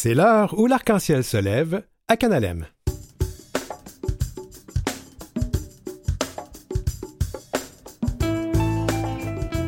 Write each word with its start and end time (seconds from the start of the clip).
C'est 0.00 0.14
l'heure 0.14 0.56
où 0.56 0.68
l'arc-en-ciel 0.68 1.24
se 1.24 1.36
lève 1.36 1.82
à 2.06 2.16
Canalem. 2.16 2.66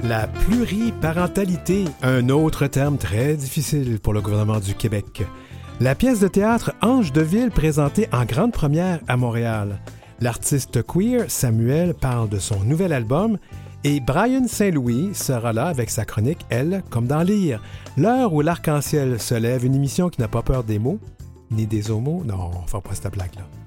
La 0.04 0.28
pluriparentalité, 0.28 1.86
un 2.02 2.28
autre 2.28 2.68
terme 2.68 2.96
très 2.96 3.34
difficile 3.34 3.98
pour 3.98 4.12
le 4.12 4.20
gouvernement 4.20 4.60
du 4.60 4.76
Québec. 4.76 5.24
La 5.80 5.96
pièce 5.96 6.20
de 6.20 6.28
théâtre 6.28 6.74
Ange 6.80 7.12
de 7.12 7.22
Ville 7.22 7.50
présentée 7.50 8.08
en 8.12 8.24
grande 8.24 8.52
première 8.52 9.00
à 9.08 9.16
Montréal. 9.16 9.80
L'artiste 10.20 10.86
queer 10.86 11.28
Samuel 11.28 11.92
parle 11.92 12.28
de 12.28 12.38
son 12.38 12.60
nouvel 12.60 12.92
album 12.92 13.36
et 13.84 14.00
Brian 14.00 14.46
Saint-Louis 14.46 15.14
sera 15.14 15.52
là 15.52 15.66
avec 15.66 15.90
sa 15.90 16.04
chronique 16.04 16.44
Elle 16.50 16.82
comme 16.90 17.06
dans 17.06 17.22
Lire. 17.22 17.62
L'heure 17.96 18.32
où 18.34 18.42
l'arc-en-ciel 18.42 19.20
se 19.20 19.34
lève, 19.34 19.64
une 19.64 19.74
émission 19.74 20.10
qui 20.10 20.20
n'a 20.20 20.28
pas 20.28 20.42
peur 20.42 20.64
des 20.64 20.78
mots, 20.78 20.98
ni 21.50 21.66
des 21.66 21.90
homos. 21.90 22.22
Non, 22.24 22.50
on 22.54 22.76
ne 22.76 22.82
pas 22.82 22.94
cette 22.94 23.12
blague-là. 23.12 23.59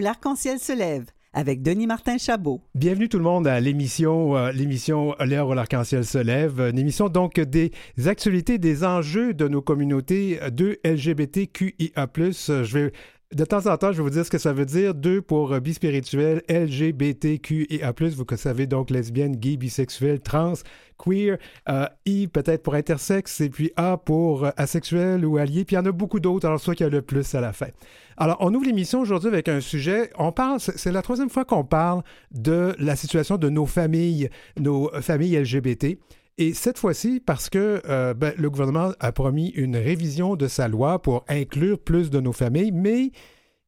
Où 0.00 0.02
l'arc-en-ciel 0.02 0.58
se 0.58 0.72
lève 0.72 1.04
avec 1.34 1.62
Denis 1.62 1.86
Martin 1.86 2.16
Chabot. 2.16 2.62
Bienvenue 2.74 3.10
tout 3.10 3.18
le 3.18 3.24
monde 3.24 3.46
à 3.46 3.60
l'émission 3.60 4.34
euh, 4.34 4.50
l'émission 4.50 5.14
L'heure 5.20 5.48
où 5.48 5.52
l'arc-en-ciel 5.52 6.06
se 6.06 6.16
lève, 6.16 6.58
une 6.58 6.78
émission 6.78 7.10
donc 7.10 7.38
des 7.38 7.70
actualités, 8.06 8.56
des 8.56 8.82
enjeux 8.82 9.34
de 9.34 9.46
nos 9.46 9.60
communautés 9.60 10.40
de 10.50 10.78
LGBTQIA+. 10.84 12.08
Je 12.14 12.78
vais 12.78 12.92
de 13.32 13.44
temps 13.44 13.66
en 13.66 13.76
temps, 13.76 13.92
je 13.92 13.98
vais 13.98 14.02
vous 14.02 14.10
dire 14.10 14.24
ce 14.24 14.30
que 14.30 14.38
ça 14.38 14.52
veut 14.52 14.64
dire. 14.64 14.94
Deux 14.94 15.20
pour 15.20 15.52
euh, 15.52 15.60
bispirituel, 15.60 16.42
LGBTQIA+, 16.48 17.92
vous 18.16 18.24
savez 18.36 18.66
donc 18.66 18.90
lesbienne, 18.90 19.36
gay, 19.36 19.56
bisexuel, 19.56 20.20
trans, 20.20 20.54
queer, 21.02 21.38
euh, 21.68 21.86
I 22.06 22.26
peut-être 22.26 22.62
pour 22.62 22.74
intersexe, 22.74 23.40
et 23.40 23.48
puis 23.48 23.72
A 23.76 23.96
pour 23.96 24.44
euh, 24.44 24.50
asexuel 24.56 25.24
ou 25.24 25.38
allié, 25.38 25.64
puis 25.64 25.76
il 25.76 25.78
y 25.78 25.82
en 25.82 25.86
a 25.86 25.92
beaucoup 25.92 26.20
d'autres, 26.20 26.46
alors 26.46 26.60
soit 26.60 26.74
qu'il 26.74 26.84
y 26.84 26.88
a 26.88 26.90
le 26.90 27.02
plus 27.02 27.34
à 27.34 27.40
la 27.40 27.52
fin. 27.52 27.68
Alors, 28.16 28.36
on 28.40 28.52
ouvre 28.54 28.66
l'émission 28.66 29.00
aujourd'hui 29.00 29.28
avec 29.28 29.48
un 29.48 29.60
sujet, 29.60 30.10
on 30.18 30.32
parle, 30.32 30.60
c'est 30.60 30.92
la 30.92 31.02
troisième 31.02 31.30
fois 31.30 31.44
qu'on 31.44 31.64
parle 31.64 32.02
de 32.32 32.74
la 32.78 32.96
situation 32.96 33.38
de 33.38 33.48
nos 33.48 33.66
familles, 33.66 34.28
nos 34.58 34.90
familles 35.00 35.38
LGBT. 35.38 35.96
Et 36.40 36.54
cette 36.54 36.78
fois-ci, 36.78 37.20
parce 37.20 37.50
que 37.50 37.82
euh, 37.86 38.14
ben, 38.14 38.32
le 38.38 38.48
gouvernement 38.48 38.92
a 38.98 39.12
promis 39.12 39.48
une 39.48 39.76
révision 39.76 40.36
de 40.36 40.48
sa 40.48 40.68
loi 40.68 41.02
pour 41.02 41.24
inclure 41.28 41.78
plus 41.78 42.10
de 42.10 42.18
nos 42.18 42.32
familles, 42.32 42.72
mais 42.72 43.12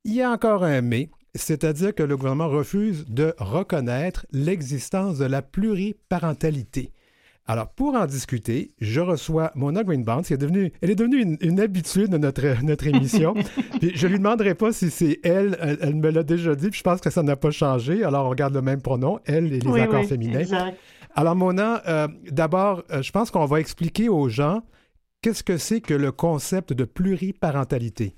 il 0.04 0.14
y 0.14 0.22
a 0.22 0.30
encore 0.30 0.64
un 0.64 0.80
mais, 0.80 1.10
c'est-à-dire 1.34 1.94
que 1.94 2.02
le 2.02 2.16
gouvernement 2.16 2.48
refuse 2.48 3.04
de 3.08 3.34
reconnaître 3.38 4.26
l'existence 4.32 5.18
de 5.18 5.26
la 5.26 5.42
pluriparentalité. 5.42 6.92
Alors, 7.46 7.70
pour 7.70 7.94
en 7.94 8.06
discuter, 8.06 8.70
je 8.80 9.00
reçois 9.00 9.50
Mona 9.56 9.82
Greenbound, 9.82 10.24
qui 10.24 10.32
est 10.32 10.38
devenue, 10.38 10.72
elle 10.80 10.90
est 10.90 10.94
devenue 10.94 11.36
une, 11.40 11.60
habitude 11.60 12.08
de 12.08 12.18
notre, 12.18 12.62
notre 12.62 12.86
émission. 12.86 13.34
puis 13.80 13.92
je 13.94 14.06
lui 14.06 14.18
demanderai 14.18 14.54
pas 14.54 14.72
si 14.72 14.90
c'est 14.90 15.18
elle, 15.24 15.58
elle, 15.80 15.96
me 15.96 16.10
l'a 16.10 16.22
déjà 16.22 16.54
dit, 16.54 16.70
puis 16.70 16.78
je 16.78 16.84
pense 16.84 17.00
que 17.00 17.10
ça 17.10 17.24
n'a 17.24 17.34
pas 17.34 17.50
changé. 17.50 18.04
Alors, 18.04 18.26
on 18.26 18.30
regarde 18.30 18.54
le 18.54 18.62
même 18.62 18.80
pronom, 18.80 19.18
elle 19.24 19.52
et 19.52 19.58
les 19.58 19.80
accords 19.80 20.04
féminins. 20.04 20.40
Exact. 20.40 20.78
Alors, 21.14 21.34
Mona, 21.34 21.82
euh, 21.88 22.08
d'abord, 22.30 22.84
euh, 22.90 23.02
je 23.02 23.10
pense 23.10 23.30
qu'on 23.30 23.44
va 23.44 23.58
expliquer 23.58 24.08
aux 24.08 24.28
gens 24.28 24.62
qu'est-ce 25.20 25.42
que 25.42 25.56
c'est 25.56 25.80
que 25.80 25.94
le 25.94 26.12
concept 26.12 26.72
de 26.72 26.84
pluriparentalité. 26.84 28.14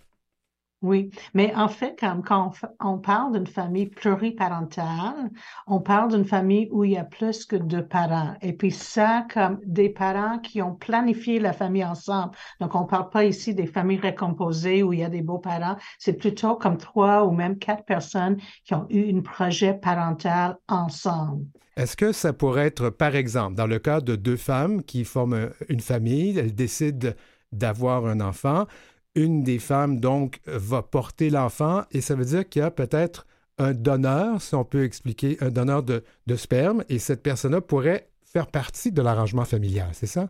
Oui, 0.84 1.10
mais 1.32 1.50
en 1.54 1.68
fait, 1.68 1.96
quand, 1.98 2.52
on, 2.78 2.98
parle 2.98 3.32
d'une 3.32 3.46
famille 3.46 3.86
pluriparentale, 3.86 5.30
on 5.66 5.80
parle 5.80 6.10
d'une 6.10 6.26
famille 6.26 6.68
où 6.72 6.84
il 6.84 6.90
y 6.90 6.98
a 6.98 7.04
plus 7.04 7.46
que 7.46 7.56
deux 7.56 7.86
parents. 7.86 8.34
Et 8.42 8.52
puis 8.52 8.70
ça, 8.70 9.26
comme 9.32 9.60
des 9.64 9.88
parents 9.88 10.38
qui 10.40 10.60
ont 10.60 10.74
planifié 10.74 11.38
la 11.38 11.54
famille 11.54 11.86
ensemble. 11.86 12.32
Donc, 12.60 12.74
on 12.74 12.82
ne 12.82 12.86
parle 12.86 13.08
pas 13.08 13.24
ici 13.24 13.54
des 13.54 13.66
familles 13.66 14.00
recomposées 14.00 14.82
où 14.82 14.92
il 14.92 14.98
y 14.98 15.04
a 15.04 15.08
des 15.08 15.22
beaux-parents. 15.22 15.76
C'est 15.98 16.18
plutôt 16.18 16.54
comme 16.56 16.76
trois 16.76 17.24
ou 17.24 17.30
même 17.30 17.56
quatre 17.58 17.86
personnes 17.86 18.36
qui 18.66 18.74
ont 18.74 18.86
eu 18.90 19.10
un 19.10 19.22
projet 19.22 19.72
parental 19.72 20.58
ensemble. 20.68 21.46
Est-ce 21.78 21.96
que 21.96 22.12
ça 22.12 22.34
pourrait 22.34 22.66
être, 22.66 22.90
par 22.90 23.16
exemple, 23.16 23.54
dans 23.54 23.66
le 23.66 23.78
cas 23.78 24.02
de 24.02 24.16
deux 24.16 24.36
femmes 24.36 24.82
qui 24.82 25.04
forment 25.04 25.48
une 25.70 25.80
famille, 25.80 26.38
elles 26.38 26.54
décident 26.54 27.08
d'avoir 27.52 28.04
un 28.04 28.20
enfant, 28.20 28.66
une 29.14 29.42
des 29.42 29.58
femmes, 29.58 30.00
donc, 30.00 30.41
va 30.47 30.82
porter 30.82 31.30
l'enfant 31.30 31.82
et 31.91 32.00
ça 32.00 32.14
veut 32.14 32.25
dire 32.25 32.48
qu'il 32.48 32.60
y 32.60 32.64
a 32.64 32.70
peut-être 32.70 33.26
un 33.58 33.72
donneur, 33.72 34.42
si 34.42 34.54
on 34.54 34.64
peut 34.64 34.84
expliquer, 34.84 35.36
un 35.41 35.50
donneur 35.50 35.82
de, 35.82 36.02
sperme 36.36 36.84
et 36.88 36.98
cette 36.98 37.22
personne-là 37.22 37.60
pourrait 37.60 38.08
faire 38.25 38.47
partie 38.48 38.91
de 38.91 39.00
l'arrangement 39.00 39.44
familial, 39.44 39.88
c'est 39.92 40.06
ça? 40.06 40.28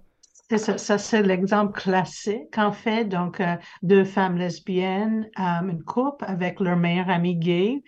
C'est 0.50 0.58
ça, 0.58 0.76
ça 0.76 0.98
c'est 0.98 1.22
l'exemple 1.22 1.72
classique, 1.72 2.58
en 2.58 2.70
fait. 2.70 3.06
Donc, 3.06 3.40
euh, 3.40 3.56
deux 3.82 4.04
femmes 4.04 4.36
lesbiennes, 4.36 5.30
euh, 5.38 5.70
une 5.70 5.82
couple 5.82 6.26
avec 6.28 6.60
leur 6.60 6.76
meilleur 6.76 7.08
ami 7.08 7.34
gay 7.36 7.82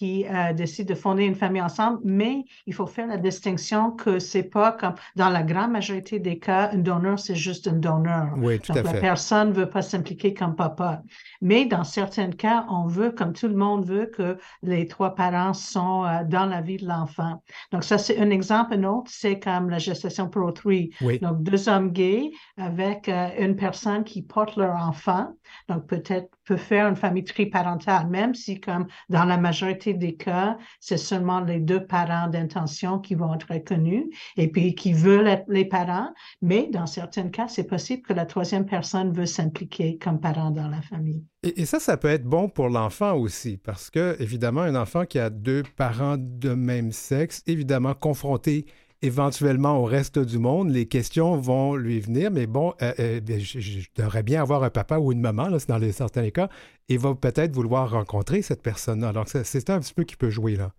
qui 0.00 0.24
euh, 0.26 0.54
décident 0.54 0.94
de 0.94 0.98
fonder 0.98 1.24
une 1.24 1.34
famille 1.34 1.60
ensemble, 1.60 1.98
mais 2.04 2.46
il 2.64 2.72
faut 2.72 2.86
faire 2.86 3.06
la 3.06 3.18
distinction 3.18 3.90
que 3.90 4.18
c'est 4.18 4.44
pas 4.44 4.72
comme 4.72 4.94
dans 5.14 5.28
la 5.28 5.42
grande 5.42 5.72
majorité 5.72 6.18
des 6.18 6.38
cas, 6.38 6.70
un 6.72 6.78
donneur, 6.78 7.18
c'est 7.18 7.34
juste 7.34 7.68
un 7.68 7.74
donneur. 7.74 8.32
Oui, 8.38 8.58
tout 8.60 8.72
Donc, 8.72 8.86
à 8.86 8.94
la 8.94 8.98
personne 8.98 9.50
ne 9.50 9.52
veut 9.52 9.68
pas 9.68 9.82
s'impliquer 9.82 10.32
comme 10.32 10.56
papa. 10.56 11.02
Mais 11.42 11.66
dans 11.66 11.84
certains 11.84 12.30
cas, 12.30 12.64
on 12.70 12.86
veut, 12.86 13.10
comme 13.10 13.34
tout 13.34 13.46
le 13.46 13.54
monde 13.54 13.84
veut, 13.84 14.06
que 14.06 14.38
les 14.62 14.86
trois 14.86 15.14
parents 15.14 15.52
sont 15.52 16.06
euh, 16.06 16.24
dans 16.24 16.46
la 16.46 16.62
vie 16.62 16.78
de 16.78 16.86
l'enfant. 16.86 17.42
Donc, 17.70 17.84
ça, 17.84 17.98
c'est 17.98 18.18
un 18.18 18.30
exemple. 18.30 18.72
Un 18.72 18.84
autre, 18.84 19.10
c'est 19.12 19.38
comme 19.38 19.68
la 19.68 19.78
gestation 19.78 20.30
pro 20.30 20.50
three. 20.50 20.92
Donc, 21.20 21.42
deux 21.42 21.68
hommes 21.68 21.90
gays 21.90 22.30
avec 22.56 23.06
euh, 23.10 23.28
une 23.38 23.54
personne 23.54 24.02
qui 24.04 24.22
porte 24.22 24.56
leur 24.56 24.76
enfant. 24.76 25.28
Donc, 25.68 25.86
peut-être 25.86 26.30
peut 26.50 26.56
faire 26.56 26.88
une 26.88 26.96
famille 26.96 27.22
triparentale, 27.22 28.08
même 28.08 28.34
si, 28.34 28.58
comme 28.58 28.88
dans 29.08 29.24
la 29.24 29.36
majorité 29.36 29.94
des 29.94 30.16
cas, 30.16 30.58
c'est 30.80 30.96
seulement 30.96 31.38
les 31.38 31.60
deux 31.60 31.86
parents 31.86 32.26
d'intention 32.26 32.98
qui 32.98 33.14
vont 33.14 33.32
être 33.34 33.52
reconnus 33.52 34.06
et 34.36 34.48
puis 34.48 34.74
qui 34.74 34.92
veulent 34.92 35.28
être 35.28 35.44
les 35.46 35.64
parents. 35.64 36.08
Mais 36.42 36.66
dans 36.66 36.86
certains 36.86 37.28
cas, 37.28 37.46
c'est 37.46 37.68
possible 37.68 38.02
que 38.02 38.12
la 38.14 38.26
troisième 38.26 38.66
personne 38.66 39.12
veut 39.12 39.26
s'impliquer 39.26 39.96
comme 39.98 40.18
parent 40.18 40.50
dans 40.50 40.66
la 40.66 40.82
famille. 40.82 41.24
Et, 41.44 41.64
ça, 41.66 41.78
ça 41.78 41.96
peut 41.96 42.08
être 42.08 42.24
bon 42.24 42.48
pour 42.48 42.68
l'enfant 42.68 43.14
aussi, 43.14 43.56
parce 43.56 43.88
que, 43.88 44.20
évidemment, 44.20 44.62
un 44.62 44.74
enfant 44.74 45.04
qui 45.04 45.20
a 45.20 45.30
deux 45.30 45.62
parents 45.76 46.16
de 46.18 46.52
même 46.52 46.90
sexe, 46.90 47.44
évidemment 47.46 47.94
confronté 47.94 48.66
éventuellement 49.02 49.78
au 49.78 49.84
reste 49.84 50.18
du 50.18 50.38
monde, 50.38 50.70
les 50.70 50.86
questions 50.86 51.36
vont 51.36 51.74
lui 51.74 52.00
venir, 52.00 52.30
mais 52.30 52.46
bon, 52.46 52.74
euh, 52.82 52.92
euh, 52.98 53.20
ben, 53.20 53.40
je, 53.40 53.86
devrais 53.96 54.22
bien 54.22 54.42
avoir 54.42 54.62
un 54.62 54.70
papa 54.70 54.98
ou 54.98 55.12
une 55.12 55.20
maman, 55.20 55.48
là, 55.48 55.58
dans 55.66 55.92
certains 55.92 56.30
cas, 56.30 56.48
et 56.88 56.96
va 56.96 57.14
peut-être 57.14 57.54
vouloir 57.54 57.90
rencontrer 57.90 58.42
cette 58.42 58.62
personne-là. 58.62 59.12
Donc, 59.12 59.28
c'est 59.28 59.70
un 59.70 59.80
petit 59.80 59.94
peu 59.94 60.04
qui 60.04 60.16
peut 60.16 60.30
jouer 60.30 60.56
là. 60.56 60.72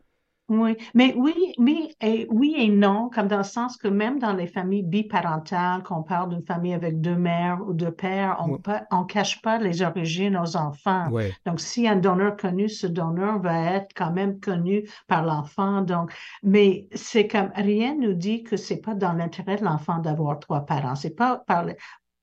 Oui, 0.52 0.76
mais 0.94 1.14
oui, 1.16 1.54
mais 1.58 1.96
et, 2.02 2.28
oui 2.30 2.56
et 2.58 2.68
non, 2.68 3.10
comme 3.10 3.30
dans 3.30 3.38
le 3.38 3.44
sens 3.44 3.78
que 3.78 3.88
même 3.88 4.20
dans 4.20 4.34
les 4.34 4.48
familles 4.48 4.84
biparentales, 4.84 5.82
qu'on 5.82 6.04
parle 6.04 6.32
d'une 6.32 6.44
famille 6.44 6.74
avec 6.74 7.00
deux 7.00 7.16
mères 7.16 7.60
ou 7.66 7.72
deux 7.72 7.92
pères, 7.92 8.36
on 8.46 9.00
ne 9.02 9.06
cache 9.06 9.42
pas 9.42 9.60
les 9.60 9.82
origines 9.82 10.36
aux 10.36 10.58
enfants. 10.58 11.08
Donc, 11.46 11.62
si 11.62 11.88
un 11.88 11.96
donneur 11.96 12.36
connu, 12.36 12.68
ce 12.68 12.86
donneur 12.86 13.40
va 13.40 13.76
être 13.76 13.94
quand 13.96 14.12
même 14.12 14.42
connu 14.42 14.84
par 15.08 15.24
l'enfant. 15.24 15.84
Donc, 15.84 16.12
mais 16.44 16.86
c'est 16.94 17.28
comme 17.30 17.52
rien 17.56 17.96
nous 17.96 18.14
dit 18.14 18.44
que 18.44 18.58
c'est 18.58 18.82
pas 18.82 18.94
dans 18.94 19.14
l'intérêt 19.14 19.56
de 19.56 19.64
l'enfant 19.64 20.00
d'avoir 20.00 20.38
trois 20.40 20.66
parents. 20.66 20.96
C'est 20.96 21.16
pas 21.16 21.38
par, 21.48 21.66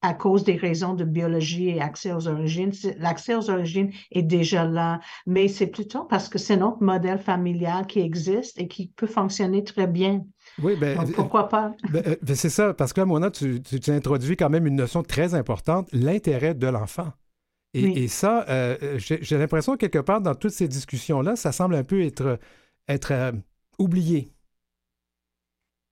à 0.02 0.14
cause 0.14 0.44
des 0.44 0.56
raisons 0.56 0.94
de 0.94 1.04
biologie 1.04 1.70
et 1.70 1.80
accès 1.80 2.12
aux 2.12 2.28
origines. 2.28 2.72
L'accès 2.98 3.34
aux 3.34 3.50
origines 3.50 3.92
est 4.12 4.22
déjà 4.22 4.64
là, 4.64 5.00
mais 5.26 5.48
c'est 5.48 5.66
plutôt 5.66 6.04
parce 6.04 6.28
que 6.28 6.38
c'est 6.38 6.56
notre 6.56 6.82
modèle 6.82 7.18
familial 7.18 7.86
qui 7.86 8.00
existe 8.00 8.58
et 8.60 8.68
qui 8.68 8.88
peut 8.88 9.06
fonctionner 9.06 9.64
très 9.64 9.86
bien. 9.86 10.24
Oui, 10.62 10.76
ben, 10.76 10.96
Donc, 10.96 11.12
pourquoi 11.14 11.48
pas? 11.48 11.74
Ben, 11.90 12.02
euh, 12.06 12.16
ben, 12.22 12.36
c'est 12.36 12.50
ça, 12.50 12.74
parce 12.74 12.92
que 12.92 13.00
là, 13.00 13.06
Mona, 13.06 13.30
tu, 13.30 13.60
tu, 13.60 13.90
introduis 13.90 14.36
quand 14.36 14.50
même 14.50 14.66
une 14.66 14.76
notion 14.76 15.02
très 15.02 15.34
importante, 15.34 15.88
l'intérêt 15.92 16.54
de 16.54 16.66
l'enfant. 16.66 17.12
Et, 17.74 18.08
ça, 18.08 18.44
euh, 18.48 18.98
j'ai 18.98 19.38
l'impression 19.38 19.76
quelque 19.76 19.98
part 19.98 20.20
dans 20.20 20.34
toutes 20.34 20.52
ces 20.52 20.66
discussions-là, 20.68 21.36
ça 21.36 21.52
semble 21.52 21.74
un 21.74 21.84
peu 21.84 22.02
être, 22.02 22.38
être 22.88 23.12
euh, 23.12 23.32
oublié. 23.78 24.32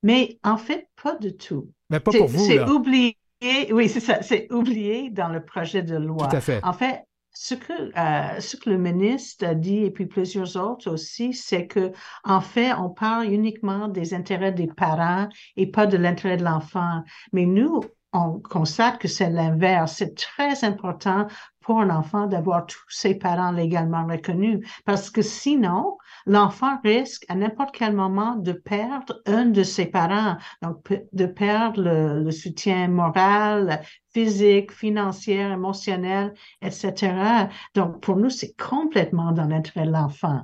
Mais 0.02 0.38
en 0.42 0.56
fait, 0.56 0.88
pas 1.00 1.16
du 1.16 1.36
tout. 1.36 1.70
Mais 1.90 2.00
pas 2.00 2.12
pour 2.12 2.28
vous. 2.28 2.44
C'est 2.44 2.62
oublié 2.68 3.16
oui, 3.42 3.88
c'est 3.88 4.00
ça. 4.00 4.22
C'est 4.22 4.50
oublié 4.52 5.10
dans 5.10 5.28
le 5.28 5.44
projet 5.44 5.82
de 5.82 5.96
loi. 5.96 6.28
Tout 6.28 6.36
à 6.36 6.40
fait. 6.40 6.64
En 6.64 6.72
fait, 6.72 7.02
ce 7.32 7.54
que, 7.54 7.72
euh, 7.72 8.40
ce 8.40 8.56
que 8.56 8.70
le 8.70 8.78
ministre 8.78 9.46
a 9.46 9.54
dit, 9.54 9.84
et 9.84 9.90
puis 9.90 10.06
plusieurs 10.06 10.56
autres 10.56 10.90
aussi, 10.90 11.34
c'est 11.34 11.66
que, 11.66 11.92
en 12.24 12.40
fait, 12.40 12.72
on 12.72 12.88
parle 12.88 13.26
uniquement 13.26 13.88
des 13.88 14.14
intérêts 14.14 14.52
des 14.52 14.68
parents 14.68 15.28
et 15.56 15.66
pas 15.66 15.86
de 15.86 15.98
l'intérêt 15.98 16.38
de 16.38 16.44
l'enfant. 16.44 17.02
Mais 17.32 17.44
nous, 17.44 17.82
on 18.14 18.40
constate 18.40 18.98
que 18.98 19.08
c'est 19.08 19.28
l'inverse. 19.28 19.96
C'est 19.98 20.16
très 20.16 20.64
important 20.64 21.26
pour 21.60 21.80
un 21.80 21.90
enfant 21.90 22.26
d'avoir 22.26 22.64
tous 22.64 22.84
ses 22.88 23.14
parents 23.14 23.50
légalement 23.50 24.06
reconnus 24.06 24.66
parce 24.84 25.10
que 25.10 25.20
sinon, 25.20 25.98
l'enfant 26.26 26.78
risque 26.82 27.24
à 27.28 27.34
n'importe 27.34 27.74
quel 27.74 27.94
moment 27.94 28.36
de 28.36 28.52
perdre 28.52 29.22
un 29.26 29.46
de 29.46 29.62
ses 29.62 29.86
parents, 29.86 30.36
donc 30.62 30.92
de 31.12 31.26
perdre 31.26 31.82
le, 31.82 32.30
soutien 32.30 32.88
moral, 32.88 33.82
physique, 34.12 34.72
financier, 34.72 35.40
émotionnel, 35.40 36.34
etc. 36.62 37.48
Donc, 37.74 38.00
pour 38.00 38.16
nous, 38.16 38.30
c'est 38.30 38.54
complètement 38.56 39.32
dans 39.32 39.46
l'intérêt 39.46 39.86
de 39.86 39.92
l'enfant. 39.92 40.42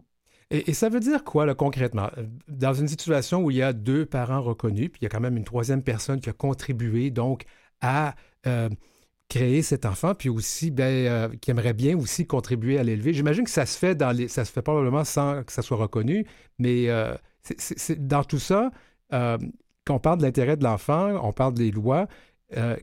Et, 0.50 0.74
ça 0.74 0.88
veut 0.90 1.00
dire 1.00 1.24
quoi, 1.24 1.46
là, 1.46 1.54
concrètement? 1.54 2.10
Dans 2.46 2.74
une 2.74 2.88
situation 2.88 3.42
où 3.42 3.50
il 3.50 3.56
y 3.56 3.62
a 3.62 3.72
deux 3.72 4.04
parents 4.04 4.42
reconnus, 4.42 4.90
puis 4.90 5.00
il 5.00 5.04
y 5.04 5.06
a 5.06 5.08
quand 5.08 5.20
même 5.20 5.36
une 5.36 5.44
troisième 5.44 5.82
personne 5.82 6.20
qui 6.20 6.28
a 6.28 6.34
contribué, 6.34 7.10
donc, 7.10 7.44
à 7.80 8.14
euh, 8.46 8.68
créer 9.32 9.62
cet 9.62 9.86
enfant, 9.86 10.14
puis 10.14 10.28
aussi 10.28 10.70
ben, 10.70 10.84
euh, 10.84 11.28
qui 11.40 11.50
aimerait 11.50 11.72
bien 11.72 11.96
aussi 11.96 12.26
contribuer 12.26 12.78
à 12.78 12.82
l'élever. 12.82 13.14
J'imagine 13.14 13.44
que 13.44 13.50
ça 13.50 13.64
se 13.64 13.78
fait 13.78 13.94
dans 13.94 14.10
les, 14.10 14.28
ça 14.28 14.44
se 14.44 14.52
fait 14.52 14.60
probablement 14.60 15.04
sans 15.04 15.42
que 15.42 15.52
ça 15.52 15.62
soit 15.62 15.78
reconnu, 15.78 16.26
mais 16.58 16.90
euh, 16.90 17.14
c'est, 17.42 18.06
dans 18.06 18.24
tout 18.24 18.38
ça, 18.38 18.70
quand 19.10 19.94
on 19.94 19.98
parle 19.98 20.18
de 20.18 20.22
l'intérêt 20.22 20.56
de 20.56 20.64
l'enfant, 20.64 21.18
on 21.22 21.32
parle 21.32 21.54
des 21.54 21.70
lois. 21.70 22.06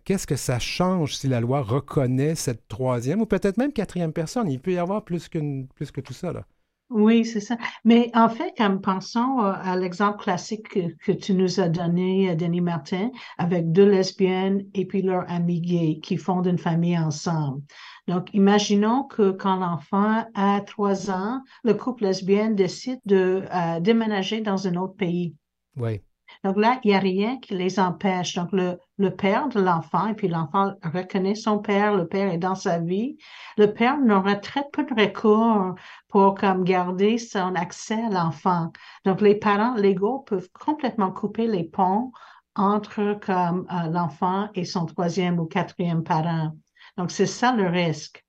qu'est-ce 0.03 0.27
que 0.27 0.35
ça 0.35 0.59
change 0.59 1.15
si 1.15 1.27
la 1.27 1.39
loi 1.39 1.61
reconnaît 1.61 2.35
cette 2.35 2.67
troisième 2.67 3.21
ou 3.21 3.25
peut-être 3.25 3.57
même 3.57 3.71
quatrième 3.71 4.11
personne? 4.11 4.49
Il 4.51 4.59
peut 4.59 4.73
y 4.73 4.77
avoir 4.77 5.05
plus, 5.05 5.29
plus 5.29 5.91
que 5.91 6.01
tout 6.01 6.13
ça. 6.13 6.33
Là. 6.33 6.45
Oui, 6.89 7.23
c'est 7.23 7.39
ça. 7.39 7.55
Mais 7.85 8.09
en 8.15 8.29
fait, 8.29 8.51
comme 8.57 8.81
pensons 8.81 9.41
euh, 9.41 9.53
à 9.55 9.75
l'exemple 9.77 10.23
classique 10.23 10.69
que, 10.69 11.11
tu 11.11 11.33
nous 11.35 11.59
as 11.59 11.69
donné, 11.69 12.31
euh, 12.31 12.35
Denis 12.35 12.61
Martin, 12.61 13.11
avec 13.37 13.71
deux 13.71 13.87
lesbiennes 13.87 14.65
et 14.73 14.85
puis 14.85 15.03
leur 15.03 15.29
ami 15.29 15.61
gay 15.61 15.99
qui 16.01 16.17
fondent 16.17 16.47
une 16.47 16.57
famille 16.57 16.97
ensemble. 16.97 17.61
Donc, 18.07 18.33
imaginons 18.33 19.03
que 19.03 19.29
quand 19.29 19.57
l'enfant 19.57 20.25
a 20.33 20.61
trois 20.61 21.11
ans, 21.11 21.43
le 21.63 21.75
couple 21.75 22.05
lesbien 22.05 22.49
décide 22.49 22.99
de 23.05 23.43
euh, 23.53 23.79
déménager 23.79 24.41
dans 24.41 24.67
un 24.67 24.75
autre 24.75 24.95
pays. 24.95 25.35
Oui. 25.77 26.01
Donc 26.43 26.57
là, 26.57 26.79
il 26.83 26.89
n'y 26.89 26.95
a 26.95 26.99
rien 26.99 27.37
qui 27.39 27.55
les 27.55 27.79
empêche. 27.79 28.35
Donc 28.35 28.51
le, 28.51 28.77
le 28.97 29.15
père 29.15 29.49
de 29.49 29.59
l'enfant, 29.59 30.07
et 30.07 30.13
puis 30.13 30.27
l'enfant 30.27 30.73
reconnaît 30.83 31.35
son 31.35 31.59
père, 31.59 31.95
le 31.95 32.07
père 32.07 32.31
est 32.31 32.37
dans 32.37 32.55
sa 32.55 32.79
vie, 32.79 33.17
le 33.57 33.73
père 33.73 33.97
n'aura 33.99 34.35
très 34.35 34.63
peu 34.71 34.83
de 34.83 34.93
recours 34.93 35.75
pour 36.07 36.35
comme 36.35 36.63
garder 36.63 37.17
son 37.17 37.55
accès 37.55 38.01
à 38.01 38.09
l'enfant. 38.09 38.71
Donc 39.05 39.21
les 39.21 39.35
parents 39.35 39.75
légaux 39.75 40.19
peuvent 40.19 40.49
complètement 40.51 41.11
couper 41.11 41.47
les 41.47 41.63
ponts 41.63 42.11
entre 42.55 43.17
comme 43.21 43.67
euh, 43.71 43.89
l'enfant 43.89 44.49
et 44.55 44.65
son 44.65 44.85
troisième 44.85 45.39
ou 45.39 45.45
quatrième 45.45 46.03
parent. 46.03 46.53
Donc 46.97 47.11
c'est 47.11 47.25
ça 47.25 47.55
le 47.55 47.67
risque. 47.67 48.25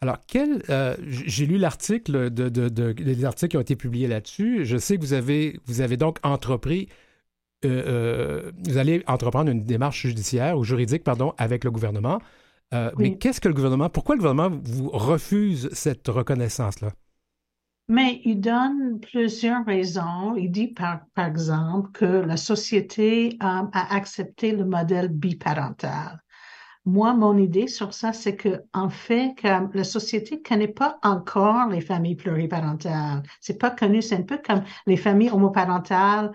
Alors, 0.00 0.18
quel, 0.26 0.64
euh, 0.68 0.96
j'ai 1.00 1.46
lu 1.46 1.58
l'article 1.58 2.28
de, 2.28 2.48
de, 2.48 2.68
de, 2.68 2.92
les 2.98 3.24
articles 3.24 3.50
qui 3.50 3.56
ont 3.56 3.60
été 3.60 3.76
publiés 3.76 4.08
là-dessus. 4.08 4.64
Je 4.64 4.76
sais 4.76 4.96
que 4.96 5.00
vous 5.00 5.12
avez, 5.12 5.60
vous 5.66 5.80
avez 5.80 5.96
donc 5.96 6.18
entrepris 6.24 6.88
vous 7.62 8.78
allez 8.78 9.02
entreprendre 9.06 9.50
une 9.50 9.64
démarche 9.64 10.06
judiciaire 10.06 10.58
ou 10.58 10.64
juridique, 10.64 11.04
pardon, 11.04 11.32
avec 11.38 11.64
le 11.64 11.70
gouvernement. 11.70 12.20
Euh, 12.72 12.90
mais 12.96 13.16
qu'est-ce 13.18 13.40
que 13.40 13.48
le 13.48 13.54
gouvernement, 13.54 13.90
pourquoi 13.90 14.14
le 14.14 14.20
gouvernement 14.20 14.50
vous 14.64 14.88
refuse 14.88 15.68
cette 15.72 16.08
reconnaissance-là? 16.08 16.92
Mais 17.88 18.22
il 18.24 18.40
donne 18.40 19.00
plusieurs 19.00 19.64
raisons. 19.66 20.34
Il 20.36 20.50
dit, 20.50 20.68
par, 20.68 21.00
par 21.14 21.26
exemple, 21.26 21.90
que 21.92 22.06
la 22.06 22.36
société 22.36 23.36
a 23.40 23.68
accepté 23.94 24.52
le 24.52 24.64
modèle 24.64 25.08
biparental. 25.08 26.22
Moi, 26.84 27.14
mon 27.14 27.36
idée 27.36 27.68
sur 27.68 27.92
ça, 27.94 28.12
c'est 28.12 28.34
que, 28.34 28.62
en 28.72 28.88
fait, 28.88 29.34
que 29.36 29.76
la 29.76 29.84
société 29.84 30.36
ne 30.36 30.42
connaît 30.42 30.68
pas 30.68 30.98
encore 31.02 31.68
les 31.68 31.80
familles 31.80 32.16
pluriparentales. 32.16 33.22
C'est 33.40 33.58
pas 33.58 33.70
connu. 33.70 34.00
C'est 34.00 34.16
un 34.16 34.22
peu 34.22 34.40
comme 34.44 34.62
les 34.86 34.96
familles 34.96 35.30
homoparentales 35.30 36.32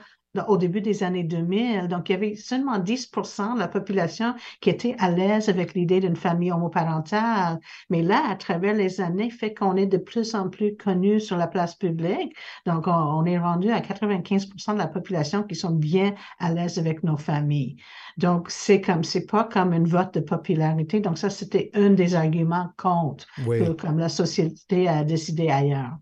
au 0.48 0.58
début 0.58 0.82
des 0.82 1.04
années 1.04 1.24
2000. 1.24 1.88
Donc, 1.88 2.10
il 2.10 2.14
y 2.14 2.16
avait 2.16 2.36
seulement 2.36 2.80
10% 2.80 3.56
de 3.56 3.60
la 3.60 3.68
population 3.68 4.34
qui 4.62 4.70
était 4.70 4.96
à 5.00 5.10
l'aise 5.10 5.50
avec 5.50 5.74
l'idée 5.74 6.00
d'une 6.00 6.16
famille 6.16 6.52
homoparentale. 6.52 7.60
Mais 7.90 8.02
là, 8.02 8.24
à 8.30 8.36
travers 8.36 8.74
les 8.74 9.02
années, 9.02 9.30
fait 9.30 9.54
qu'on 9.54 9.76
est 9.76 9.86
de 9.86 9.98
plus 9.98 10.36
en 10.36 10.50
plus 10.50 10.76
connu 10.76 11.20
sur 11.20 11.38
la 11.38 11.48
place 11.48 11.76
publique. 11.76 12.36
Donc, 12.66 12.86
on, 12.88 13.26
est 13.26 13.40
rendu 13.40 13.72
à 13.72 13.82
95 13.82 14.50
de 14.50 14.78
la 14.78 14.88
population 14.88 15.44
qui 15.44 15.56
sont 15.56 15.72
bien 15.72 16.14
à 16.40 16.52
l'aise 16.52 16.78
avec 16.78 17.04
nos 17.04 17.18
familles. 17.18 17.78
Donc, 18.18 18.50
c'est 18.50 18.82
comme, 18.82 19.04
c'est 19.04 19.26
pas 19.26 19.44
comme 19.44 19.74
une 19.74 19.88
vote 19.88 20.14
de 20.14 20.20
popularité. 20.20 21.00
Donc, 21.00 21.18
ça, 21.18 21.30
c'était 21.30 21.72
un 21.74 21.92
des 21.92 22.16
arguments 22.16 22.70
contre, 22.78 23.28
comme 23.80 24.00
la 24.00 24.10
société 24.10 24.88
a 24.88 25.04
décidé 25.04 25.50
ailleurs. 25.50 25.98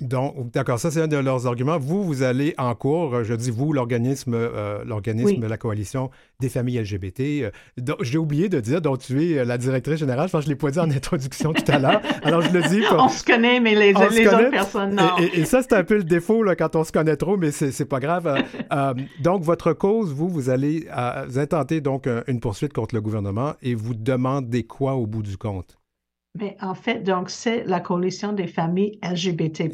Donc, 0.00 0.52
d'accord, 0.52 0.78
ça 0.78 0.90
c'est 0.90 1.00
un 1.00 1.08
de 1.08 1.16
leurs 1.16 1.46
arguments. 1.46 1.78
Vous, 1.78 2.04
vous 2.04 2.22
allez 2.22 2.54
en 2.58 2.74
cours, 2.74 3.24
je 3.24 3.32
dis 3.32 3.50
vous, 3.50 3.72
l'organisme, 3.72 4.34
euh, 4.34 4.84
l'organisme, 4.84 5.46
la 5.46 5.56
coalition 5.56 6.10
des 6.38 6.50
familles 6.50 6.80
LGBT. 6.80 7.20
Euh, 7.20 7.50
j'ai 8.02 8.18
oublié 8.18 8.50
de 8.50 8.60
dire 8.60 8.82
dont 8.82 8.98
tu 8.98 9.24
es 9.24 9.38
euh, 9.38 9.44
la 9.46 9.56
directrice 9.56 9.98
générale. 9.98 10.28
Je 10.28 10.32
pense 10.32 10.42
que 10.42 10.46
je 10.46 10.50
l'ai 10.50 10.56
pas 10.56 10.70
dit 10.70 10.78
en 10.78 10.90
introduction 10.90 11.54
tout 11.54 11.64
à 11.72 11.78
l'heure. 11.78 12.02
Alors 12.22 12.42
je 12.42 12.52
le 12.52 12.60
dis. 12.68 12.82
On 12.92 13.08
se 13.08 13.24
connaît, 13.24 13.58
mais 13.58 13.74
les, 13.74 13.94
autres 13.94 14.50
personnes 14.50 14.94
non. 14.94 15.16
Et, 15.32 15.46
ça 15.46 15.62
c'est 15.62 15.72
un 15.72 15.84
peu 15.84 15.96
le 15.96 16.04
défaut 16.04 16.42
là, 16.42 16.56
quand 16.56 16.76
on 16.76 16.84
se 16.84 16.92
connaît 16.92 17.16
trop, 17.16 17.38
mais 17.38 17.50
c'est 17.50 17.86
pas 17.86 18.00
grave. 18.00 18.44
donc 19.20 19.42
votre 19.44 19.72
cause, 19.72 20.12
vous, 20.12 20.28
vous 20.28 20.50
allez 20.50 20.86
vous 21.26 21.38
intenter 21.38 21.80
donc 21.80 22.06
une 22.26 22.40
poursuite 22.40 22.74
contre 22.74 22.94
le 22.94 23.00
gouvernement 23.00 23.54
et 23.62 23.74
vous 23.74 23.94
demandez 23.94 24.64
quoi 24.64 24.94
au 24.94 25.06
bout 25.06 25.22
du 25.22 25.38
compte? 25.38 25.78
Mais 26.38 26.56
en 26.60 26.74
fait, 26.74 27.02
donc, 27.02 27.30
c'est 27.30 27.64
la 27.64 27.80
coalition 27.80 28.32
des 28.32 28.46
familles 28.46 28.98
LGBT, 29.02 29.70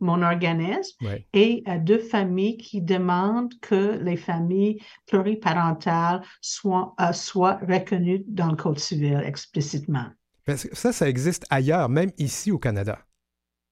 mon, 0.00 0.22
organisme, 0.22 0.98
et 1.32 1.62
euh, 1.68 1.78
deux 1.78 1.98
familles 1.98 2.56
qui 2.56 2.80
demandent 2.80 3.52
que 3.60 3.98
les 4.02 4.16
familles 4.16 4.78
pluriparentales 5.06 6.22
soient, 6.40 6.94
euh, 7.00 7.12
soient 7.12 7.58
reconnues 7.68 8.24
dans 8.26 8.48
le 8.48 8.56
Code 8.56 8.78
civil 8.78 9.22
explicitement. 9.24 10.06
Parce 10.44 10.64
que 10.64 10.74
ça, 10.76 10.92
ça 10.92 11.08
existe 11.08 11.44
ailleurs, 11.50 11.88
même 11.88 12.10
ici 12.18 12.50
au 12.50 12.58
Canada. 12.58 12.98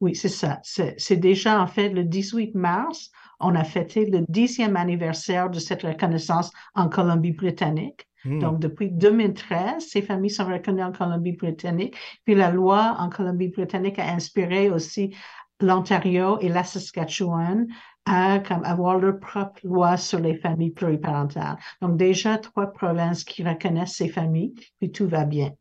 Oui, 0.00 0.14
c'est 0.14 0.28
ça. 0.28 0.60
C'est 0.62 1.16
déjà, 1.16 1.60
en 1.60 1.66
fait, 1.66 1.88
le 1.88 2.04
18 2.04 2.54
mars, 2.54 3.10
on 3.40 3.54
a 3.54 3.64
fêté 3.64 4.04
le 4.04 4.24
dixième 4.28 4.76
anniversaire 4.76 5.48
de 5.48 5.58
cette 5.58 5.82
reconnaissance 5.82 6.50
en 6.74 6.88
Colombie-Britannique. 6.88 8.06
Hmm. 8.26 8.40
Donc, 8.40 8.58
depuis 8.58 8.90
2013, 8.90 9.86
ces 9.86 10.02
familles 10.02 10.30
sont 10.30 10.46
reconnues 10.46 10.82
en 10.82 10.92
Colombie-Britannique. 10.92 11.96
Puis 12.24 12.34
la 12.34 12.50
loi 12.50 12.96
en 12.98 13.08
Colombie-Britannique 13.08 13.98
a 13.98 14.12
inspiré 14.12 14.70
aussi 14.70 15.14
l'Ontario 15.60 16.38
et 16.40 16.48
la 16.48 16.64
Saskatchewan 16.64 17.66
à 18.04 18.38
comme, 18.38 18.64
avoir 18.64 18.98
leur 18.98 19.18
propre 19.18 19.60
loi 19.64 19.96
sur 19.96 20.20
les 20.20 20.36
familles 20.36 20.70
pluriparentales. 20.70 21.56
Donc, 21.82 21.96
déjà 21.96 22.38
trois 22.38 22.72
provinces 22.72 23.24
qui 23.24 23.42
reconnaissent 23.42 23.96
ces 23.96 24.08
familles, 24.08 24.54
puis 24.78 24.92
tout 24.92 25.08
va 25.08 25.24
bien. 25.24 25.52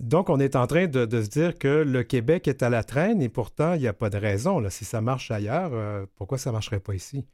Donc, 0.00 0.30
on 0.30 0.40
est 0.40 0.56
en 0.56 0.66
train 0.66 0.88
de, 0.88 1.06
se 1.22 1.28
dire 1.28 1.58
que 1.58 1.68
le 1.68 2.02
Québec 2.02 2.48
est 2.48 2.62
à 2.62 2.70
la 2.70 2.82
traîne 2.82 3.22
et 3.22 3.28
pourtant, 3.28 3.74
il 3.74 3.80
n'y 3.80 3.86
a 3.86 3.92
pas 3.92 4.10
de 4.10 4.16
raison. 4.16 4.58
Là. 4.58 4.68
Si 4.68 4.84
ça 4.84 5.00
marche 5.00 5.30
ailleurs, 5.30 5.70
euh, 5.74 6.06
pourquoi 6.16 6.38
ça 6.38 6.50
ne 6.50 6.54
marcherait 6.54 6.80
pas 6.80 6.94
ici? 6.94 7.24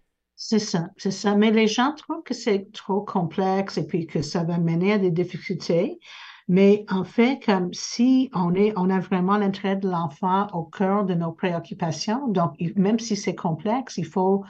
C'est 0.40 0.60
ça, 0.60 0.90
c'est 0.96 1.10
ça. 1.10 1.34
Mais 1.34 1.50
les 1.50 1.66
gens 1.66 1.92
trouvent 1.94 2.22
que 2.22 2.32
c'est 2.32 2.70
trop 2.72 3.00
complexe 3.00 3.76
et 3.76 3.84
puis 3.84 4.06
que 4.06 4.22
ça 4.22 4.44
va 4.44 4.56
mener 4.58 4.92
à 4.92 4.98
des 4.98 5.10
difficultés. 5.10 5.98
Mais 6.46 6.86
en 6.88 7.02
fait, 7.02 7.40
comme 7.44 7.74
si 7.74 8.30
on 8.32 8.54
est, 8.54 8.72
on 8.76 8.88
a 8.88 9.00
vraiment 9.00 9.36
l'intérêt 9.36 9.74
de 9.74 9.88
l'enfant 9.88 10.46
au 10.52 10.62
cœur 10.62 11.04
de 11.04 11.14
nos 11.14 11.32
préoccupations, 11.32 12.28
donc 12.28 12.54
même 12.76 13.00
si 13.00 13.16
c'est 13.16 13.34
complexe, 13.34 13.98
il 13.98 14.06
faut 14.06 14.44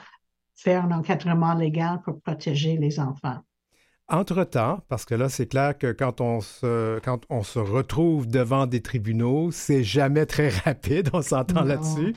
faire 0.54 0.84
un 0.84 0.92
encadrement 0.92 1.54
légal 1.54 2.02
pour 2.02 2.20
protéger 2.20 2.76
les 2.76 3.00
enfants. 3.00 3.38
Entre-temps, 4.10 4.80
parce 4.88 5.06
que 5.06 5.14
là, 5.14 5.30
c'est 5.30 5.46
clair 5.46 5.76
que 5.76 5.92
quand 5.92 6.20
on, 6.20 6.42
se, 6.42 6.98
quand 7.00 7.20
on 7.30 7.42
se 7.42 7.58
retrouve 7.58 8.26
devant 8.26 8.66
des 8.66 8.82
tribunaux, 8.82 9.50
c'est 9.52 9.84
jamais 9.84 10.26
très 10.26 10.50
rapide, 10.50 11.08
on 11.14 11.22
s'entend 11.22 11.64
là-dessus. 11.64 12.14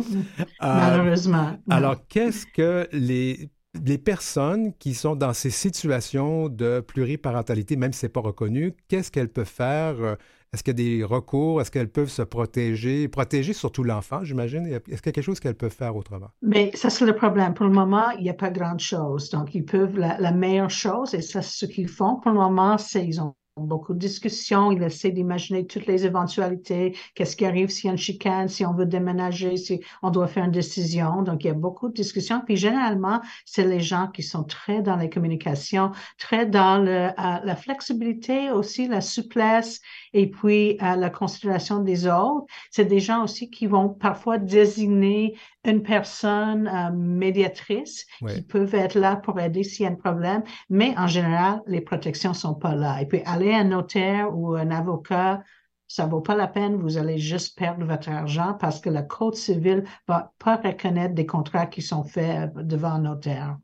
Malheureusement. 0.62 1.58
alors, 1.70 2.06
qu'est-ce 2.08 2.46
que 2.46 2.88
les 2.92 3.50
les 3.86 3.98
personnes 3.98 4.74
qui 4.74 4.94
sont 4.94 5.16
dans 5.16 5.34
ces 5.34 5.50
situations 5.50 6.50
de 6.50 6.82
pluriparentalité, 6.82 7.76
même 7.76 7.94
si 7.94 8.00
ce 8.00 8.06
n'est 8.06 8.12
pas 8.12 8.22
reconnu, 8.22 8.74
qu'est-ce 8.88 9.12
qu'elles 9.12 9.30
peuvent 9.30 9.46
faire? 9.46 10.18
Est-ce 10.54 10.64
qu'il 10.64 10.78
y 10.78 10.82
a 10.82 10.98
des 10.98 11.04
recours? 11.06 11.62
Est-ce 11.62 11.72
qu'elles 11.72 11.90
peuvent 11.90 12.10
se 12.10 12.24
protéger? 12.24 13.08
Protéger 13.08 13.54
surtout 13.54 13.84
l'enfant, 13.84 14.26
j'imagine. 14.26 14.66
Est-ce 14.66 14.82
qu'il 14.82 14.94
y 14.94 15.10
a 15.10 15.12
quelque 15.14 15.22
chose 15.22 15.40
qu'elles 15.40 15.56
peuvent 15.56 15.74
faire 15.74 15.96
autrement? 15.96 16.30
Mais 16.42 16.72
ça, 16.74 16.90
c'est 16.90 17.06
le 17.06 17.16
problème. 17.16 17.54
Pour 17.54 17.66
le 17.66 17.72
moment, 17.72 18.10
il 18.18 18.24
n'y 18.24 18.30
a 18.30 18.34
pas 18.34 18.50
grand-chose. 18.50 19.30
Donc, 19.30 19.56
ils 19.56 19.64
peuvent, 19.64 19.98
la, 19.98 20.32
meilleure 20.34 20.70
chose, 20.70 21.14
et 21.14 21.22
ça, 21.22 21.42
c'est 21.42 21.66
ce 21.66 21.72
qu'ils 21.72 21.88
font 21.88 22.20
pour 22.20 22.32
le 22.32 22.38
moment, 22.38 22.78
c'est 22.78 23.06
qu'ils 23.06 23.22
ont 23.22 23.34
beaucoup 23.58 23.94
de 23.94 24.00
discussions. 24.00 24.72
Il 24.72 24.82
essaie 24.84 25.12
d'imaginer 25.12 25.66
toutes 25.66 25.86
les 25.86 26.06
éventualités. 26.06 26.98
Qu'est-ce 27.16 27.36
qui 27.36 27.46
arrive 27.46 27.70
s'il 27.70 27.86
y 27.86 27.90
a 27.90 27.92
une 27.92 27.98
chicane, 27.98 28.48
si 28.48 28.66
on 28.66 28.74
veut 28.74 28.86
déménager, 28.86 29.58
si 29.58 29.82
on 30.02 30.10
doit 30.10 30.28
faire 30.28 30.46
une 30.46 30.52
décision. 30.52 31.22
Donc, 31.22 31.44
il 31.44 31.48
y 31.48 31.52
a 31.52 31.54
beaucoup 31.54 31.90
de 31.90 31.94
discussions. 31.94 32.42
Puis, 32.46 32.56
généralement, 32.56 33.22
c'est 33.46 33.66
les 33.66 33.80
gens 33.80 34.08
qui 34.08 34.24
sont 34.24 34.44
très 34.44 34.82
dans 34.82 34.96
les 34.96 35.10
communications, 35.10 35.92
très 36.18 36.46
dans 36.46 36.86
euh, 36.86 37.10
la 37.18 37.56
flexibilité 37.56 38.52
aussi, 38.52 38.88
la 38.88 39.02
souplesse 39.02 39.82
et 40.14 40.30
puis 40.30 40.78
euh, 40.82 40.96
la 40.96 41.10
considération 41.10 41.80
des 41.80 42.08
autres. 42.08 42.46
C'est 42.70 42.86
des 42.86 43.00
gens 43.00 43.24
aussi 43.24 43.50
qui 43.50 43.68
vont 43.68 43.90
parfois 43.90 44.38
désigner 44.38 45.38
une 45.66 45.84
personne 45.84 46.68
euh, 46.68 46.92
médiatrice 46.92 48.06
qui 48.28 48.42
peuvent 48.42 48.76
être 48.76 48.96
là 48.96 49.16
pour 49.16 49.40
aider 49.40 49.64
s'il 49.64 49.86
y 49.86 49.88
a 49.88 49.92
un 49.92 49.96
problème, 49.96 50.44
mais 50.70 50.94
en 50.98 51.08
général, 51.08 51.62
les 51.68 51.82
protections 51.82 52.34
sont 52.34 52.56
pas 52.56 52.76
là. 52.76 53.02
Et 53.02 53.06
puis, 53.06 53.22
aller 53.26 53.52
à 53.52 53.60
un 53.60 53.66
notaire 53.66 54.36
ou 54.36 54.56
un 54.56 54.72
avocat, 54.72 55.44
ça 55.88 56.06
vaut 56.06 56.22
pas 56.22 56.36
la 56.36 56.48
peine, 56.48 56.78
vous 56.78 56.98
allez 56.98 57.18
juste 57.18 57.58
perdre 57.58 57.86
votre 57.86 58.10
argent 58.10 58.56
parce 58.60 58.80
que 58.80 58.90
le 58.90 59.02
code 59.02 59.36
civil 59.36 59.84
va 60.08 60.32
pas 60.40 60.56
reconnaître 60.56 61.14
des 61.14 61.26
contrats 61.26 61.66
qui 61.66 61.82
sont 61.82 62.04
faits 62.04 62.54
devant 62.54 62.94
un 62.94 63.02
notaire. 63.02 63.58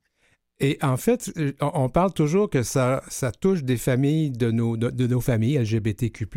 Et 0.60 0.80
en 0.82 0.98
fait, 0.98 1.32
euh, 1.38 1.54
on 1.62 1.88
parle 1.88 2.14
toujours 2.14 2.50
que 2.50 2.64
ça, 2.64 3.04
ça 3.10 3.32
touche 3.32 3.64
des 3.64 3.78
familles 3.78 4.32
de 4.32 4.50
nos, 4.50 4.76
de, 4.76 5.08
nos 5.08 5.22
familles 5.22 5.58
LGBTQ, 5.60 6.28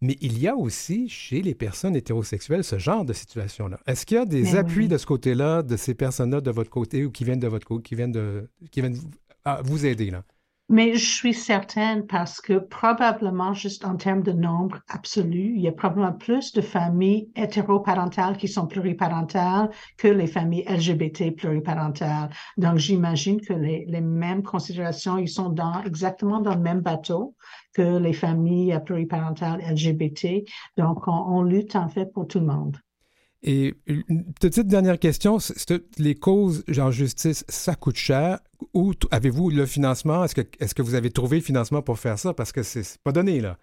mais 0.00 0.16
il 0.22 0.38
y 0.38 0.48
a 0.48 0.56
aussi 0.56 1.08
chez 1.08 1.42
les 1.42 1.54
personnes 1.54 1.94
hétérosexuelles 1.94 2.64
ce 2.64 2.78
genre 2.78 3.04
de 3.04 3.12
situation-là. 3.12 3.78
Est-ce 3.86 4.06
qu'il 4.06 4.16
y 4.16 4.20
a 4.20 4.24
des 4.24 4.44
ben 4.44 4.56
appuis 4.56 4.88
de 4.88 4.96
ce 4.96 5.04
côté-là, 5.04 5.62
de 5.62 5.76
ces 5.76 5.94
personnes-là 5.94 6.40
de 6.40 6.50
votre 6.50 6.70
côté 6.70 7.04
ou 7.04 7.10
qui 7.10 7.24
viennent 7.24 7.40
de 7.40 7.48
votre 7.48 7.66
côté, 7.66 7.82
qui 7.82 7.94
viennent, 7.94 8.12
de, 8.12 8.48
qui 8.70 8.80
viennent 8.80 8.98
vous 9.64 9.84
aider? 9.84 10.10
Là? 10.10 10.24
Mais 10.70 10.94
je 10.96 11.14
suis 11.14 11.32
certaine 11.32 12.06
parce 12.06 12.42
que 12.42 12.58
probablement, 12.58 13.54
juste 13.54 13.86
en 13.86 13.96
termes 13.96 14.22
de 14.22 14.32
nombre 14.32 14.80
absolu, 14.88 15.54
il 15.56 15.62
y 15.62 15.68
a 15.68 15.72
probablement 15.72 16.12
plus 16.12 16.52
de 16.52 16.60
familles 16.60 17.30
hétéroparentales 17.36 18.36
qui 18.36 18.48
sont 18.48 18.66
pluriparentales 18.66 19.70
que 19.96 20.08
les 20.08 20.26
familles 20.26 20.64
LGBT 20.68 21.34
pluriparentales. 21.34 22.28
Donc, 22.58 22.76
j'imagine 22.76 23.40
que 23.40 23.54
les, 23.54 23.86
les, 23.86 24.02
mêmes 24.02 24.42
considérations, 24.42 25.16
ils 25.16 25.28
sont 25.28 25.48
dans, 25.48 25.82
exactement 25.84 26.40
dans 26.40 26.54
le 26.54 26.60
même 26.60 26.80
bateau 26.80 27.34
que 27.72 27.96
les 27.98 28.12
familles 28.12 28.78
pluriparentales 28.84 29.62
LGBT. 29.62 30.44
Donc, 30.76 31.08
on, 31.08 31.12
on 31.12 31.42
lutte 31.42 31.76
en 31.76 31.88
fait 31.88 32.12
pour 32.12 32.26
tout 32.26 32.40
le 32.40 32.46
monde. 32.46 32.76
Et 33.50 33.76
une 33.86 34.30
petite 34.34 34.66
dernière 34.66 34.98
question, 34.98 35.38
les 35.96 36.14
causes 36.14 36.64
en 36.76 36.90
justice, 36.90 37.46
ça 37.48 37.74
coûte 37.76 37.96
cher? 37.96 38.40
Où 38.74 38.92
avez-vous 39.10 39.48
le 39.48 39.64
financement? 39.64 40.22
Est-ce 40.22 40.34
que, 40.34 40.42
est-ce 40.60 40.74
que 40.74 40.82
vous 40.82 40.94
avez 40.94 41.10
trouvé 41.10 41.38
le 41.38 41.42
financement 41.42 41.80
pour 41.80 41.98
faire 41.98 42.18
ça? 42.18 42.34
Parce 42.34 42.52
que 42.52 42.62
c'est 42.62 42.98
pas 43.02 43.10
donné, 43.10 43.40
là. 43.40 43.56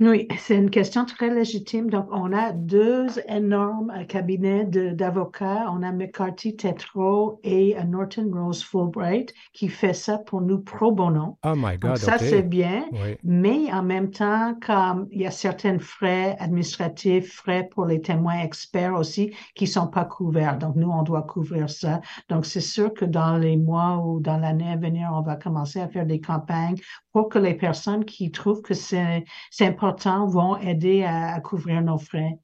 Oui, 0.00 0.26
c'est 0.38 0.56
une 0.56 0.70
question 0.70 1.04
très 1.04 1.32
légitime. 1.32 1.88
Donc, 1.88 2.08
on 2.10 2.32
a 2.32 2.50
deux 2.50 3.06
énormes 3.28 3.92
euh, 3.96 4.02
cabinets 4.02 4.64
d'avocats. 4.64 5.70
On 5.70 5.84
a 5.84 5.92
McCarthy 5.92 6.56
Tetro 6.56 7.38
et 7.44 7.78
euh, 7.78 7.84
Norton 7.84 8.28
Rose 8.34 8.64
Fulbright 8.64 9.32
qui 9.52 9.68
fait 9.68 9.92
ça 9.92 10.18
pour 10.18 10.40
nous 10.40 10.58
pro 10.58 10.90
bono. 10.90 11.38
Oh 11.44 11.52
my 11.56 11.78
God. 11.78 11.96
ça, 11.96 12.18
c'est 12.18 12.42
bien. 12.42 12.86
Mais 13.22 13.72
en 13.72 13.84
même 13.84 14.10
temps, 14.10 14.56
comme 14.66 15.06
il 15.12 15.20
y 15.20 15.26
a 15.26 15.30
certains 15.30 15.78
frais 15.78 16.36
administratifs, 16.40 17.32
frais 17.32 17.68
pour 17.70 17.86
les 17.86 18.00
témoins 18.00 18.40
experts 18.40 18.94
aussi 18.94 19.32
qui 19.54 19.68
sont 19.68 19.86
pas 19.86 20.04
couverts. 20.04 20.58
Donc, 20.58 20.74
nous, 20.74 20.90
on 20.90 21.04
doit 21.04 21.22
couvrir 21.22 21.70
ça. 21.70 22.00
Donc, 22.28 22.46
c'est 22.46 22.60
sûr 22.60 22.92
que 22.92 23.04
dans 23.04 23.36
les 23.36 23.56
mois 23.56 23.98
ou 24.04 24.18
dans 24.18 24.38
l'année 24.38 24.72
à 24.72 24.76
venir, 24.76 25.10
on 25.12 25.22
va 25.22 25.36
commencer 25.36 25.80
à 25.80 25.86
faire 25.86 26.04
des 26.04 26.20
campagnes 26.20 26.78
pour 27.12 27.28
que 27.28 27.38
les 27.38 27.54
personnes 27.54 28.04
qui 28.04 28.32
trouvent 28.32 28.62
que 28.62 28.74
c'est 28.74 29.24
important 29.60 29.83
vont 30.26 30.56
aider 30.58 31.04
à, 31.04 31.40
couvrir 31.40 31.82
nos 31.82 31.98
frais. 31.98 32.38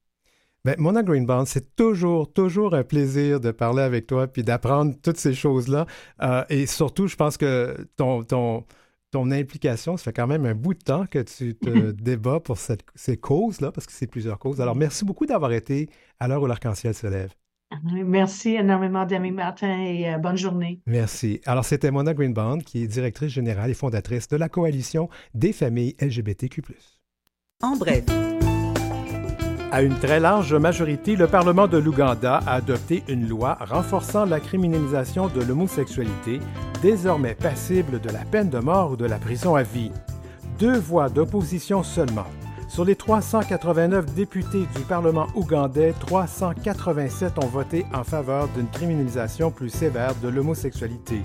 Bien, 0.64 0.75
Mona 0.76 1.02
Greenbaum, 1.02 1.47
c'est 1.47 1.75
toujours, 1.75 2.30
toujours 2.32 2.75
un 2.75 2.85
plaisir 2.85 3.40
de 3.40 3.50
parler 3.50 3.82
avec 3.82 4.06
toi 4.06 4.26
puis 4.26 4.42
d'apprendre 4.42 4.94
toutes 5.02 5.16
ces 5.16 5.32
choses-là. 5.32 5.87
Euh, 6.23 6.44
et 6.50 6.66
surtout, 6.66 7.06
je 7.06 7.16
pense 7.16 7.38
que 7.38 7.88
ton, 7.97 8.23
ton, 8.25 8.64
ton 9.11 9.30
implication, 9.30 9.97
ça 9.97 10.04
fait 10.04 10.12
quand 10.12 10.26
même 10.26 10.44
un 10.47 10.54
bout 10.54 10.75
de 10.75 10.82
temps 10.82 11.06
que 11.06 11.18
tu 11.20 11.54
te 11.54 11.90
débats 12.02 12.40
pour 12.40 12.59
cette, 12.59 12.85
ces 12.94 13.16
causes-là, 13.16 13.73
parce 13.73 13.87
que 13.87 13.92
c'est 13.92 14.06
plusieurs 14.06 14.38
causes. 14.38 14.61
Alors, 14.61 14.76
merci 14.76 15.04
beaucoup 15.04 15.26
d'avoir 15.26 15.52
été 15.52 15.88
à 16.18 16.28
l'heure 16.28 16.42
où 16.42 16.47
l'arc-en-ciel 16.47 16.94
se 16.94 17.06
lève. 17.06 17.32
Merci 17.85 18.56
énormément, 18.56 19.06
Demi 19.06 19.30
Martin, 19.30 19.80
et 19.80 20.12
euh, 20.12 20.18
bonne 20.18 20.37
journée. 20.37 20.80
Merci. 20.87 21.40
Alors, 21.47 21.64
c'était 21.64 21.90
Mona 21.90 22.14
Greenbaum, 22.14 22.62
qui 22.62 22.82
est 22.82 22.88
directrice 22.88 23.32
générale 23.32 23.70
et 23.70 23.75
fondatrice 23.75 24.26
de 24.28 24.37
la 24.37 24.49
Coalition 24.49 25.09
des 25.35 25.52
familles 25.52 25.94
LGBTQ. 26.00 26.62
En 27.62 27.76
bref. 27.76 28.05
À 29.71 29.83
une 29.83 29.99
très 29.99 30.19
large 30.19 30.55
majorité, 30.55 31.14
le 31.14 31.26
Parlement 31.26 31.69
de 31.69 31.76
l'Ouganda 31.76 32.40
a 32.47 32.55
adopté 32.55 33.05
une 33.07 33.29
loi 33.29 33.59
renforçant 33.61 34.25
la 34.25 34.40
criminalisation 34.40 35.29
de 35.29 35.43
l'homosexualité, 35.43 36.40
désormais 36.83 37.35
passible 37.35 38.00
de 38.00 38.09
la 38.11 38.25
peine 38.25 38.49
de 38.49 38.59
mort 38.59 38.93
ou 38.93 38.97
de 38.97 39.05
la 39.05 39.19
prison 39.19 39.55
à 39.55 39.62
vie. 39.62 39.93
Deux 40.59 40.79
voix 40.79 41.09
d'opposition 41.09 41.83
seulement 41.83 42.26
sur 42.71 42.85
les 42.85 42.95
389 42.95 44.14
députés 44.14 44.64
du 44.76 44.83
Parlement 44.88 45.26
ougandais, 45.35 45.93
387 45.99 47.33
ont 47.43 47.49
voté 47.49 47.85
en 47.93 48.05
faveur 48.05 48.47
d'une 48.55 48.69
criminalisation 48.69 49.50
plus 49.50 49.71
sévère 49.71 50.14
de 50.23 50.29
l'homosexualité. 50.29 51.23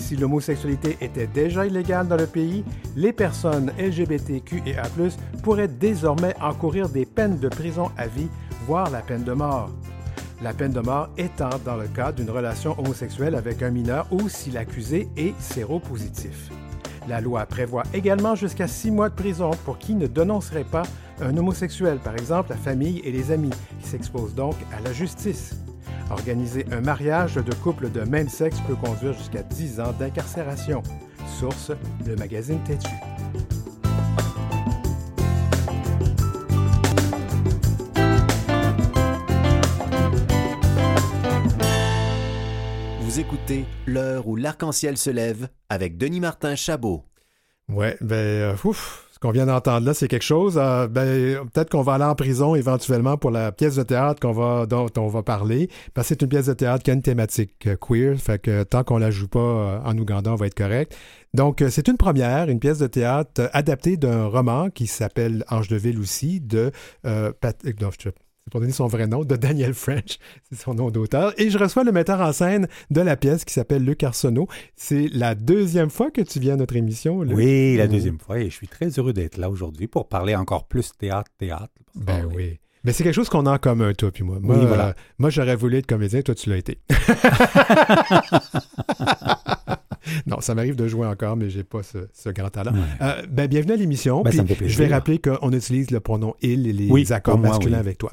Si 0.00 0.16
l'homosexualité 0.16 0.96
était 1.00 1.26
déjà 1.26 1.66
illégale 1.66 2.08
dans 2.08 2.16
le 2.16 2.26
pays, 2.26 2.64
les 2.96 3.12
personnes 3.12 3.70
LGBTQIA+ 3.78 4.82
pourraient 5.42 5.68
désormais 5.68 6.34
encourir 6.40 6.88
des 6.88 7.04
peines 7.04 7.38
de 7.38 7.48
prison 7.48 7.90
à 7.96 8.06
vie, 8.06 8.28
voire 8.66 8.90
la 8.90 9.02
peine 9.02 9.22
de 9.22 9.32
mort. 9.32 9.70
La 10.42 10.54
peine 10.54 10.72
de 10.72 10.80
mort 10.80 11.10
étant 11.18 11.50
dans 11.64 11.76
le 11.76 11.86
cas 11.86 12.12
d'une 12.12 12.30
relation 12.30 12.76
homosexuelle 12.80 13.34
avec 13.34 13.62
un 13.62 13.70
mineur 13.70 14.06
ou 14.10 14.28
si 14.28 14.50
l'accusé 14.50 15.08
est 15.16 15.38
séropositif. 15.38 16.50
La 17.06 17.20
loi 17.20 17.44
prévoit 17.44 17.84
également 17.92 18.34
jusqu'à 18.34 18.66
six 18.66 18.90
mois 18.90 19.10
de 19.10 19.14
prison 19.14 19.50
pour 19.64 19.78
qui 19.78 19.94
ne 19.94 20.06
dénoncerait 20.06 20.64
pas 20.64 20.82
un 21.20 21.36
homosexuel, 21.36 21.98
par 21.98 22.14
exemple 22.14 22.50
la 22.50 22.56
famille 22.56 23.00
et 23.04 23.12
les 23.12 23.30
amis, 23.30 23.50
qui 23.80 23.88
s'exposent 23.88 24.34
donc 24.34 24.54
à 24.76 24.80
la 24.80 24.92
justice. 24.92 25.56
Organiser 26.10 26.64
un 26.72 26.80
mariage 26.80 27.36
de 27.36 27.54
couple 27.54 27.90
de 27.90 28.00
même 28.02 28.28
sexe 28.28 28.58
peut 28.66 28.74
conduire 28.74 29.12
jusqu'à 29.12 29.42
10 29.42 29.80
ans 29.80 29.92
d'incarcération. 29.98 30.82
Source, 31.38 31.72
le 32.06 32.16
magazine 32.16 32.60
Têtu. 32.64 32.88
Vous 43.00 43.18
écoutez 43.18 43.66
L'heure 43.86 44.28
où 44.28 44.36
l'arc-en-ciel 44.36 44.96
se 44.96 45.10
lève 45.10 45.48
avec 45.68 45.98
Denis 45.98 46.20
Martin 46.20 46.54
Chabot. 46.54 47.04
Ouais, 47.68 47.96
ben, 48.00 48.16
euh, 48.16 48.56
ouf, 48.64 49.09
qu'on 49.20 49.30
vient 49.30 49.46
d'entendre 49.46 49.86
là, 49.86 49.94
c'est 49.94 50.08
quelque 50.08 50.24
chose. 50.24 50.58
Euh, 50.60 50.88
ben, 50.88 51.46
peut-être 51.52 51.70
qu'on 51.70 51.82
va 51.82 51.94
aller 51.94 52.04
en 52.04 52.14
prison 52.14 52.54
éventuellement 52.54 53.16
pour 53.16 53.30
la 53.30 53.52
pièce 53.52 53.76
de 53.76 53.82
théâtre 53.82 54.20
qu'on 54.20 54.32
va, 54.32 54.66
dont 54.66 54.88
on 54.96 55.08
va 55.08 55.22
parler, 55.22 55.68
parce 55.94 56.08
c'est 56.08 56.22
une 56.22 56.28
pièce 56.28 56.46
de 56.46 56.54
théâtre 56.54 56.82
qui 56.82 56.90
a 56.90 56.94
une 56.94 57.02
thématique 57.02 57.66
euh, 57.66 57.76
queer, 57.76 58.16
fait 58.18 58.40
que 58.40 58.62
tant 58.64 58.82
qu'on 58.82 58.98
la 58.98 59.10
joue 59.10 59.28
pas 59.28 59.82
en 59.84 59.96
Ouganda, 59.96 60.32
on 60.32 60.36
va 60.36 60.46
être 60.46 60.54
correct. 60.54 60.96
Donc, 61.34 61.62
c'est 61.68 61.86
une 61.86 61.96
première, 61.96 62.48
une 62.48 62.58
pièce 62.58 62.78
de 62.78 62.88
théâtre 62.88 63.48
adaptée 63.52 63.96
d'un 63.96 64.26
roman 64.26 64.70
qui 64.70 64.86
s'appelle 64.86 65.44
Ange 65.48 65.68
de 65.68 65.76
Ville 65.76 66.00
aussi, 66.00 66.40
de 66.40 66.72
Patrick 68.40 68.50
pour 68.50 68.60
donner 68.60 68.72
son 68.72 68.86
vrai 68.86 69.06
nom, 69.06 69.24
de 69.24 69.36
Daniel 69.36 69.74
French, 69.74 70.18
c'est 70.50 70.58
son 70.58 70.74
nom 70.74 70.90
d'auteur. 70.90 71.32
Et 71.38 71.50
je 71.50 71.58
reçois 71.58 71.84
le 71.84 71.92
metteur 71.92 72.20
en 72.20 72.32
scène 72.32 72.68
de 72.90 73.00
la 73.00 73.16
pièce 73.16 73.44
qui 73.44 73.54
s'appelle 73.54 73.84
Luc 73.84 74.02
Arsenault. 74.02 74.48
C'est 74.76 75.08
la 75.12 75.34
deuxième 75.34 75.90
fois 75.90 76.10
que 76.10 76.20
tu 76.20 76.40
viens 76.40 76.54
à 76.54 76.56
notre 76.56 76.76
émission. 76.76 77.18
Oui, 77.18 77.76
la 77.76 77.86
deuxième 77.86 78.18
fois. 78.18 78.40
Et 78.40 78.50
je 78.50 78.54
suis 78.54 78.68
très 78.68 78.88
heureux 78.88 79.12
d'être 79.12 79.36
là 79.36 79.50
aujourd'hui 79.50 79.86
pour 79.86 80.08
parler 80.08 80.34
encore 80.34 80.66
plus 80.66 80.92
théâtre-théâtre. 80.98 81.72
Ben 81.94 82.26
oui. 82.34 82.58
Mais 82.82 82.92
c'est 82.92 83.04
quelque 83.04 83.14
chose 83.14 83.28
qu'on 83.28 83.44
a 83.44 83.52
en 83.52 83.58
commun, 83.58 83.92
toi 83.92 84.10
puis 84.10 84.24
moi. 84.24 84.38
Moi, 84.40 84.56
voilà. 84.56 84.88
Euh, 84.88 84.92
moi 85.18 85.28
j'aurais 85.28 85.56
voulu 85.56 85.76
être 85.76 85.86
comédien, 85.86 86.22
toi, 86.22 86.34
tu 86.34 86.48
l'as 86.48 86.56
été. 86.56 86.78
non, 90.26 90.40
ça 90.40 90.54
m'arrive 90.54 90.76
de 90.76 90.86
jouer 90.86 91.06
encore, 91.06 91.36
mais 91.36 91.50
j'ai 91.50 91.64
pas 91.64 91.80
ce, 91.82 92.28
grand 92.30 92.50
talent. 92.50 92.72
Euh, 93.00 93.22
ben, 93.28 93.46
bienvenue 93.46 93.72
à 93.72 93.76
l'émission. 93.76 94.22
Ben, 94.22 94.32
je 94.32 94.78
vais 94.78 94.86
rappeler 94.86 95.18
qu'on 95.18 95.52
utilise 95.52 95.90
le 95.90 96.00
pronom 96.00 96.34
il 96.42 96.66
et 96.66 96.72
les 96.72 97.12
accords 97.12 97.38
masculins 97.38 97.78
avec 97.78 97.98
toi. 97.98 98.12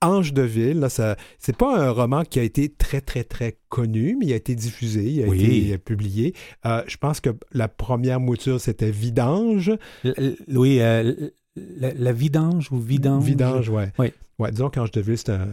Ange 0.00 0.32
de 0.32 0.42
ville, 0.42 0.86
ce 0.90 1.14
c'est 1.38 1.56
pas 1.56 1.78
un 1.78 1.90
roman 1.90 2.22
qui 2.22 2.38
a 2.38 2.42
été 2.42 2.68
très, 2.68 3.00
très, 3.00 3.24
très 3.24 3.58
connu, 3.68 4.16
mais 4.18 4.26
il 4.26 4.32
a 4.32 4.36
été 4.36 4.54
diffusé, 4.54 5.04
il 5.04 5.22
a 5.22 5.34
été 5.34 5.78
publié. 5.78 6.34
Euh, 6.66 6.82
je 6.86 6.96
pense 6.96 7.20
que 7.20 7.30
la 7.52 7.68
première 7.68 8.20
mouture, 8.20 8.60
c'était 8.60 8.90
Vidange. 8.90 9.72
oui, 10.48 10.78
la, 10.78 11.92
la 11.92 12.12
vidange 12.12 12.70
ou 12.70 12.78
vidange? 12.78 13.24
Vidange, 13.24 13.68
ouais. 13.68 13.92
Oui. 13.98 14.12
Ouais, 14.38 14.52
disons 14.52 14.70
qu'Ange 14.70 14.92
de 14.92 15.00
Ville, 15.00 15.18
c'est 15.18 15.30
un, 15.30 15.48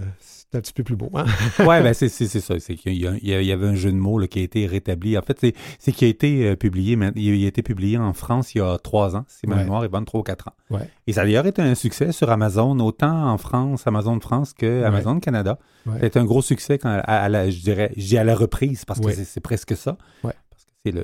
c'est 0.52 0.58
un 0.58 0.62
petit 0.62 0.74
peu 0.74 0.84
plus 0.84 0.96
beau. 0.96 1.10
Hein? 1.14 1.25
ouais, 1.66 1.82
ben 1.84 1.94
c'est 1.94 2.08
c'est- 2.10 2.28
c'est 2.28 2.40
ça. 2.40 2.60
C'est 2.60 2.75
qu'il 2.75 2.94
y, 2.96 3.06
avait 3.52 3.68
un 3.68 3.75
jeu 3.75 3.92
de 3.92 3.98
mots 3.98 4.20
là, 4.20 4.28
qui 4.28 4.40
a 4.40 4.42
été 4.44 4.66
rétabli. 4.68 5.18
En 5.18 5.22
fait, 5.22 5.38
c'est 5.40 5.54
c'est 5.80 5.92
qui 5.92 6.06
a 6.06 6.08
été 6.08 6.48
euh, 6.48 6.56
publié. 6.56 6.96
mais 6.96 7.12
Il 7.16 7.44
a 7.44 7.48
été 7.48 7.62
publié 7.64 7.98
en 7.98 8.14
France 8.14 8.56
il 8.56 8.60
y 8.60 8.62
a 8.62 8.78
trois 8.78 9.16
ans, 9.16 9.25
si 9.28 9.48
ma 9.48 9.56
mémoire 9.58 9.84
est 9.84 9.90
bonne, 9.90 10.06
trois 10.06 10.22
ou 10.22 10.24
quatre 10.24 10.48
ans. 10.48 10.54
Ouais. 10.70 10.90
Et 11.08 11.14
ça 11.14 11.22
a 11.22 11.25
d'ailleurs 11.25 11.46
été 11.48 11.62
un 11.62 11.75
succès 11.75 12.12
sur 12.12 12.30
Amazon, 12.30 12.80
autant 12.80 13.30
en 13.32 13.38
France, 13.38 13.86
Amazon 13.88 14.18
de 14.18 14.22
France 14.24 14.54
que 14.54 14.66
Ouais. 14.82 14.84
Amazon 14.86 15.20
Canada. 15.20 15.60
Ouais. 15.86 15.98
C'est 16.02 16.18
un 16.18 16.25
gros 16.25 16.42
succès 16.42 16.78
quand, 16.78 16.90
à, 16.90 17.00
à 17.00 17.30
la, 17.30 17.50
je 17.50 17.60
dirais, 17.62 17.92
à 18.18 18.24
la 18.24 18.36
reprise 18.36 18.86
parce 18.86 19.00
que 19.00 19.12
c'est 19.12 19.40
presque 19.42 19.75
ça. 19.75 19.98
Ouais. 20.24 20.34
Parce 20.50 20.64
que 20.66 20.70
c'est 20.86 20.92
le 20.92 21.04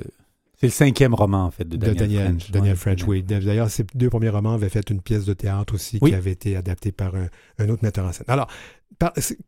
c'est 0.58 0.66
le 0.68 0.72
cinquième 0.72 1.12
roman 1.12 1.44
en 1.46 1.50
fait 1.50 1.64
de 1.68 1.76
de 1.76 1.86
Daniel, 1.92 1.98
Daniel, 1.98 2.26
French. 2.36 2.50
Daniel. 2.52 2.76
French, 2.76 3.04
oui. 3.08 3.22
D'ailleurs, 3.24 3.68
ces 3.68 3.84
deux 3.96 4.08
premiers 4.10 4.28
romans 4.28 4.52
avaient 4.54 4.68
fait 4.68 4.88
une 4.90 5.00
pièce 5.00 5.24
de 5.24 5.32
théâtre 5.34 5.74
aussi 5.74 5.98
Oui. 6.00 6.10
qui 6.10 6.16
avait 6.16 6.30
été 6.30 6.54
adaptée 6.56 6.92
par 6.92 7.16
un, 7.16 7.26
un 7.58 7.68
autre 7.68 7.82
metteur 7.82 8.06
en 8.06 8.12
scène. 8.12 8.26
Alors, 8.28 8.46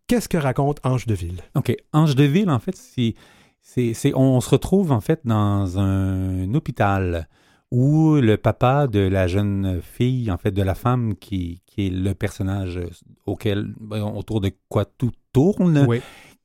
qu'est-ce 0.06 0.28
que 0.28 0.36
raconte 0.38 0.80
Ange 0.84 1.06
de 1.06 1.14
Ville? 1.14 1.40
OK. 1.54 1.74
Ange 1.92 2.14
de 2.16 2.24
Ville, 2.24 2.50
en 2.50 2.58
fait, 2.58 2.76
c'est, 2.76 3.14
c'est, 3.62 3.94
c'est- 3.94 4.14
on 4.14 4.40
se 4.40 4.50
retrouve 4.50 4.92
en 4.92 5.00
fait 5.00 5.20
dans 5.24 5.78
un 5.78 6.52
hôpital 6.54 7.28
où 7.70 8.14
le 8.16 8.36
papa 8.36 8.86
de 8.86 9.00
la 9.00 9.26
jeune 9.26 9.80
fille, 9.82 10.30
en 10.30 10.36
fait, 10.38 10.52
de 10.52 10.62
la 10.62 10.74
femme 10.74 11.14
qui, 11.16 11.60
qui 11.66 11.86
est 11.86 11.90
le 11.90 12.14
personnage 12.14 12.78
auquel, 13.26 13.74
ben, 13.80 14.02
autour 14.02 14.40
de 14.40 14.50
quoi 14.68 14.84
tout 14.84 15.10
tourne, 15.32 15.84
Oui. 15.88 16.00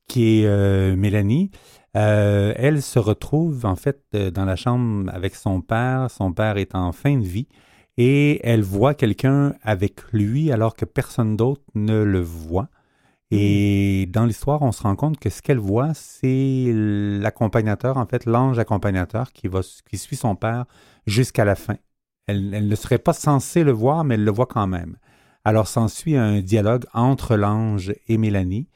qui 0.07 0.39
est 0.41 0.45
euh, 0.47 0.95
Mélanie, 0.95 1.51
euh, 1.95 2.53
elle 2.55 2.81
se 2.81 2.97
retrouve 2.99 3.65
en 3.65 3.75
fait 3.75 4.01
dans 4.33 4.45
la 4.45 4.55
chambre 4.55 5.11
avec 5.13 5.35
son 5.35 5.61
père. 5.61 6.09
Son 6.09 6.31
père 6.33 6.57
est 6.57 6.73
en 6.73 6.91
fin 6.91 7.17
de 7.17 7.25
vie 7.25 7.47
et 7.97 8.39
elle 8.43 8.61
voit 8.63 8.93
quelqu'un 8.95 9.53
avec 9.61 10.01
lui 10.13 10.51
alors 10.51 10.75
que 10.75 10.85
personne 10.85 11.35
d'autre 11.35 11.61
ne 11.75 12.01
le 12.01 12.21
voit. 12.21 12.69
Et 13.31 14.07
dans 14.09 14.25
l'histoire, 14.25 14.61
on 14.63 14.71
se 14.71 14.81
rend 14.81 14.95
compte 14.95 15.19
que 15.19 15.29
ce 15.29 15.41
qu'elle 15.41 15.59
voit, 15.59 15.93
c'est 15.93 16.71
l'accompagnateur, 16.73 17.97
en 17.97 18.05
fait, 18.07 18.25
l'ange 18.25 18.57
accompagnateur 18.57 19.31
qui, 19.33 19.47
va, 19.47 19.61
qui 19.87 19.97
suit 19.97 20.15
son 20.15 20.35
père 20.35 20.65
jusqu'à 21.05 21.45
la 21.45 21.55
fin. 21.55 21.75
Elle, 22.27 22.53
elle 22.53 22.67
ne 22.67 22.75
serait 22.75 22.97
pas 22.97 23.13
censée 23.13 23.63
le 23.63 23.71
voir, 23.71 24.03
mais 24.03 24.15
elle 24.15 24.23
le 24.23 24.31
voit 24.31 24.47
quand 24.47 24.67
même. 24.67 24.97
Alors 25.45 25.67
s'ensuit 25.67 26.17
un 26.17 26.41
dialogue 26.41 26.85
entre 26.93 27.35
l'ange 27.35 27.93
et 28.07 28.17
Mélanie 28.17 28.67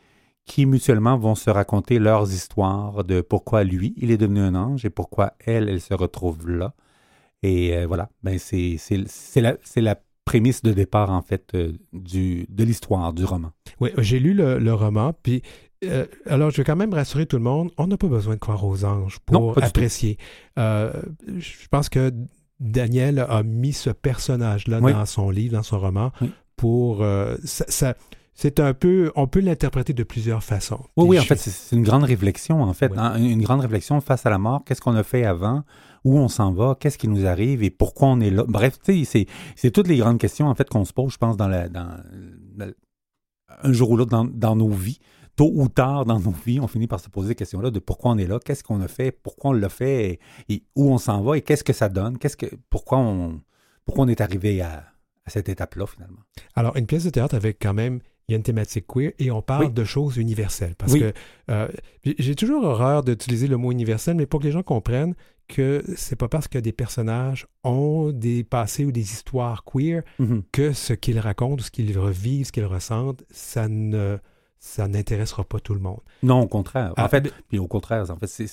qui 0.45 0.65
mutuellement 0.65 1.17
vont 1.17 1.35
se 1.35 1.49
raconter 1.49 1.99
leurs 1.99 2.31
histoires 2.33 3.03
de 3.03 3.21
pourquoi 3.21 3.63
lui, 3.63 3.93
il 3.97 4.11
est 4.11 4.17
devenu 4.17 4.41
un 4.41 4.55
ange 4.55 4.85
et 4.85 4.89
pourquoi 4.89 5.33
elle, 5.45 5.69
elle 5.69 5.81
se 5.81 5.93
retrouve 5.93 6.49
là. 6.49 6.73
Et 7.43 7.75
euh, 7.77 7.87
voilà, 7.87 8.09
ben 8.23 8.37
c'est 8.39 8.77
la, 9.35 9.55
c'est 9.63 9.81
la 9.81 9.97
prémisse 10.25 10.61
de 10.61 10.71
départ, 10.71 11.09
en 11.11 11.21
fait, 11.21 11.51
euh, 11.55 11.73
du, 11.93 12.45
de 12.49 12.63
l'histoire, 12.63 13.13
du 13.13 13.25
roman. 13.25 13.51
Oui, 13.79 13.91
j'ai 13.97 14.19
lu 14.19 14.33
le, 14.33 14.57
le 14.59 14.73
roman, 14.73 15.13
puis 15.23 15.41
euh, 15.85 16.05
alors 16.27 16.49
je 16.51 16.57
vais 16.57 16.63
quand 16.63 16.75
même 16.77 16.93
rassurer 16.93 17.25
tout 17.25 17.35
le 17.37 17.43
monde, 17.43 17.71
on 17.77 17.87
n'a 17.87 17.97
pas 17.97 18.07
besoin 18.07 18.35
de 18.35 18.39
croire 18.39 18.63
aux 18.65 18.85
anges 18.85 19.19
pour 19.25 19.61
apprécier. 19.61 20.17
Euh, 20.57 20.93
je 21.37 21.67
pense 21.69 21.89
que 21.89 22.11
Daniel 22.59 23.19
a 23.19 23.43
mis 23.43 23.73
ce 23.73 23.89
personnage-là 23.89 24.79
Oui. 24.81 24.93
dans 24.93 25.05
son 25.05 25.29
livre, 25.29 25.53
dans 25.55 25.63
son 25.63 25.79
roman, 25.79 26.11
Oui. 26.21 26.31
pour... 26.55 27.05
ça, 27.43 27.65
ça- 27.67 27.95
c'est 28.35 28.59
un 28.59 28.73
peu... 28.73 29.11
On 29.15 29.27
peut 29.27 29.41
l'interpréter 29.41 29.93
de 29.93 30.01
plusieurs 30.01 30.43
façons. 30.43 30.79
Oui, 30.97 31.05
oui, 31.09 31.19
en 31.19 31.23
fait, 31.23 31.35
c'est- 31.35 31.51
c'est 31.51 31.75
une 31.75 31.83
grande 31.83 32.03
réflexion, 32.03 32.63
en 32.63 32.73
fait. 32.73 32.87
Oui. 32.91 32.97
hein, 32.97 33.15
une 33.17 33.43
grande 33.43 33.59
réflexion 33.61 34.01
face 34.01 34.25
à 34.25 34.31
la 34.31 34.39
mort. 34.39 34.63
Qu'est-ce 34.65 34.81
qu'on 34.81 34.95
a 34.95 35.03
fait 35.03 35.23
avant? 35.23 35.63
Où 36.03 36.17
on 36.17 36.27
s'en 36.27 36.51
va? 36.51 36.75
Qu'est-ce 36.79 36.97
qui 36.97 37.07
nous 37.07 37.25
arrive? 37.25 37.63
Et 37.63 37.69
pourquoi 37.69 38.09
on 38.09 38.19
est 38.19 38.29
là? 38.29 38.43
Bref, 38.47 38.77
c'est- 38.83 39.27
c'est 39.55 39.71
toutes 39.71 39.87
les 39.87 39.97
grandes 39.97 40.19
questions, 40.19 40.47
en 40.47 40.55
fait, 40.55 40.69
qu'on 40.69 40.85
se 40.85 40.93
pose, 40.93 41.13
je 41.13 41.17
pense, 41.17 41.37
un 41.39 43.73
jour 43.73 43.91
ou 43.91 43.97
l'autre 43.97 44.11
dans, 44.11 44.55
nos 44.55 44.69
vies. 44.69 44.99
Tôt 45.35 45.51
ou 45.53 45.67
tard 45.67 46.05
dans 46.05 46.19
nos 46.19 46.33
vies, 46.45 46.59
on 46.59 46.67
finit 46.67 46.87
par 46.87 46.99
se 46.99 47.09
poser 47.09 47.29
ces 47.29 47.35
questions-là 47.35 47.71
de 47.71 47.79
pourquoi 47.79 48.11
on 48.11 48.17
est 48.17 48.27
là, 48.27 48.39
qu'est-ce 48.43 48.63
qu'on 48.63 48.81
a 48.81 48.87
fait, 48.87 49.11
pourquoi 49.11 49.51
on 49.51 49.53
l'a 49.53 49.69
fait, 49.69 50.19
et, 50.47 50.63
où 50.75 50.91
on 50.91 50.99
s'en 50.99 51.23
va, 51.23 51.37
et 51.37 51.41
qu'est-ce 51.41 51.63
que 51.63 51.73
ça 51.73 51.89
donne, 51.89 52.19
qu'est-ce 52.19 52.37
que, 52.37 52.45
pourquoi 52.69 52.99
on, 52.99 53.41
pourquoi 53.85 54.05
on 54.05 54.07
est 54.07 54.21
arrivé 54.21 54.61
à 54.61 54.83
cette 55.25 55.49
étape-là, 55.49 55.87
finalement. 55.87 56.19
Alors, 56.55 56.75
une 56.75 56.85
pièce 56.85 57.05
de 57.05 57.09
théâtre 57.09 57.33
avec 57.33 57.57
quand 57.59 57.73
même, 57.73 57.99
il 58.27 58.31
y 58.31 58.35
a 58.35 58.37
une 58.37 58.43
thématique 58.43 58.85
queer 58.87 59.11
et 59.19 59.31
on 59.31 59.41
parle 59.41 59.65
Oui. 59.65 59.71
de 59.73 59.83
choses 59.83 60.17
universelles. 60.17 60.75
Parce 60.77 60.93
Oui. 60.93 60.99
que 61.01 61.13
euh, 61.51 61.67
j'ai- 62.17 62.35
toujours 62.35 62.63
horreur 62.63 63.03
d'utiliser 63.03 63.47
le 63.47 63.57
mot 63.57 63.71
universel, 63.71 64.15
mais 64.15 64.25
pour 64.25 64.39
que 64.39 64.45
les 64.45 64.51
gens 64.51 64.63
comprennent 64.63 65.13
que 65.49 65.83
c'est 65.97 66.15
pas 66.15 66.29
parce 66.29 66.47
que 66.47 66.57
des 66.57 66.71
personnages 66.71 67.47
ont 67.65 68.11
des 68.13 68.45
passés 68.45 68.85
ou 68.85 68.91
des 68.93 69.01
histoires 69.01 69.65
queer 69.65 70.03
Mhm. 70.19 70.43
que 70.53 70.71
ce 70.71 70.93
qu'ils 70.93 71.19
racontent, 71.19 71.61
ce 71.61 71.69
qu'ils 71.69 71.97
revivent, 71.99 72.45
ce 72.45 72.51
qu'ils 72.53 72.65
ressentent, 72.65 73.23
ça 73.29 73.67
ne 73.67 74.17
ça 74.65 74.87
n'intéressera 74.87 75.43
pas 75.43 75.59
tout 75.59 75.73
le 75.73 75.81
monde. 75.81 75.99
Non, 76.23 76.39
au 76.43 76.47
contraire. 76.47 76.93
Ah, 76.95 77.03
en 77.03 77.09
fait, 77.09 77.33
puis 77.49 77.59
au 77.59 77.67
contraire, 77.67 78.09
en 78.09 78.15
fait, 78.15 78.27
c'est, 78.27 78.45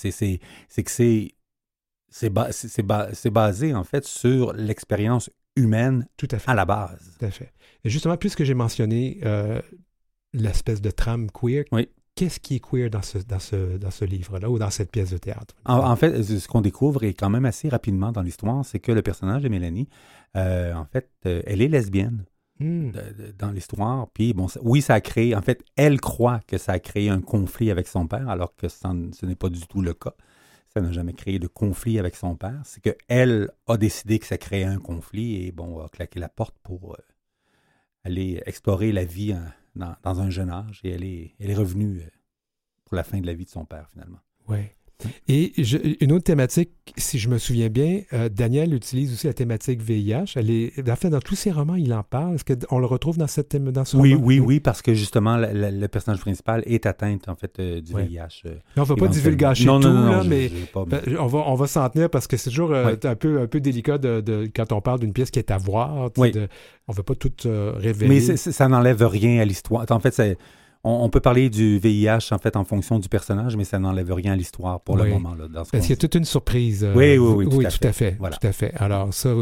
que 0.83 0.90
c'est, 0.90 1.35
c'est, 2.09 2.30
ba- 2.30 2.50
ba- 2.83 3.09
c'est 3.14 3.30
basé, 3.30 3.72
en 3.74 3.85
fait, 3.85 4.04
sur 4.04 4.52
l'expérience 4.52 5.30
humaine 5.54 6.09
Tout 6.16 6.26
à 6.33 6.40
fait. 6.40 6.50
à 6.50 6.54
la 6.54 6.64
base. 6.64 6.98
Tout 7.18 7.26
à 7.26 7.30
fait. 7.30 7.52
Et 7.84 7.90
justement, 7.90 8.16
puisque 8.16 8.44
j'ai 8.44 8.54
mentionné 8.54 9.20
euh, 9.24 9.60
l'espèce 10.32 10.80
de 10.80 10.90
trame 10.90 11.30
queer, 11.30 11.64
Oui. 11.72 11.88
qu'est-ce 12.14 12.38
qui 12.40 12.56
est 12.56 12.60
queer 12.60 12.90
dans 12.90 13.02
ce, 13.02 13.18
dans 13.18 13.38
ce, 13.38 13.76
dans 13.78 13.90
ce 13.90 14.04
livre-là 14.04 14.50
ou 14.50 14.58
dans 14.58 14.70
cette 14.70 14.90
pièce 14.90 15.10
de 15.10 15.18
théâtre? 15.18 15.54
En, 15.64 15.78
en 15.78 15.96
fait, 15.96 16.22
ce 16.22 16.46
qu'on 16.48 16.60
découvre, 16.60 17.02
et 17.04 17.14
quand 17.14 17.30
même 17.30 17.44
assez 17.46 17.68
rapidement 17.68 18.12
dans 18.12 18.22
l'histoire, 18.22 18.64
c'est 18.64 18.78
que 18.80 18.92
le 18.92 19.02
personnage 19.02 19.42
de 19.42 19.48
Mélanie, 19.48 19.88
euh, 20.36 20.74
en 20.74 20.84
fait, 20.84 21.10
euh, 21.26 21.42
elle 21.46 21.62
est 21.62 21.68
lesbienne 21.68 22.24
Hmm. 22.62 22.90
de- 22.90 23.00
de- 23.28 23.32
dans 23.38 23.50
l'histoire. 23.52 24.08
Puis, 24.12 24.34
bon, 24.34 24.46
ça- 24.46 24.60
oui, 24.62 24.82
ça 24.82 24.92
a 24.92 25.00
créé, 25.00 25.34
en 25.34 25.40
fait, 25.40 25.64
elle 25.76 25.98
croit 25.98 26.40
que 26.46 26.58
ça 26.58 26.72
a 26.72 26.78
créé 26.78 27.08
un 27.08 27.22
conflit 27.22 27.70
avec 27.70 27.88
son 27.88 28.06
père, 28.06 28.28
alors 28.28 28.54
que 28.54 28.68
ça 28.68 28.92
ce 29.18 29.24
n'est 29.24 29.34
pas 29.34 29.48
du 29.48 29.60
tout 29.66 29.80
le 29.80 29.94
cas. 29.94 30.12
Ça 30.74 30.82
n'a 30.82 30.92
jamais 30.92 31.14
créé 31.14 31.38
de 31.38 31.46
conflit 31.46 31.98
avec 31.98 32.16
son 32.16 32.36
père. 32.36 32.60
C'est 32.64 32.82
qu'elle 32.82 33.48
a 33.66 33.76
décidé 33.78 34.18
que 34.18 34.26
ça 34.26 34.36
créait 34.36 34.64
un 34.64 34.78
conflit 34.78 35.46
et, 35.46 35.52
bon, 35.52 35.80
a 35.80 35.88
claqué 35.88 36.20
la 36.20 36.28
porte 36.28 36.54
pour 36.62 36.98
aller 38.04 38.42
explorer 38.46 38.92
la 38.92 39.04
vie 39.04 39.32
hein, 39.32 39.52
dans, 40.02 40.20
un 40.20 40.30
jeune 40.30 40.50
âge. 40.50 40.80
Et 40.84 40.90
elle 40.90 41.04
est, 41.04 41.34
elle 41.38 41.50
est 41.50 41.56
revenue 41.56 42.00
euh, 42.00 42.10
pour 42.84 42.96
la 42.96 43.04
fin 43.04 43.20
de 43.20 43.26
la 43.26 43.34
vie 43.34 43.44
de 43.44 43.50
son 43.50 43.64
père, 43.64 43.88
finalement. 43.90 44.20
Ouais. 44.48 44.76
Et 45.28 45.52
je- 45.58 45.78
une 46.00 46.12
autre 46.12 46.24
thématique, 46.24 46.70
si 46.96 47.18
je 47.18 47.28
me 47.28 47.38
souviens 47.38 47.68
bien, 47.68 48.00
euh, 48.12 48.28
Daniel 48.28 48.74
utilise 48.74 49.12
aussi 49.12 49.26
la 49.26 49.32
thématique 49.32 49.80
VIH. 49.80 50.32
Elle 50.36 50.50
est, 50.50 50.90
en 50.90 50.96
fait, 50.96 51.10
dans 51.10 51.20
tous 51.20 51.34
ses 51.36 51.50
romans, 51.50 51.76
il 51.76 51.92
en 51.94 52.02
parle. 52.02 52.34
Est-ce 52.34 52.44
qu'on 52.66 52.78
le 52.78 52.86
retrouve 52.86 53.16
dans, 53.18 53.26
cette, 53.26 53.48
thème- 53.48 53.70
dans 53.72 53.84
ce 53.84 53.96
Oui, 53.96 54.14
roman? 54.14 54.26
oui, 54.26 54.40
oui, 54.40 54.60
parce 54.60 54.82
que 54.82 54.94
justement, 54.94 55.36
la- 55.36 55.52
la- 55.52 55.70
le 55.70 55.88
personnage 55.88 56.20
principal 56.20 56.62
est 56.66 56.86
atteinte, 56.86 57.28
en 57.28 57.34
fait, 57.36 57.58
euh, 57.60 57.80
du. 57.80 57.92
VIH. 57.94 58.42
euh, 58.46 58.54
on 58.76 58.82
va 58.82 58.96
pas 58.96 59.08
divulgacher 59.08 59.64
non, 59.66 59.80
tout, 59.80 59.88
non, 59.88 59.94
non, 59.94 60.10
là, 60.18 60.24
mais 60.24 60.48
je 60.48 60.54
vais 60.54 60.60
pas- 60.66 60.84
ben, 60.86 61.00
on 61.18 61.26
va, 61.26 61.38
on 61.46 61.54
va 61.54 61.66
s'en 61.66 61.88
tenir 61.88 62.10
parce 62.10 62.26
que 62.26 62.36
c'est 62.36 62.50
toujours 62.50 62.74
un, 62.74 62.94
peu, 63.16 63.40
un 63.40 63.46
peu 63.46 63.60
délicat 63.60 63.98
de, 63.98 64.20
de- 64.20 64.50
quand 64.54 64.72
on 64.72 64.80
parle 64.80 65.00
d'une 65.00 65.12
pièce 65.12 65.30
qui 65.30 65.38
est 65.38 65.50
à 65.50 65.58
voir. 65.58 66.10
Oui. 66.16 66.32
de- 66.32 66.48
on 66.88 66.92
ne 66.92 66.96
veut 66.96 67.02
pas 67.04 67.14
tout 67.14 67.30
révéler. 67.46 68.08
Mais 68.20 68.36
ça 68.36 68.68
n'enlève 68.68 69.02
rien 69.06 69.40
à 69.40 69.44
l'histoire. 69.44 69.84
En 69.90 70.00
fait, 70.00 70.12
c'est- 70.12 70.36
on, 70.84 70.90
on 71.04 71.08
peut 71.10 71.20
parler 71.20 71.50
du 71.50 71.78
VIH 71.78 72.32
en 72.32 72.38
fait 72.38 72.56
en 72.56 72.64
fonction 72.64 72.98
du 72.98 73.08
personnage, 73.08 73.56
mais 73.56 73.64
ça 73.64 73.78
n'enlève 73.78 74.12
rien 74.12 74.32
à 74.32 74.36
l'histoire 74.36 74.80
pour 74.80 74.94
Oui. 74.96 75.02
le 75.04 75.10
moment. 75.10 75.34
Là, 75.34 75.46
dans 75.48 75.64
ce 75.64 75.70
Parce 75.70 75.82
qu'il 75.84 75.90
y 75.90 75.92
a 75.92 75.96
toute 75.96 76.14
une 76.14 76.24
surprise. 76.24 76.84
euh, 76.84 76.94
Oui, 76.94 77.18
oui, 77.18 77.34
oui, 77.36 77.44
tout 77.48 77.56
oui, 77.58 77.66
à 77.66 77.70
tout 77.70 77.78
fait. 77.78 77.88
à 77.88 77.92
fait. 77.92 78.16
Voilà. 78.18 78.36
Tout 78.36 78.46
à 78.46 78.52
fait. 78.52 78.72
Alors, 78.76 79.12
ça, 79.12 79.34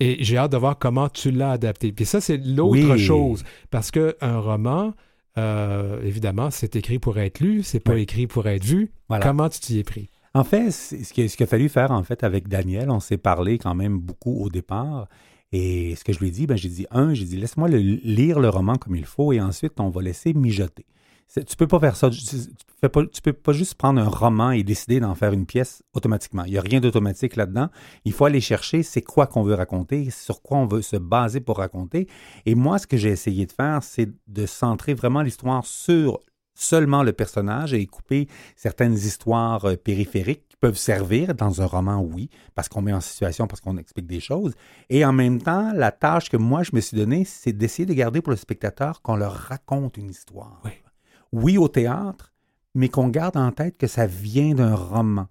et 0.00 0.16
j'ai 0.22 0.36
hâte 0.36 0.52
de 0.52 0.56
voir 0.56 0.78
comment 0.78 1.08
tu 1.08 1.30
l'as 1.30 1.50
adapté. 1.52 1.92
Puis 1.92 2.04
ça, 2.04 2.20
c'est 2.20 2.36
l'autre 2.38 2.92
Oui. 2.94 2.98
chose. 2.98 3.42
Parce 3.70 3.90
qu'un 3.90 4.38
roman, 4.40 4.94
euh, 5.36 6.00
évidemment, 6.04 6.50
c'est 6.50 6.76
écrit 6.76 6.98
pour 6.98 7.18
être 7.18 7.40
lu, 7.40 7.62
c'est 7.64 7.80
pas 7.80 7.94
Oui. 7.94 8.02
écrit 8.02 8.26
pour 8.26 8.46
être 8.46 8.64
vu. 8.64 8.92
Voilà. 9.08 9.24
Comment 9.26 9.48
tu 9.48 9.58
t'y 9.60 9.78
es 9.80 9.82
pris? 9.84 10.10
En 10.36 10.42
fait, 10.44 10.70
ce 10.72 11.12
qu'il 11.12 11.30
ce 11.30 11.36
qu'il 11.36 11.44
a 11.44 11.46
fallu 11.46 11.68
faire 11.68 11.92
en 11.92 12.02
fait 12.02 12.24
avec 12.24 12.48
Daniel, 12.48 12.90
on 12.90 12.98
s'est 13.00 13.18
parlé 13.18 13.56
quand 13.58 13.74
même 13.74 13.98
beaucoup 13.98 14.36
au 14.44 14.48
départ. 14.48 15.08
Et 15.56 15.94
ce 15.94 16.02
que 16.02 16.12
je 16.12 16.18
lui 16.18 16.28
ai 16.28 16.30
dit, 16.32 16.48
ben, 16.48 16.56
j'ai 16.56 16.68
dit, 16.68 16.84
un, 16.90 17.14
j'ai 17.14 17.26
dit, 17.26 17.36
laisse-moi 17.36 17.68
lire 17.68 18.40
le 18.40 18.48
roman 18.48 18.74
comme 18.74 18.96
il 18.96 19.04
faut 19.04 19.32
et 19.32 19.40
ensuite, 19.40 19.78
on 19.78 19.88
va 19.88 20.02
laisser 20.02 20.34
mijoter. 20.34 20.84
Tu 21.32 21.56
peux 21.56 21.68
pas 21.68 21.78
faire 21.78 21.94
ça. 21.94 22.10
Tu, 22.10 22.88
pas, 22.88 23.06
tu 23.06 23.22
peux 23.22 23.32
pas 23.32 23.52
juste 23.52 23.76
prendre 23.76 24.00
un 24.00 24.08
roman 24.08 24.50
et 24.50 24.64
décider 24.64 24.98
d'en 24.98 25.14
faire 25.14 25.32
une 25.32 25.46
pièce 25.46 25.84
automatiquement. 25.92 26.42
Il 26.42 26.50
n'y 26.50 26.58
a 26.58 26.60
rien 26.60 26.80
d'automatique 26.80 27.36
là-dedans. 27.36 27.68
Il 28.04 28.12
faut 28.12 28.24
aller 28.24 28.40
chercher 28.40 28.82
c'est 28.82 29.02
quoi 29.02 29.28
qu'on 29.28 29.44
veut 29.44 29.54
raconter, 29.54 30.10
sur 30.10 30.42
quoi 30.42 30.58
on 30.58 30.66
veut 30.66 30.82
se 30.82 30.96
baser 30.96 31.38
pour 31.38 31.58
raconter. 31.58 32.08
Et 32.46 32.56
moi, 32.56 32.78
ce 32.78 32.88
que 32.88 32.96
j'ai 32.96 33.10
essayé 33.10 33.46
de 33.46 33.52
faire, 33.52 33.84
c'est 33.84 34.10
de 34.26 34.46
centrer 34.46 34.94
vraiment 34.94 35.22
l'histoire 35.22 35.64
sur 35.64 36.18
seulement 36.54 37.02
le 37.02 37.12
personnage 37.12 37.74
et 37.74 37.86
couper 37.86 38.28
certaines 38.56 38.94
histoires 38.94 39.64
euh, 39.64 39.76
périphériques 39.76 40.48
qui 40.48 40.56
peuvent 40.56 40.76
servir 40.76 41.34
dans 41.34 41.60
un 41.60 41.66
roman, 41.66 42.00
oui, 42.00 42.30
parce 42.54 42.68
qu'on 42.68 42.82
met 42.82 42.92
en 42.92 43.00
situation, 43.00 43.46
parce 43.46 43.60
qu'on 43.60 43.76
explique 43.76 44.06
des 44.06 44.20
choses. 44.20 44.54
Et 44.88 45.04
en 45.04 45.12
même 45.12 45.42
temps, 45.42 45.72
la 45.74 45.92
tâche 45.92 46.30
que 46.30 46.36
moi, 46.36 46.62
je 46.62 46.70
me 46.72 46.80
suis 46.80 46.96
donnée, 46.96 47.24
c'est 47.24 47.52
d'essayer 47.52 47.86
de 47.86 47.94
garder 47.94 48.22
pour 48.22 48.30
le 48.30 48.36
spectateur 48.36 49.02
qu'on 49.02 49.16
leur 49.16 49.34
raconte 49.34 49.96
une 49.96 50.10
histoire. 50.10 50.60
Oui. 50.64 50.70
Oui, 51.32 51.58
au 51.58 51.68
théâtre, 51.68 52.32
mais 52.74 52.88
qu'on 52.88 53.08
garde 53.08 53.36
en 53.36 53.50
tête 53.50 53.76
que 53.76 53.88
ça 53.88 54.06
vient 54.06 54.54
d'un 54.54 54.74
roman. 54.74 55.26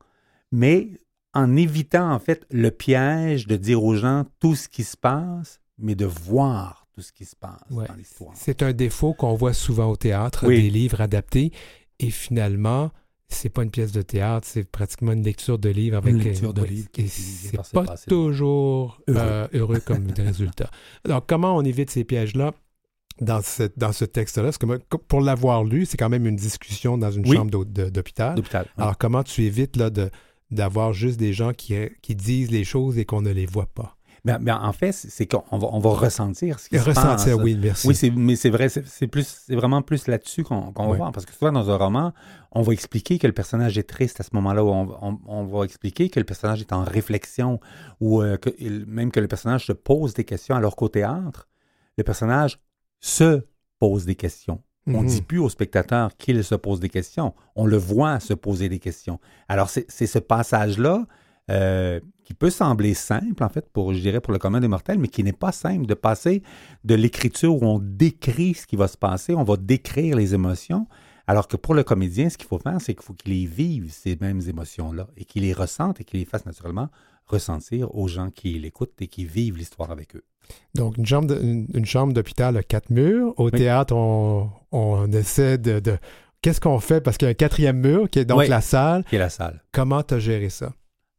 Mais 0.52 0.92
en 1.34 1.56
évitant, 1.56 2.12
en 2.12 2.20
fait, 2.20 2.46
le 2.52 2.72
piège 2.72 3.48
de 3.48 3.56
dire 3.56 3.84
aux 3.84 3.96
gens 3.96 4.26
tout 4.40 4.56
ce 4.56 4.68
qui 4.68 4.84
se 4.84 4.98
passe 4.98 5.62
mais 5.78 5.96
de 5.96 6.06
voir 6.06 6.83
tout 6.94 7.02
ce 7.02 7.12
qui 7.12 7.26
se 7.26 7.36
passe 7.36 7.60
Ouais. 7.72 7.88
dans 7.88 7.96
l'histoire. 7.96 8.32
C'est 8.36 8.62
un 8.64 8.72
défaut 8.74 9.14
qu'on 9.14 9.34
voit 9.36 9.54
souvent 9.54 9.90
au 9.90 9.96
théâtre, 9.96 10.46
Oui. 10.48 10.62
des 10.62 10.70
livres 10.70 11.02
adaptés. 11.02 11.52
Et 12.00 12.10
finalement, 12.12 12.92
c'est 13.30 13.50
pas 13.50 13.64
une 13.64 13.72
pièce 13.72 13.92
de 13.92 14.02
théâtre, 14.04 14.48
c'est 14.50 14.64
pratiquement 14.70 15.12
une 15.14 15.24
lecture 15.24 15.58
de 15.58 15.70
livre 15.70 15.98
avec 15.98 16.14
Une 16.14 16.22
lecture 16.22 16.54
de 16.54 16.64
livre 16.64 16.90
qui 16.92 17.08
c'est 17.08 17.58
pas 17.72 17.96
toujours 18.08 19.02
Heureux. 19.08 19.20
euh, 19.20 19.48
heureux 19.54 19.80
comme 19.80 20.08
résultat. 20.18 20.70
Alors, 21.06 21.26
comment 21.26 21.56
on 21.56 21.64
évite 21.64 21.90
ces 21.90 22.04
pièges-là 22.04 22.54
dans 23.22 23.42
ce, 23.42 23.64
dans 23.76 23.92
ce 23.92 24.06
texte-là? 24.06 24.44
Parce 24.44 24.58
que 24.60 24.98
pour 24.98 25.22
l'avoir 25.22 25.64
lu, 25.64 25.86
c'est 25.88 25.98
quand 25.98 26.10
même 26.10 26.28
une 26.28 26.36
discussion 26.36 26.98
dans 26.98 27.12
une 27.12 27.28
Oui. 27.28 27.36
chambre 27.38 27.50
d'hôpital. 27.66 28.36
D'hôpital. 28.36 28.66
oui. 28.78 28.84
Alors, 28.84 28.98
comment 29.00 29.24
tu 29.24 29.44
évites 29.44 29.78
là, 29.78 29.90
de, 29.90 30.12
d'avoir 30.52 30.94
juste 30.94 31.18
des 31.18 31.34
gens 31.34 31.54
qui, 31.54 31.76
qui 32.04 32.16
disent 32.16 32.52
les 32.52 32.64
choses 32.64 32.98
et 33.00 33.06
qu'on 33.06 33.22
ne 33.24 33.32
les 33.32 33.48
voit 33.48 33.66
pas? 33.68 33.98
Ben, 34.26 34.40
ben, 34.40 34.58
en 34.62 34.72
fait, 34.72 34.94
c'est 34.94 35.26
qu'on 35.28 35.44
on 35.52 35.58
va, 35.58 35.68
on 35.74 35.80
va 35.80 35.90
ressentir 35.90 36.58
ce 36.60 36.70
qui 36.70 36.80
se 36.80 36.84
Ressentir, 36.86 37.36
passe. 37.36 37.44
oui, 37.44 37.58
merci. 37.62 37.88
Oui, 37.88 38.14
mais 38.16 38.38
c'est 38.38 38.50
vrai, 38.50 38.70
c'est, 38.70 39.08
plus, 39.08 39.28
c'est 39.48 39.56
vraiment 39.56 39.82
plus 39.82 40.08
là-dessus 40.08 40.44
qu'on, 40.44 40.72
qu'on 40.72 40.88
va 40.88 40.96
voir. 40.96 41.12
Parce 41.12 41.26
que 41.26 41.34
souvent, 41.34 41.52
dans 41.52 41.70
un 41.70 41.76
roman, 41.76 42.14
on 42.54 42.62
va 42.62 42.72
expliquer 42.72 43.20
que 43.20 43.28
le 43.28 43.34
personnage 43.34 43.78
est 43.78 43.84
triste 43.84 44.22
à 44.22 44.24
ce 44.24 44.30
moment-là, 44.34 44.64
où 44.64 44.70
on, 44.70 44.98
on- 45.02 45.20
on 45.26 45.44
va 45.44 45.66
expliquer 45.66 46.10
que 46.10 46.22
le 46.22 46.26
personnage 46.26 46.62
est 46.62 46.72
en 46.72 46.84
réflexion, 46.86 47.60
ou 48.00 48.22
euh, 48.22 48.38
que, 48.38 48.50
même 48.86 49.12
que 49.12 49.20
le 49.20 49.28
personnage 49.28 49.66
se 49.66 49.74
pose 49.74 50.14
des 50.14 50.24
questions, 50.24 50.56
alors 50.56 50.78
qu'au 50.78 50.88
théâtre, 50.88 51.50
le 51.98 52.06
personnage 52.06 52.60
se 53.02 53.46
pose 53.78 54.06
des 54.06 54.16
questions. 54.16 54.62
On 54.88 54.92
Mhm. 55.00 55.04
ne 55.04 55.10
dit 55.10 55.22
plus 55.22 55.40
au 55.40 55.50
spectateur 55.50 56.16
qu'il 56.18 56.42
se 56.46 56.56
pose 56.56 56.80
des 56.80 56.90
questions. 56.90 57.34
On 57.58 57.66
le 57.66 57.78
voit 57.78 58.22
se 58.22 58.34
poser 58.34 58.70
des 58.70 58.80
questions. 58.80 59.20
Alors, 59.50 59.70
c'est 59.70 59.86
c'est 59.90 60.08
ce 60.08 60.20
passage-là 60.20 61.06
euh, 61.52 62.00
qui 62.24 62.34
peut 62.34 62.50
sembler 62.50 62.94
simple, 62.94 63.44
en 63.44 63.50
fait, 63.50 63.70
pour, 63.72 63.94
je 63.94 64.00
dirais, 64.00 64.22
pour 64.22 64.34
le 64.34 64.40
commun 64.40 64.60
des 64.62 64.68
mortels, 64.68 64.98
mais 65.00 65.08
qui 65.10 65.24
n'est 65.24 65.34
pas 65.34 65.52
simple 65.52 65.86
de 65.86 65.94
passer 65.94 66.42
de 66.84 66.96
l'écriture 66.96 67.56
où 67.62 67.66
on 67.66 67.80
décrit 67.80 68.54
ce 68.54 68.66
qui 68.66 68.76
va 68.76 68.88
se 68.88 68.98
passer, 68.98 69.34
on 69.36 69.44
va 69.44 69.58
décrire 69.58 70.16
les 70.16 70.34
émotions, 70.34 70.88
alors 71.28 71.48
que 71.48 71.58
pour 71.58 71.74
le 71.74 71.84
comédien, 71.84 72.30
ce 72.30 72.38
qu'il 72.38 72.48
faut 72.48 72.60
faire, 72.60 72.80
c'est 72.82 72.94
qu'il 72.94 73.04
faut 73.04 73.14
qu'il 73.14 73.34
les 73.34 73.46
vive, 73.46 73.92
ces 73.92 74.18
mêmes 74.20 74.42
émotions-là, 74.48 75.08
et 75.18 75.26
qu'il 75.26 75.44
les 75.44 75.54
ressente 75.54 76.02
et 76.02 76.04
qu'il 76.04 76.20
les 76.20 76.26
fasse 76.26 76.46
naturellement 76.46 76.90
ressentir 77.28 77.96
aux 77.96 78.08
gens 78.10 78.30
qui 78.30 78.60
l'écoutent 78.60 79.02
et 79.02 79.08
qui 79.08 79.24
vivent 79.26 79.58
l'histoire 79.58 79.92
avec 79.92 80.16
eux. 80.16 80.24
Donc, 80.76 80.98
une 80.98 81.06
chambre, 81.06 81.28
de- 81.28 81.42
une, 81.42 81.68
une 81.74 81.86
chambre 81.86 82.12
d'hôpital 82.14 82.58
a 82.58 82.64
quatre 82.64 82.90
murs. 82.90 83.34
Au 83.38 83.46
Oui. 83.46 83.52
théâtre, 83.52 83.96
on, 83.96 84.50
on 84.74 85.10
essaie 85.12 85.58
de... 85.58 85.80
de- 85.80 85.98
Qu'est-ce 86.42 86.60
qu'on 86.60 86.80
fait? 86.80 87.00
Parce 87.00 87.16
qu'il 87.18 87.26
y 87.26 87.30
a 87.30 87.32
un 87.32 87.36
quatrième 87.36 87.80
mur 87.80 88.10
qui 88.10 88.20
est 88.20 88.26
donc 88.26 88.40
Oui. 88.40 88.50
la 88.50 88.60
salle. 88.60 89.06
Qui 89.06 89.16
est 89.16 89.20
la 89.20 89.30
salle. 89.30 89.64
Comment 89.72 90.04
tu 90.04 90.16
as 90.16 90.20
géré 90.20 90.50
ça? 90.50 90.74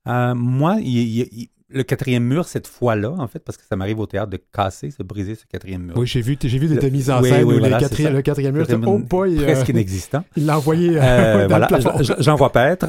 Euh, 0.07 0.35
moi, 0.35 0.77
il- 0.81 0.87
il- 0.99 1.29
il- 1.33 1.49
le 1.71 1.83
quatrième 1.83 2.23
mur, 2.23 2.47
cette 2.47 2.69
fois-là, 2.69 3.11
en 3.11 3.27
fait, 3.27 3.41
parce 3.41 3.57
que 3.57 3.65
ça 3.69 3.75
m'arrive 3.75 3.99
au 3.99 4.07
théâtre 4.07 4.31
de 4.31 4.37
casser, 4.37 4.91
de 4.97 5.03
briser 5.03 5.35
ce 5.35 5.45
quatrième 5.45 5.83
mur. 5.87 5.95
Oui, 5.97 6.07
j'ai 6.07 6.21
vu, 6.21 6.37
j'ai 6.41 6.59
vu 6.59 6.69
des 6.69 6.91
mises 6.91 7.11
en 7.11 7.21
scène 7.21 7.43
oui, 7.45 7.55
où 7.57 7.59
voilà, 7.59 7.79
le, 7.79 7.83
quatrième, 7.83 8.11
ça. 8.13 8.17
le 8.17 8.23
quatrième 8.23 8.55
mur, 8.55 8.67
c'est 8.67 8.75
Quatrième- 8.75 8.95
oh 8.95 8.99
boy! 9.09 9.39
euh, 9.39 9.43
Presque 9.45 9.69
inexistant. 9.71 10.25
il 10.37 10.47
l'a 10.47 10.59
envoyé 10.59 10.91
euh, 10.91 11.01
Euh, 11.03 11.43
dans 11.49 11.49
voilà, 11.49 11.67
le 11.73 11.81
plafond. 11.81 11.99
je- 11.99 12.05
je- 12.05 12.23
j'en 12.23 12.37
vois 12.37 12.53
paître, 12.53 12.87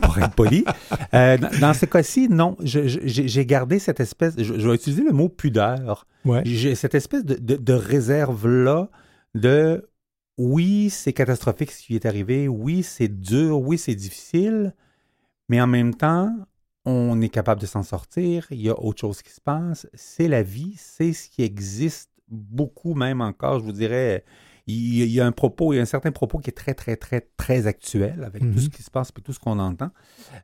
pour 0.00 0.18
être 0.18 0.34
poli. 0.34 0.64
Dans, 1.12 1.50
dans 1.60 1.74
ce 1.74 1.84
cas-ci, 1.84 2.28
non, 2.30 2.56
j'ai 2.62 2.86
j'ai 2.88 3.44
gardé 3.44 3.78
cette 3.78 4.00
espèce, 4.00 4.34
je, 4.38 4.44
je 4.58 4.68
vais 4.68 4.74
utiliser 4.74 5.02
le 5.02 5.12
mot 5.12 5.28
pudeur, 5.28 6.06
Ouais. 6.24 6.40
j'ai 6.46 6.74
cette 6.76 6.94
espèce 6.94 7.24
de, 7.24 7.34
de- 7.34 7.56
de 7.56 7.72
réserve-là 7.74 8.88
de 9.34 9.86
oui, 10.38 10.88
c'est 10.90 11.12
catastrophique 11.12 11.70
ce 11.70 11.82
qui 11.86 11.96
est 11.96 12.06
arrivé, 12.06 12.48
oui, 12.48 12.82
c'est 12.82 13.08
dur, 13.08 13.60
oui, 13.60 13.76
c'est 13.76 13.94
difficile, 13.94 14.74
mais 15.50 15.60
en 15.60 15.66
même 15.66 15.94
temps, 15.94 16.32
on 16.84 17.20
est 17.20 17.28
capable 17.28 17.60
de 17.60 17.66
s'en 17.66 17.82
sortir, 17.82 18.46
il 18.50 18.60
y 18.62 18.68
a 18.70 18.78
autre 18.80 19.00
chose 19.00 19.20
qui 19.20 19.32
se 19.32 19.40
passe, 19.40 19.86
c'est 19.94 20.28
la 20.28 20.42
vie, 20.42 20.74
c'est 20.78 21.12
ce 21.12 21.28
qui 21.28 21.42
existe 21.42 22.08
beaucoup 22.28 22.94
même 22.94 23.20
encore, 23.20 23.58
je 23.58 23.64
vous 23.64 23.72
dirais, 23.72 24.24
il 24.66 25.04
y 25.06 25.20
a- 25.20 25.26
un 25.26 25.32
propos, 25.32 25.72
il 25.72 25.76
y 25.76 25.78
a 25.80 25.82
un 25.82 25.86
certain 25.96 26.12
propos 26.12 26.38
qui 26.38 26.50
est 26.50 26.54
très, 26.62 26.74
très, 26.74 26.96
très, 26.96 27.22
très 27.36 27.66
actuel 27.66 28.22
avec 28.24 28.42
Mhm. 28.44 28.52
tout 28.54 28.60
ce 28.60 28.68
qui 28.70 28.82
se 28.84 28.90
passe 28.90 29.10
et 29.18 29.20
tout 29.20 29.32
ce 29.32 29.40
qu'on 29.40 29.58
entend. 29.58 29.90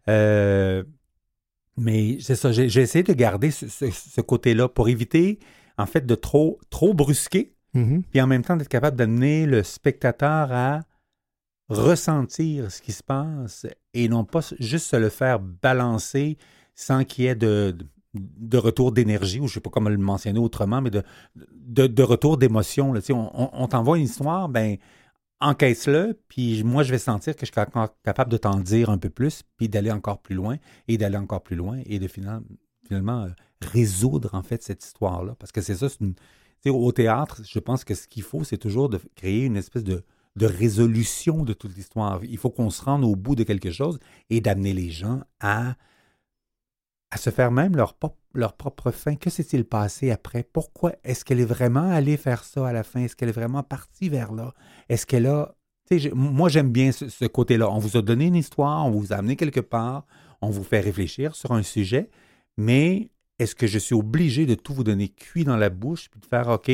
Euh, 0.08 0.82
mais 1.76 2.18
c'est 2.20 2.34
ça, 2.34 2.50
j'ai 2.52 2.80
essayé 2.80 3.02
de 3.04 3.12
garder 3.12 3.50
ce, 3.52 3.68
ce- 3.68 3.90
ce 3.90 4.20
côté-là 4.20 4.68
pour 4.68 4.88
éviter, 4.88 5.38
en 5.78 5.86
fait, 5.86 6.04
de 6.04 6.14
trop, 6.16 6.58
trop 6.70 6.92
brusquer, 6.94 7.54
Mhm. 7.74 8.02
puis 8.10 8.20
en 8.20 8.26
même 8.26 8.42
temps 8.42 8.56
d'être 8.56 8.68
capable 8.68 8.96
d'amener 8.96 9.46
le 9.46 9.62
spectateur 9.62 10.50
à 10.52 10.80
ressentir 11.68 12.70
ce 12.70 12.80
qui 12.80 12.92
se 12.92 13.02
passe 13.02 13.66
et 13.94 14.08
non 14.08 14.24
pas 14.24 14.40
juste 14.60 14.86
se 14.86 14.96
le 14.96 15.08
faire 15.08 15.40
balancer 15.40 16.38
sans 16.74 17.04
qu'il 17.04 17.24
y 17.24 17.26
ait 17.28 17.34
de, 17.34 17.76
de 18.14 18.58
retour 18.58 18.92
d'énergie, 18.92 19.40
ou 19.40 19.46
je 19.46 19.52
ne 19.52 19.54
sais 19.54 19.60
pas 19.60 19.70
comment 19.70 19.90
le 19.90 19.96
mentionner 19.98 20.38
autrement, 20.38 20.80
mais 20.80 20.90
de, 20.90 21.02
de, 21.34 22.02
retour 22.02 22.36
d'émotion. 22.36 22.92
On, 22.92 23.30
on- 23.34 23.50
on 23.52 23.66
t'envoie 23.68 23.98
une 23.98 24.04
histoire, 24.04 24.48
ben 24.48 24.76
encaisse-le, 25.40 26.18
puis 26.28 26.64
moi, 26.64 26.82
je 26.82 26.90
vais 26.92 26.98
sentir 26.98 27.34
que 27.36 27.44
je 27.44 27.52
suis 27.52 27.60
encore 27.60 27.90
capable 28.02 28.30
de 28.30 28.36
t'en 28.38 28.58
dire 28.58 28.88
un 28.90 28.98
peu 28.98 29.10
plus, 29.10 29.42
puis 29.56 29.68
d'aller 29.68 29.90
encore 29.90 30.20
plus 30.22 30.34
loin, 30.34 30.56
et 30.88 30.96
d'aller 30.98 31.18
encore 31.18 31.42
plus 31.42 31.56
loin, 31.56 31.80
et 31.84 31.98
de 31.98 32.08
final- 32.08 32.42
finalement 32.86 33.24
euh, 33.24 33.28
résoudre, 33.60 34.30
en 34.34 34.42
fait, 34.42 34.62
cette 34.62 34.84
histoire-là. 34.84 35.34
Parce 35.38 35.52
que 35.52 35.60
c'est 35.60 35.74
ça, 35.76 35.88
une- 36.00 36.14
au 36.66 36.90
théâtre, 36.92 37.42
je 37.44 37.58
pense 37.58 37.84
que 37.84 37.94
ce 37.94 38.08
qu'il 38.08 38.22
faut, 38.22 38.44
c'est 38.44 38.56
toujours 38.58 38.88
de 38.88 38.98
créer 39.14 39.44
une 39.44 39.56
espèce 39.56 39.84
de, 39.84 40.02
de 40.36 40.46
résolution 40.46 41.42
de 41.42 41.54
toute 41.54 41.74
l'histoire. 41.74 42.22
Il 42.24 42.38
faut 42.38 42.50
qu'on 42.50 42.70
se 42.70 42.82
rende 42.82 43.04
au 43.04 43.16
bout 43.16 43.34
de 43.34 43.42
quelque 43.42 43.70
chose 43.70 43.98
et 44.30 44.40
d'amener 44.40 44.74
les 44.74 44.90
gens 44.90 45.22
à, 45.40 45.76
à 47.10 47.16
se 47.16 47.30
faire 47.30 47.50
même 47.50 47.74
leur, 47.74 47.94
propre 47.94 48.90
fin. 48.90 49.16
Que 49.16 49.30
s'est-il 49.30 49.64
passé 49.64 50.10
après? 50.10 50.42
Pourquoi? 50.42 50.92
Est-ce 51.04 51.24
qu'elle 51.24 51.40
est 51.40 51.46
vraiment 51.46 51.90
allée 51.90 52.16
faire 52.18 52.44
ça 52.44 52.68
à 52.68 52.72
la 52.72 52.82
fin? 52.82 53.00
Est-ce 53.00 53.16
qu'elle 53.16 53.30
est 53.30 53.32
vraiment 53.32 53.62
partie 53.62 54.08
vers 54.10 54.32
là? 54.32 54.52
Est-ce 54.90 55.06
qu'elle 55.06 55.26
a... 55.26 55.54
j'ai- 55.90 56.12
moi, 56.12 56.50
j'aime 56.50 56.70
bien 56.70 56.92
ce, 56.92 57.08
ce 57.08 57.24
côté-là. 57.24 57.70
On 57.70 57.78
vous 57.78 57.96
a 57.96 58.02
donné 58.02 58.26
une 58.26 58.36
histoire, 58.36 58.84
on 58.86 58.90
vous 58.90 59.14
a 59.14 59.16
amené 59.16 59.36
quelque 59.36 59.60
part, 59.60 60.06
on 60.42 60.50
vous 60.50 60.64
fait 60.64 60.80
réfléchir 60.80 61.34
sur 61.34 61.52
un 61.52 61.62
sujet, 61.62 62.10
mais 62.58 63.10
est-ce 63.38 63.54
que 63.54 63.66
je 63.66 63.78
suis 63.78 63.94
obligé 63.94 64.44
de 64.44 64.54
tout 64.54 64.74
vous 64.74 64.84
donner 64.84 65.08
cuit 65.08 65.44
dans 65.44 65.56
la 65.56 65.70
bouche 65.70 66.10
puis 66.10 66.20
de 66.20 66.26
faire 66.26 66.48
OK, 66.48 66.70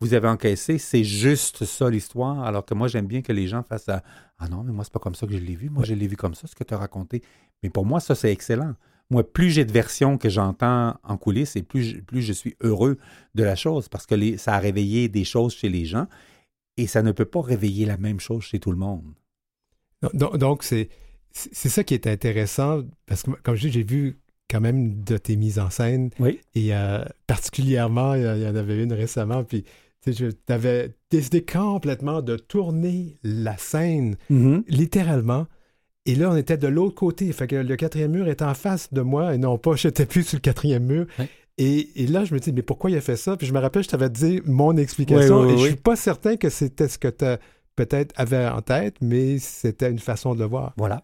vous 0.00 0.14
avez 0.14 0.28
encaissé, 0.28 0.78
c'est 0.78 1.04
juste 1.04 1.64
ça 1.64 1.90
l'histoire, 1.90 2.42
alors 2.44 2.64
que 2.64 2.74
moi 2.74 2.88
j'aime 2.88 3.06
bien 3.06 3.22
que 3.22 3.32
les 3.32 3.46
gens 3.46 3.62
fassent 3.62 3.88
à, 3.88 4.02
Ah 4.38 4.48
non, 4.48 4.62
mais 4.64 4.72
moi 4.72 4.84
c'est 4.84 4.92
pas 4.92 4.98
comme 5.00 5.14
ça 5.14 5.26
que 5.26 5.32
je 5.34 5.38
l'ai 5.38 5.54
vu, 5.56 5.68
moi 5.70 5.84
je 5.84 5.94
l'ai 5.94 6.08
vu 6.08 6.16
comme 6.16 6.34
ça, 6.34 6.46
ce 6.46 6.54
que 6.54 6.64
tu 6.64 6.72
as 6.74 6.78
raconté. 6.78 7.22
Mais 7.62 7.68
pour 7.70 7.84
moi, 7.84 8.00
ça 8.00 8.14
c'est 8.14 8.32
excellent. 8.32 8.74
Moi, 9.10 9.24
plus 9.24 9.50
j'ai 9.50 9.64
de 9.64 9.72
versions 9.72 10.16
que 10.18 10.28
j'entends 10.28 10.96
en 11.02 11.16
coulisses 11.16 11.56
et 11.56 11.62
plus, 11.62 11.82
je- 11.82 11.98
plus 11.98 12.22
je 12.22 12.32
suis 12.32 12.54
heureux 12.62 12.96
de 13.34 13.42
la 13.42 13.56
chose 13.56 13.88
parce 13.88 14.06
que 14.06 14.14
les- 14.14 14.36
ça 14.38 14.54
a 14.54 14.58
réveillé 14.60 15.08
des 15.08 15.24
choses 15.24 15.52
chez 15.54 15.68
les 15.68 15.84
gens 15.84 16.06
et 16.76 16.86
ça 16.86 17.02
ne 17.02 17.10
peut 17.12 17.24
pas 17.24 17.42
réveiller 17.42 17.84
la 17.86 17.96
même 17.98 18.20
chose 18.20 18.44
chez 18.44 18.60
tout 18.60 18.70
le 18.70 18.78
monde. 18.78 19.04
Donc, 20.14 20.62
c'est 20.62 20.88
c'est 21.32 21.68
ça 21.68 21.84
qui 21.84 21.94
est 21.94 22.08
intéressant, 22.08 22.82
parce 23.06 23.22
que, 23.22 23.30
comme 23.42 23.54
je 23.54 23.68
dis, 23.68 23.72
j'ai 23.72 23.84
vu 23.84 24.18
quand 24.48 24.60
même 24.60 25.04
de 25.04 25.16
tes 25.16 25.36
mises 25.36 25.60
en 25.60 25.70
scène, 25.70 26.10
Oui. 26.18 26.40
et 26.56 26.74
euh, 26.74 27.04
particulièrement, 27.28 28.14
il 28.14 28.22
y 28.22 28.46
en 28.48 28.56
avait 28.56 28.82
une 28.82 28.92
récemment, 28.92 29.44
puis 29.44 29.64
tu 30.04 30.32
avais 30.48 30.94
décidé 31.10 31.44
complètement 31.44 32.22
de 32.22 32.36
tourner 32.36 33.18
la 33.22 33.56
scène, 33.58 34.16
littéralement, 34.68 35.46
et 36.06 36.14
là, 36.14 36.30
on 36.30 36.36
était 36.36 36.56
de 36.56 36.66
l'autre 36.66 36.94
côté, 36.94 37.30
fait 37.32 37.46
que 37.46 37.56
le 37.56 37.76
quatrième 37.76 38.12
mur 38.12 38.28
était 38.28 38.44
en 38.44 38.54
face 38.54 38.92
de 38.92 39.02
moi, 39.02 39.34
et 39.34 39.38
non 39.38 39.58
pas, 39.58 39.74
j'étais 39.76 40.06
plus 40.06 40.24
sur 40.24 40.36
le 40.36 40.40
quatrième 40.40 40.84
mur. 40.84 41.06
Ouais. 41.18 41.28
Et, 41.58 42.02
et 42.02 42.06
là, 42.06 42.24
je 42.24 42.32
me 42.32 42.40
dis, 42.40 42.52
mais 42.52 42.62
pourquoi 42.62 42.90
il 42.90 42.96
a 42.96 43.02
fait 43.02 43.16
ça? 43.16 43.36
Puis 43.36 43.46
je 43.46 43.52
me 43.52 43.58
rappelle, 43.58 43.82
je 43.82 43.88
t'avais 43.88 44.08
dit 44.08 44.40
mon 44.46 44.76
explication, 44.76 45.48
et 45.48 45.58
je 45.58 45.66
suis 45.66 45.76
pas 45.76 45.96
certain 45.96 46.36
que 46.36 46.48
c'était 46.48 46.88
ce 46.88 46.98
que 46.98 47.08
tu 47.08 47.26
peut-être 47.76 48.14
avais 48.16 48.48
en 48.48 48.62
tête, 48.62 48.96
mais 49.00 49.38
c'était 49.38 49.90
une 49.90 49.98
façon 49.98 50.34
de 50.34 50.40
le 50.40 50.46
voir. 50.46 50.72
Voilà. 50.76 51.02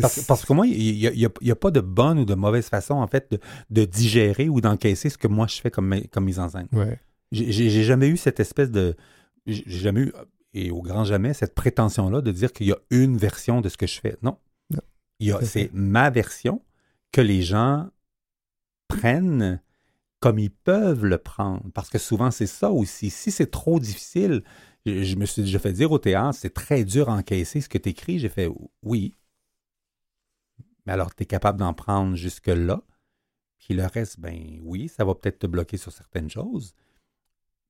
Parce, 0.00 0.24
parce 0.24 0.44
que 0.44 0.52
moi, 0.52 0.66
il 0.66 0.98
n'y 0.98 1.50
a, 1.50 1.56
pas 1.56 1.70
de 1.70 1.80
bonne 1.80 2.18
ou 2.18 2.24
de 2.24 2.34
mauvaise 2.34 2.68
façon, 2.68 2.94
en 2.94 3.06
fait, 3.06 3.30
de, 3.30 3.38
de 3.70 3.84
digérer 3.84 4.48
ou 4.48 4.60
d'encaisser 4.60 5.10
ce 5.10 5.18
que 5.18 5.28
moi 5.28 5.46
je 5.46 5.60
fais 5.60 5.70
comme, 5.70 5.94
comme 6.10 6.24
mise 6.24 6.40
en 6.40 6.48
scène. 6.48 6.68
Ouais. 6.72 6.98
J'ai 7.32 7.82
jamais 7.82 8.08
eu 8.08 8.16
cette 8.16 8.40
espèce 8.40 8.70
de. 8.70 8.96
J'ai 9.46 9.64
jamais 9.66 10.00
eu, 10.02 10.12
et 10.54 10.70
au 10.70 10.82
grand 10.82 11.04
jamais, 11.04 11.34
cette 11.34 11.54
prétention-là 11.54 12.20
de 12.20 12.32
dire 12.32 12.52
qu'il 12.52 12.66
y 12.66 12.72
a 12.72 12.78
une 12.90 13.16
version 13.16 13.60
de 13.60 13.68
ce 13.68 13.76
que 13.76 13.86
je 13.86 14.00
fais. 14.00 14.16
Non. 14.22 14.38
C'est 15.42 15.70
ma 15.72 16.10
version 16.10 16.62
que 17.12 17.20
les 17.20 17.42
gens 17.42 17.88
prennent 18.88 19.60
comme 20.20 20.38
ils 20.38 20.50
peuvent 20.50 21.04
le 21.04 21.18
prendre. 21.18 21.62
Parce 21.74 21.88
que 21.90 21.98
souvent, 21.98 22.30
c'est 22.30 22.46
ça 22.46 22.70
aussi. 22.70 23.10
Si 23.10 23.30
c'est 23.30 23.50
trop 23.50 23.78
difficile, 23.78 24.42
je, 24.84 25.02
je 25.02 25.16
me 25.16 25.26
suis 25.26 25.42
déjà 25.42 25.58
fait 25.58 25.72
dire 25.72 25.92
au 25.92 25.98
théâtre, 25.98 26.38
c'est 26.38 26.54
très 26.54 26.84
dur 26.84 27.08
à 27.08 27.14
encaisser 27.14 27.60
ce 27.60 27.68
que 27.68 27.78
tu 27.78 27.90
écris. 27.90 28.18
J'ai 28.18 28.28
fait 28.28 28.50
oui. 28.82 29.14
Mais 30.86 30.92
alors, 30.92 31.14
tu 31.14 31.22
es 31.24 31.26
capable 31.26 31.58
d'en 31.58 31.74
prendre 31.74 32.14
jusque-là. 32.14 32.82
Puis 33.58 33.74
le 33.74 33.86
reste, 33.86 34.20
ben 34.20 34.60
oui, 34.62 34.88
ça 34.88 35.04
va 35.04 35.14
peut-être 35.14 35.40
te 35.40 35.46
bloquer 35.46 35.76
sur 35.76 35.92
certaines 35.92 36.30
choses. 36.30 36.74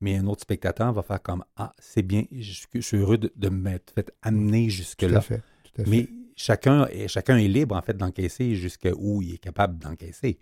Mais 0.00 0.16
un 0.18 0.26
autre 0.26 0.42
spectateur 0.42 0.92
va 0.92 1.02
faire 1.02 1.22
comme 1.22 1.42
Ah, 1.56 1.74
c'est 1.78 2.02
bien, 2.02 2.24
je, 2.30 2.52
suis- 2.52 2.68
je 2.74 2.80
suis 2.80 2.96
heureux 2.98 3.18
de, 3.18 3.32
de 3.34 3.48
m'être 3.48 3.92
fait 3.94 4.12
amener 4.22 4.68
jusque-là. 4.68 5.20
fait. 5.20 5.42
Tout 5.64 5.80
à 5.80 5.84
fait. 5.84 5.90
Mais 5.90 6.08
chacun 6.36 6.86
est, 6.88 7.08
chacun 7.08 7.38
est 7.38 7.48
libre, 7.48 7.74
en 7.76 7.82
fait, 7.82 7.96
d'encaisser 7.96 8.54
jusqu'où 8.56 9.22
il 9.22 9.34
est 9.34 9.38
capable 9.38 9.78
d'encaisser. 9.78 10.38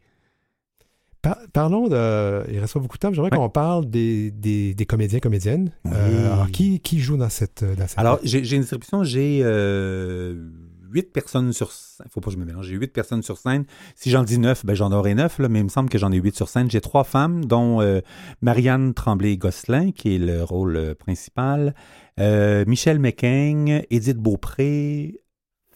parlons 1.53 1.89
de. 1.89 2.45
Il 2.51 2.59
reste 2.59 2.75
pas 2.75 2.81
beaucoup 2.81 2.97
de 2.97 3.01
temps. 3.01 3.13
J'aimerais 3.13 3.31
qu'on 3.31 3.49
parle 3.49 3.89
des, 3.89 4.31
des, 4.31 4.75
des, 4.75 4.87
comédiens, 4.87 5.21
comédiennes. 5.21 5.71
Euh, 5.87 6.33
alors, 6.33 6.51
qui, 6.51 6.81
qui 6.81 6.99
joue 7.01 7.17
dans 7.17 7.31
cette. 7.31 7.65
Dans 7.65 7.87
cette... 7.87 7.99
Alors, 7.99 8.19
j'ai 8.25 8.41
une 8.57 8.61
distribution. 8.63 9.05
J'ai 9.05 9.41
euh, 9.43 10.51
huit 10.95 11.13
personnes 11.13 11.53
sur 11.53 11.73
scène. 11.73 12.07
faut 12.11 12.21
pas 12.21 12.27
que 12.27 12.35
je 12.35 12.39
me 12.39 12.45
mélange. 12.45 12.67
J'ai 12.67 12.77
huit 12.77 12.93
personnes 12.93 13.23
sur 13.23 13.37
scène. 13.37 13.65
Si 13.97 14.11
j'en 14.11 14.23
dis 14.23 14.39
neuf, 14.39 14.65
ben 14.65 14.75
j'en 14.75 14.93
aurai 14.93 15.15
neuf, 15.15 15.39
là, 15.39 15.49
mais 15.49 15.61
il 15.61 15.65
me 15.65 15.69
semble 15.69 15.91
que 15.91 15.99
j'en 15.99 16.13
ai 16.13 16.17
huit 16.17 16.35
sur 16.35 16.49
scène. 16.49 16.71
J'ai 16.71 16.81
trois 16.81 17.05
femmes, 17.05 17.45
dont 17.45 17.83
euh, 17.83 18.01
Marianne 18.41 18.95
Tremblay-Gosselin, 18.95 19.93
qui 19.93 20.15
est 20.15 20.19
le 20.19 20.43
rôle 20.43 20.95
principal, 20.95 21.75
Michel 22.19 22.99
Méquin, 23.01 23.81
Édith 23.91 24.19
Beaupré, 24.19 25.21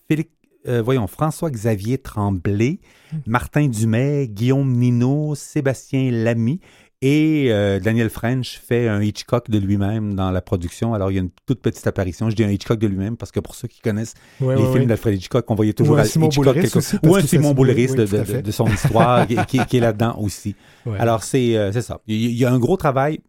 Félix 0.07 0.31
euh, 0.67 0.83
voyons, 0.83 1.07
François-Xavier 1.07 1.99
Tremblay, 1.99 2.81
hmm. 3.13 3.19
Martin 3.27 3.69
Dumais, 3.69 4.29
Guillaume 4.29 4.73
Nino, 4.73 5.35
Sébastien 5.35 6.11
Lamy 6.11 6.61
et 7.01 7.47
euh, 7.51 7.79
Daniel 7.79 8.11
French 8.11 8.59
fait 8.59 8.89
un 8.89 9.01
Hitchcock 9.01 9.51
de 9.51 9.59
lui-même 9.59 10.15
dans 10.15 10.33
la 10.33 10.41
production. 10.41 10.95
Alors, 10.95 11.13
il 11.13 11.15
y 11.15 11.19
a 11.19 11.21
une 11.21 11.31
toute 11.47 11.61
petite 11.61 11.87
apparition. 11.87 12.29
Je 12.29 12.35
dis 12.35 12.43
un 12.43 12.51
Hitchcock 12.51 12.81
de 12.81 12.89
lui-même 12.89 13.17
parce 13.17 13.31
que 13.31 13.39
pour 13.39 13.55
ceux 13.55 13.69
qui 13.69 13.81
connaissent 13.81 14.15
les 14.41 14.57
films 14.73 14.87
d'Alfred 14.87 15.15
Hitchcock, 15.15 15.49
on 15.49 15.55
voyait 15.55 15.75
toujours 15.75 15.99
un 15.99 16.05
Simon 16.05 16.29
Hitchcock 16.29 16.55
quelque... 16.55 16.79
aussi, 16.79 16.97
ou 17.05 17.15
un 17.15 17.23
Simon 17.23 17.55
Bouleris 17.55 17.95
de, 17.95 18.51
son 18.51 18.67
histoire 18.67 19.27
qui, 19.27 19.77
est 19.77 19.81
là-dedans 19.81 20.19
aussi. 20.19 20.57
Alors, 20.99 21.23
euh, 21.35 21.73
c'est 21.73 21.83
ça. 21.83 22.01
Il 22.09 22.33
y 22.33 22.45
a 22.45 22.53
un 22.53 22.59
gros 22.59 22.77
travail 22.77 23.21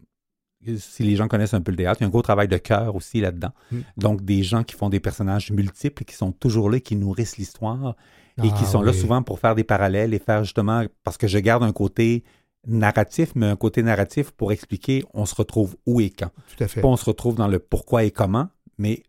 si 0.78 1.04
les 1.04 1.16
gens 1.16 1.30
connaissent 1.30 1.54
un 1.54 1.62
peu 1.62 1.72
le 1.72 1.78
théâtre, 1.78 2.02
il 2.02 2.04
y 2.04 2.06
a 2.06 2.08
un 2.08 2.12
gros 2.12 2.22
travail 2.22 2.50
de 2.50 2.58
cœur 2.58 2.94
aussi 2.96 3.22
là-dedans. 3.22 3.52
Mm. 3.72 3.78
Donc, 3.96 4.26
des 4.26 4.44
gens 4.44 4.64
qui 4.64 4.76
font 4.76 4.90
des 4.90 5.00
personnages 5.00 5.52
multiples, 5.52 6.04
qui 6.04 6.16
sont 6.16 6.34
toujours 6.34 6.70
là, 6.70 6.82
qui 6.82 6.98
nourrissent 6.98 7.38
l'histoire 7.38 7.96
et 8.44 8.48
qui 8.48 8.64
ah 8.64 8.66
sont 8.66 8.82
là 8.82 8.94
souvent 8.94 9.22
pour 9.22 9.40
faire 9.40 9.54
des 9.54 9.66
parallèles 9.66 10.14
et 10.14 10.20
faire 10.20 10.44
justement, 10.44 10.84
parce 11.04 11.18
que 11.18 11.28
je 11.28 11.38
garde 11.40 11.64
un 11.64 11.74
côté 11.74 12.24
narratif, 12.68 13.32
mais 13.36 13.48
un 13.48 13.56
côté 13.56 13.84
narratif 13.84 14.32
pour 14.32 14.52
expliquer 14.52 15.04
on 15.14 15.26
se 15.26 15.36
retrouve 15.36 15.76
où 15.86 16.02
et 16.02 16.10
quand. 16.10 16.32
Tout 16.56 16.64
à 16.64 16.68
fait. 16.68 16.82
Pas 16.82 16.88
on 16.88 16.98
se 16.98 17.06
retrouve 17.06 17.36
dans 17.36 17.48
le 17.48 17.60
pourquoi 17.60 18.04
et 18.04 18.12
comment, 18.12 18.50
mais 18.78 19.04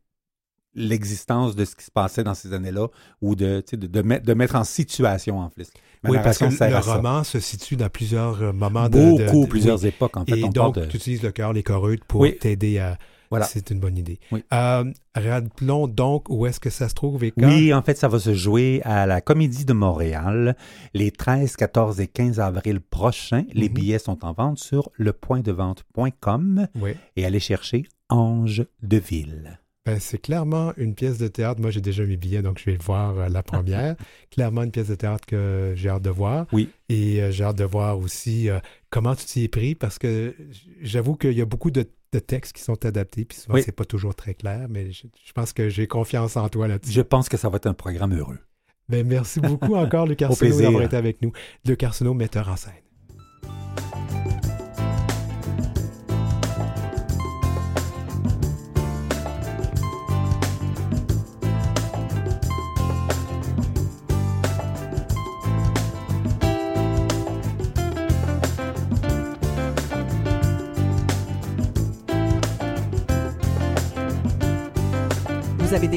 l'existence 0.75 1.57
de 1.57 1.65
ce 1.65 1.75
qui 1.75 1.85
se 1.85 1.91
passait 1.91 2.23
dans 2.23 2.35
ces 2.35 2.53
années-là 2.53 2.87
ou 3.21 3.35
de, 3.35 3.63
de, 3.73 3.87
de, 3.87 4.03
mettre, 4.03 4.25
de 4.25 4.35
mettre 4.35 4.55
en 4.55 4.65
situation 4.65 5.41
en 5.41 5.51
plus. 5.51 5.69
oui, 6.05 6.19
parce 6.23 6.39
que 6.39 6.45
le 6.45 6.79
roman 6.79 7.25
se 7.25 7.41
situe 7.41 7.77
dans 7.77 7.89
plusieurs 7.89 8.41
euh, 8.41 8.53
moments 8.53 8.89
Beaucoup, 8.89 9.19
de... 9.19 9.25
Beaucoup, 9.25 9.47
plusieurs 9.47 9.85
époques 9.85 10.17
en 10.17 10.25
fait. 10.25 10.39
Et 10.39 10.49
donc, 10.49 10.77
tu 10.89 10.97
utilises 10.97 11.23
le 11.23 11.33
cœur, 11.33 11.53
les 11.53 11.63
chorutes 11.63 12.05
pour 12.05 12.27
t'aider 12.39 12.79
à... 12.79 12.99
Voilà. 13.31 13.47
C'est 13.47 13.71
une 13.71 13.79
bonne 13.79 13.97
idée. 13.97 14.19
Oui. 14.33 14.45
Euh, 14.53 14.85
rappelons 15.15 15.87
donc 15.87 16.29
où 16.29 16.47
est-ce 16.47 16.59
que 16.59 16.71
ça 16.71 16.89
se 16.89 16.95
trouve 16.95 17.23
et 17.23 17.31
quand? 17.31 17.47
Oui, 17.47 17.73
en 17.73 17.83
fait, 17.83 17.97
ça 17.97 18.09
va 18.09 18.19
se 18.19 18.35
jouer 18.35 18.83
à 18.85 19.07
la 19.07 19.21
Comédie 19.21 19.65
de 19.65 19.73
Montréal 19.73 20.57
les 20.95 21.13
13, 21.13 21.57
14 21.57 22.01
et 22.01 22.09
15 22.09 22.41
avril 22.41 22.81
prochains. 22.81 23.45
Les 23.53 23.69
mhm. 23.69 23.75
billets 23.75 23.99
sont 24.01 24.25
en 24.25 24.33
vente 24.33 24.59
sur 24.59 24.91
lepointdevente.com 24.99 26.67
oui. 26.81 26.93
et 27.17 27.25
allez 27.25 27.41
chercher 27.41 27.85
Ange 28.09 28.67
de 28.83 28.97
Ville. 28.97 29.61
Ben, 29.87 29.99
c'est 29.99 30.19
clairement 30.19 30.75
une 30.77 30.95
pièce 30.95 31.17
de 31.17 31.29
théâtre. 31.29 31.61
Moi, 31.61 31.71
j'ai 31.71 31.81
déjà 31.81 32.05
mes 32.05 32.19
billets, 32.19 32.43
donc 32.43 32.59
je 32.59 32.71
vais 32.71 32.77
voir 32.77 33.19
euh, 33.19 33.29
la 33.29 33.43
première. 33.43 33.97
clairement 34.31 34.63
une 34.63 34.71
pièce 34.71 34.89
de 34.89 34.95
théâtre 34.95 35.25
que 35.25 35.73
j'ai 35.75 35.89
hâte 35.89 36.03
de 36.03 36.11
voir. 36.11 36.47
Oui. 36.53 36.69
Et 36.91 37.23
euh, 37.23 37.31
j'ai 37.31 37.45
hâte 37.45 37.57
de 37.57 37.65
voir 37.65 37.99
aussi 37.99 38.51
euh, 38.51 38.59
comment 38.91 39.15
tu 39.15 39.25
t'y 39.25 39.45
es 39.45 39.49
pris, 39.49 39.75
parce 39.75 39.99
que 39.99 40.35
j'avoue 40.83 41.17
qu'il 41.17 41.33
y 41.33 41.41
a 41.41 41.47
beaucoup 41.47 41.71
de, 41.71 41.89
textes 42.19 42.57
qui 42.57 42.63
sont 42.63 42.85
adaptés, 42.85 43.25
puis 43.25 43.39
souvent, 43.39 43.59
c'est 43.63 43.73
pas 43.73 43.85
toujours 43.85 44.15
très 44.15 44.35
clair, 44.35 44.67
mais 44.69 44.91
je, 44.91 45.07
pense 45.33 45.53
que 45.53 45.69
j'ai 45.69 45.87
confiance 45.87 46.37
en 46.37 46.49
toi 46.49 46.67
là-dessus. 46.67 46.93
Je 46.93 47.03
pense 47.03 47.29
que 47.29 47.37
ça 47.37 47.49
va 47.49 47.57
être 47.57 47.67
un 47.67 47.75
programme 47.75 48.19
heureux. 48.19 48.39
Ben, 48.89 49.07
merci 49.07 49.41
beaucoup 49.41 49.75
encore, 49.77 50.07
Luc 50.07 50.21
Arsenault, 50.21 50.61
d'avoir 50.61 50.83
été 50.83 50.97
avec 50.97 51.23
nous. 51.23 51.33
Luc 51.65 51.83
Arsenault, 51.83 52.15
metteur 52.15 52.49
en 52.49 52.57
scène. 52.57 52.73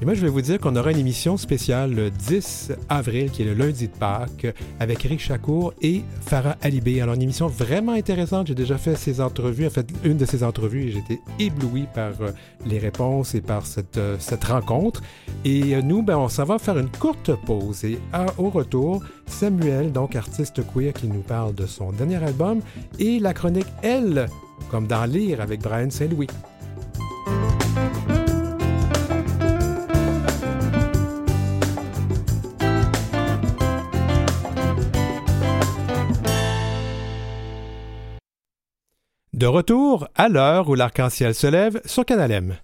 Et 0.00 0.04
moi, 0.04 0.14
je 0.14 0.20
vais 0.20 0.28
vous 0.28 0.42
dire 0.42 0.60
qu'on 0.60 0.76
aura 0.76 0.92
une 0.92 0.98
émission 0.98 1.36
spéciale 1.36 1.92
le 1.92 2.10
10 2.10 2.70
avril, 2.88 3.32
qui 3.32 3.42
est 3.42 3.44
le 3.44 3.54
lundi 3.54 3.88
de 3.88 3.92
Pâques, 3.92 4.46
avec 4.78 5.04
Eric 5.04 5.18
Chacour 5.18 5.74
et 5.82 6.02
Farah 6.20 6.56
Alibé. 6.62 7.00
Alors, 7.00 7.16
une 7.16 7.22
émission 7.22 7.48
vraiment 7.48 7.94
intéressante. 7.94 8.46
J'ai 8.46 8.54
déjà 8.54 8.78
fait 8.78 8.94
ces 8.94 9.20
entrevues, 9.20 9.66
en 9.66 9.70
fait, 9.70 9.88
une 10.04 10.16
de 10.16 10.24
ces 10.24 10.44
entrevues, 10.44 10.84
et 10.84 10.90
j'étais 10.92 11.20
ébloui 11.40 11.88
par 11.92 12.12
euh, 12.20 12.30
les 12.64 12.78
réponses 12.78 13.34
et 13.34 13.40
par 13.40 13.66
cette, 13.66 13.96
euh, 13.96 14.14
cette 14.20 14.44
rencontre. 14.44 15.02
Et 15.44 15.74
euh, 15.74 15.82
nous, 15.82 16.04
ben, 16.04 16.16
on 16.16 16.28
s'en 16.28 16.44
va 16.44 16.60
faire 16.60 16.78
une 16.78 16.90
courte 16.90 17.32
pause. 17.44 17.84
Et 17.84 17.98
au 18.36 18.50
retour, 18.50 19.02
Samuel, 19.26 19.90
donc 19.90 20.14
artiste 20.14 20.60
queer, 20.72 20.92
qui 20.92 21.08
nous 21.08 21.22
parle 21.22 21.56
de 21.56 21.66
son 21.66 21.90
dernier 21.90 22.22
album, 22.22 22.60
et 23.00 23.18
la 23.18 23.34
chronique 23.34 23.66
Elle, 23.82 24.28
comme 24.70 24.86
dans 24.86 25.06
Lire 25.06 25.40
avec 25.40 25.60
Brian 25.60 25.90
Saint-Louis. 25.90 26.28
De 39.38 39.46
retour 39.46 40.08
à 40.16 40.28
l'heure 40.28 40.68
où 40.68 40.74
l'arc-en-ciel 40.74 41.32
se 41.32 41.46
lève 41.46 41.80
sur 41.84 42.04
Canal 42.04 42.32
M. 42.32 42.56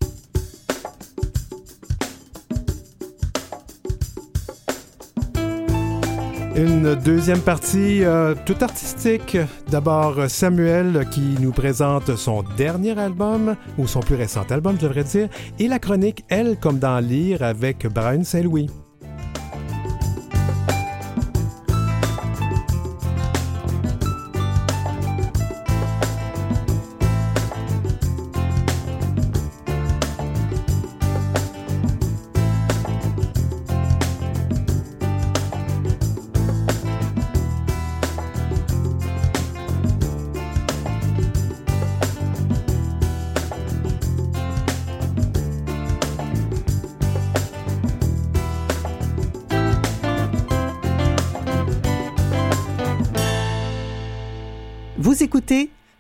Une 6.57 6.97
deuxième 6.97 7.39
partie 7.39 8.03
euh, 8.03 8.35
tout 8.45 8.57
artistique. 8.61 9.39
D'abord 9.69 10.29
Samuel 10.29 11.07
qui 11.13 11.37
nous 11.39 11.53
présente 11.53 12.17
son 12.17 12.43
dernier 12.57 12.99
album, 12.99 13.55
ou 13.79 13.87
son 13.87 14.01
plus 14.01 14.17
récent 14.17 14.45
album, 14.51 14.75
je 14.75 14.89
devrais 14.89 15.05
dire, 15.05 15.29
et 15.61 15.69
la 15.69 15.79
chronique 15.79 16.25
Elle 16.29 16.59
comme 16.59 16.81
dans 16.81 16.99
Lire 16.99 17.45
avec 17.45 17.87
Brian 17.87 18.25
Saint-Louis. 18.25 18.69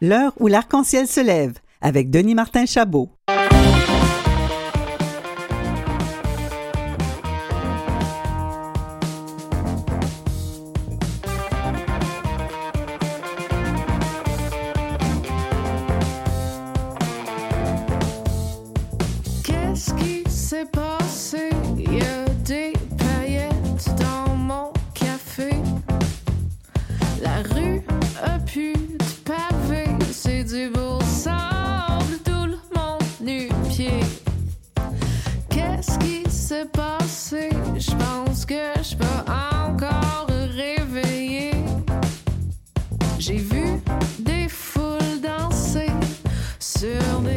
L'heure 0.07 0.35
où 0.38 0.49
l'arc-en-ciel 0.49 1.07
se 1.07 1.21
lève 1.21 1.55
avec 1.81 2.11
Denis 2.11 2.35
Martin 2.35 2.67
Chabot. 2.67 3.09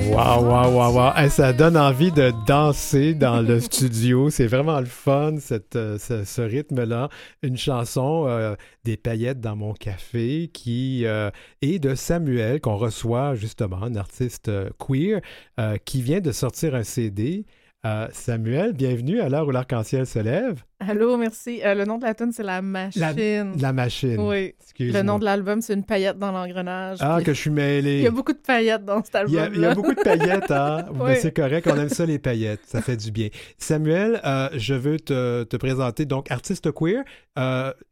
Waouh, 0.10 0.46
waouh, 0.46 0.74
waouh, 0.74 0.96
waouh. 0.96 1.30
ça 1.30 1.52
donne 1.54 1.76
envie 1.76 2.12
de 2.12 2.32
danser 2.48 3.14
dans 3.14 3.42
le 3.42 3.60
studio. 3.62 4.30
C'est 4.30 4.48
vraiment 4.48 4.80
le 4.80 4.86
fun, 4.86 5.36
cette, 5.40 5.76
euh, 5.76 5.98
ce, 5.98 6.24
ce 6.24 6.42
rythme-là. 6.42 7.10
Une 7.44 7.58
chanson, 7.58 8.26
euh, 8.28 8.56
Des 8.86 8.96
paillettes 8.96 9.42
dans 9.42 9.56
mon 9.56 9.74
café, 9.74 10.50
qui 10.54 11.06
euh, 11.06 11.30
est 11.62 11.80
de 11.80 11.94
Samuel, 11.94 12.62
qu'on 12.62 12.78
reçoit 12.78 13.36
justement, 13.36 13.84
un 13.84 13.96
artiste 13.96 14.50
queer, 14.80 15.22
euh, 15.60 15.78
qui 15.84 16.02
vient 16.02 16.22
de 16.22 16.32
sortir 16.32 16.74
un 16.74 16.84
CD. 16.84 17.46
Euh, 17.86 18.08
Samuel, 18.12 18.74
bienvenue 18.74 19.22
à 19.22 19.30
l'heure 19.30 19.48
où 19.48 19.52
l'arc-en-ciel 19.52 20.08
se 20.08 20.18
lève. 20.18 20.64
Allô, 20.80 21.16
merci. 21.16 21.62
Euh, 21.64 21.76
le 21.76 21.86
nom 21.86 22.00
de 22.00 22.06
la 22.06 22.16
tune, 22.16 22.32
c'est 22.32 22.42
La 22.44 22.62
Machine. 22.64 23.54
La 23.60 23.72
machine. 23.72 24.20
Oui. 24.20 24.56
Excuse-moi. 24.60 25.00
Le 25.00 25.06
nom 25.06 25.20
de 25.20 25.26
l'album, 25.26 25.62
c'est 25.62 25.76
Une 25.76 25.84
paillette 25.86 26.18
dans 26.18 26.32
l'engrenage. 26.32 26.98
Ah, 27.02 27.18
Puis 27.18 27.26
que 27.26 27.34
je 27.36 27.40
suis 27.40 27.50
mêlé. 27.52 27.98
Il 28.00 28.04
y 28.04 28.08
a 28.08 28.12
beaucoup 28.12 28.34
de 28.34 28.40
paillettes 28.40 28.84
dans 28.84 29.04
cet 29.04 29.16
Il 29.28 29.36
y, 29.36 29.38
a, 29.40 29.44
album-là. 29.44 29.68
il 29.68 29.70
y 29.70 29.72
a 29.72 29.76
beaucoup 29.76 29.94
de 29.94 30.02
paillettes, 30.02 30.52
hein? 30.52 30.86
Oui. 30.92 31.00
Mais 31.06 31.16
c'est 31.18 31.32
correct, 31.32 31.68
on 31.72 31.76
aime 31.78 31.90
ça, 31.90 32.06
les 32.08 32.18
paillettes. 32.18 32.62
Ça 32.66 32.82
fait 32.82 32.98
du 32.98 33.12
bien. 33.12 33.30
Samuel, 33.60 34.20
euh, 34.26 34.50
je 34.56 34.74
veux 34.74 35.00
te, 35.00 35.44
te 35.44 35.56
présenter, 35.56 36.06
donc, 36.06 36.32
artiste 36.32 36.72
queer, 36.72 37.04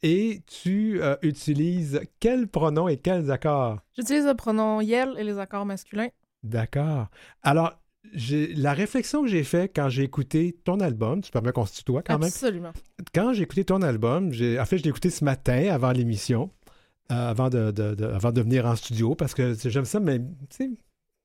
et 0.02 0.41
tu 0.48 1.00
utilises 1.21 2.02
quels 2.19 2.48
pronoms 2.48 2.88
et 2.88 2.98
quels 2.98 3.30
accords? 3.32 3.78
J'utilise 3.95 4.26
le 4.26 4.34
pronom 4.34 4.82
yel 4.82 5.13
et 5.19 5.24
les 5.24 5.38
accords 5.38 5.65
masculins. 5.65 6.10
D'accord. 6.43 7.08
Alors, 7.43 7.80
la 8.56 8.73
réflexion 8.73 9.23
que 9.23 9.28
j'ai 9.30 9.43
faite 9.43 9.71
quand 9.75 9.89
j'ai 9.89 10.04
écouté 10.04 10.56
ton 10.63 10.80
album, 10.80 11.21
tu 11.21 11.32
permets 11.32 11.51
qu'on 11.51 11.65
se 11.65 11.75
tutoie 11.75 12.01
quand 12.04 12.17
même? 12.19 12.28
Absolument. 12.28 12.71
Quand 13.13 13.34
j'ai 13.34 13.43
écouté 13.43 13.65
ton 13.65 13.82
album, 13.82 14.28
en 14.30 14.32
fait, 14.65 14.78
je 14.78 14.84
l'ai 14.84 14.89
écouté 14.89 15.10
ce 15.10 15.23
matin 15.23 15.67
avant 15.71 15.91
l'émission, 15.91 16.51
euh, 17.12 17.30
avant, 17.30 17.49
de, 17.49 17.71
de- 17.71 17.95
de- 17.95 18.06
avant 18.06 18.32
de 18.32 18.41
venir 18.41 18.65
en 18.65 18.75
studio, 18.75 19.15
parce 19.15 19.34
que 19.34 19.54
j'aime 19.67 19.86
ça, 19.86 19.99
mais, 19.99 20.19
tu 20.19 20.25
sais, 20.51 20.69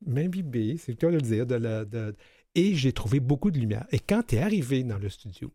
m'imbiber, 0.06 0.76
c'est 0.78 0.92
le 0.92 0.96
cas 0.96 1.08
de 1.08 1.14
le 1.16 1.20
dire. 1.20 1.46
De 1.46 1.54
la- 1.56 1.84
de- 1.84 2.14
Et 2.54 2.74
j'ai 2.74 2.92
trouvé 2.92 3.20
beaucoup 3.20 3.50
de 3.50 3.58
lumière. 3.58 3.86
Et 3.92 3.98
quand 4.00 4.22
tu 4.26 4.34
es 4.36 4.40
arrivé 4.40 4.82
dans 4.82 4.98
le 4.98 5.08
studio, 5.08 5.52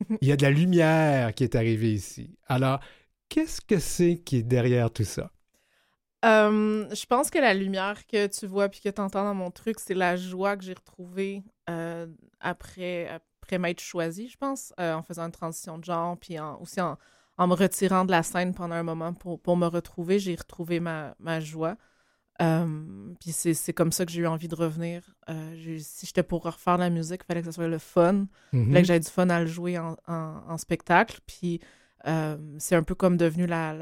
il 0.22 0.28
y 0.28 0.32
a 0.32 0.36
de 0.36 0.42
la 0.42 0.50
lumière 0.50 1.34
qui 1.34 1.44
est 1.44 1.54
arrivée 1.54 1.92
ici. 1.92 2.30
Alors, 2.46 2.80
qu'est-ce 3.28 3.60
que 3.60 3.78
c'est 3.78 4.16
qui 4.18 4.36
est 4.36 4.42
derrière 4.42 4.90
tout 4.90 5.04
ça? 5.04 5.30
Euh, 6.24 6.88
je 6.92 7.06
pense 7.06 7.30
que 7.30 7.38
la 7.38 7.54
lumière 7.54 8.06
que 8.06 8.26
tu 8.26 8.46
vois 8.46 8.68
puis 8.68 8.80
que 8.80 8.88
tu 8.88 9.00
entends 9.00 9.24
dans 9.24 9.34
mon 9.34 9.50
truc, 9.50 9.78
c'est 9.78 9.94
la 9.94 10.16
joie 10.16 10.56
que 10.56 10.64
j'ai 10.64 10.72
retrouvée 10.74 11.44
euh, 11.70 12.06
après, 12.40 13.08
après 13.08 13.58
m'être 13.58 13.80
choisie, 13.80 14.28
je 14.28 14.36
pense, 14.36 14.72
euh, 14.80 14.94
en 14.94 15.02
faisant 15.02 15.24
une 15.26 15.32
transition 15.32 15.78
de 15.78 15.84
genre, 15.84 16.18
puis 16.18 16.38
en- 16.40 16.60
aussi 16.60 16.80
en, 16.80 16.98
en 17.36 17.46
me 17.46 17.54
retirant 17.54 18.04
de 18.04 18.10
la 18.10 18.24
scène 18.24 18.52
pendant 18.52 18.74
un 18.74 18.82
moment 18.82 19.14
pour, 19.14 19.40
pour 19.40 19.56
me 19.56 19.66
retrouver. 19.66 20.18
J'ai 20.18 20.34
retrouvé 20.34 20.80
ma, 20.80 21.14
ma 21.20 21.38
joie. 21.40 21.76
Puis 23.20 23.32
c'est 23.32 23.72
comme 23.72 23.90
ça 23.92 24.06
que 24.06 24.12
j'ai 24.12 24.20
eu 24.22 24.26
envie 24.26 24.48
de 24.48 24.54
revenir. 24.54 25.02
Si 25.80 26.06
j'étais 26.06 26.22
pour 26.22 26.42
refaire 26.44 26.76
de 26.76 26.82
la 26.82 26.90
musique, 26.90 27.22
il 27.24 27.26
fallait 27.26 27.40
que 27.40 27.46
ce 27.46 27.52
soit 27.52 27.68
le 27.68 27.78
fun. 27.78 28.26
Il 28.52 28.58
Mhm. 28.60 28.66
fallait 28.68 28.82
que 28.82 28.86
j'aie 28.88 29.00
du 29.00 29.08
fun 29.08 29.28
à 29.30 29.40
le 29.40 29.46
jouer 29.46 29.78
en, 29.78 29.96
en- 30.06 30.42
en 30.48 30.56
spectacle. 30.58 31.18
Puis 31.26 31.60
euh, 32.06 32.36
c'est 32.58 32.76
un 32.76 32.82
peu 32.82 32.94
comme 32.94 33.16
devenu 33.16 33.46
la, 33.46 33.74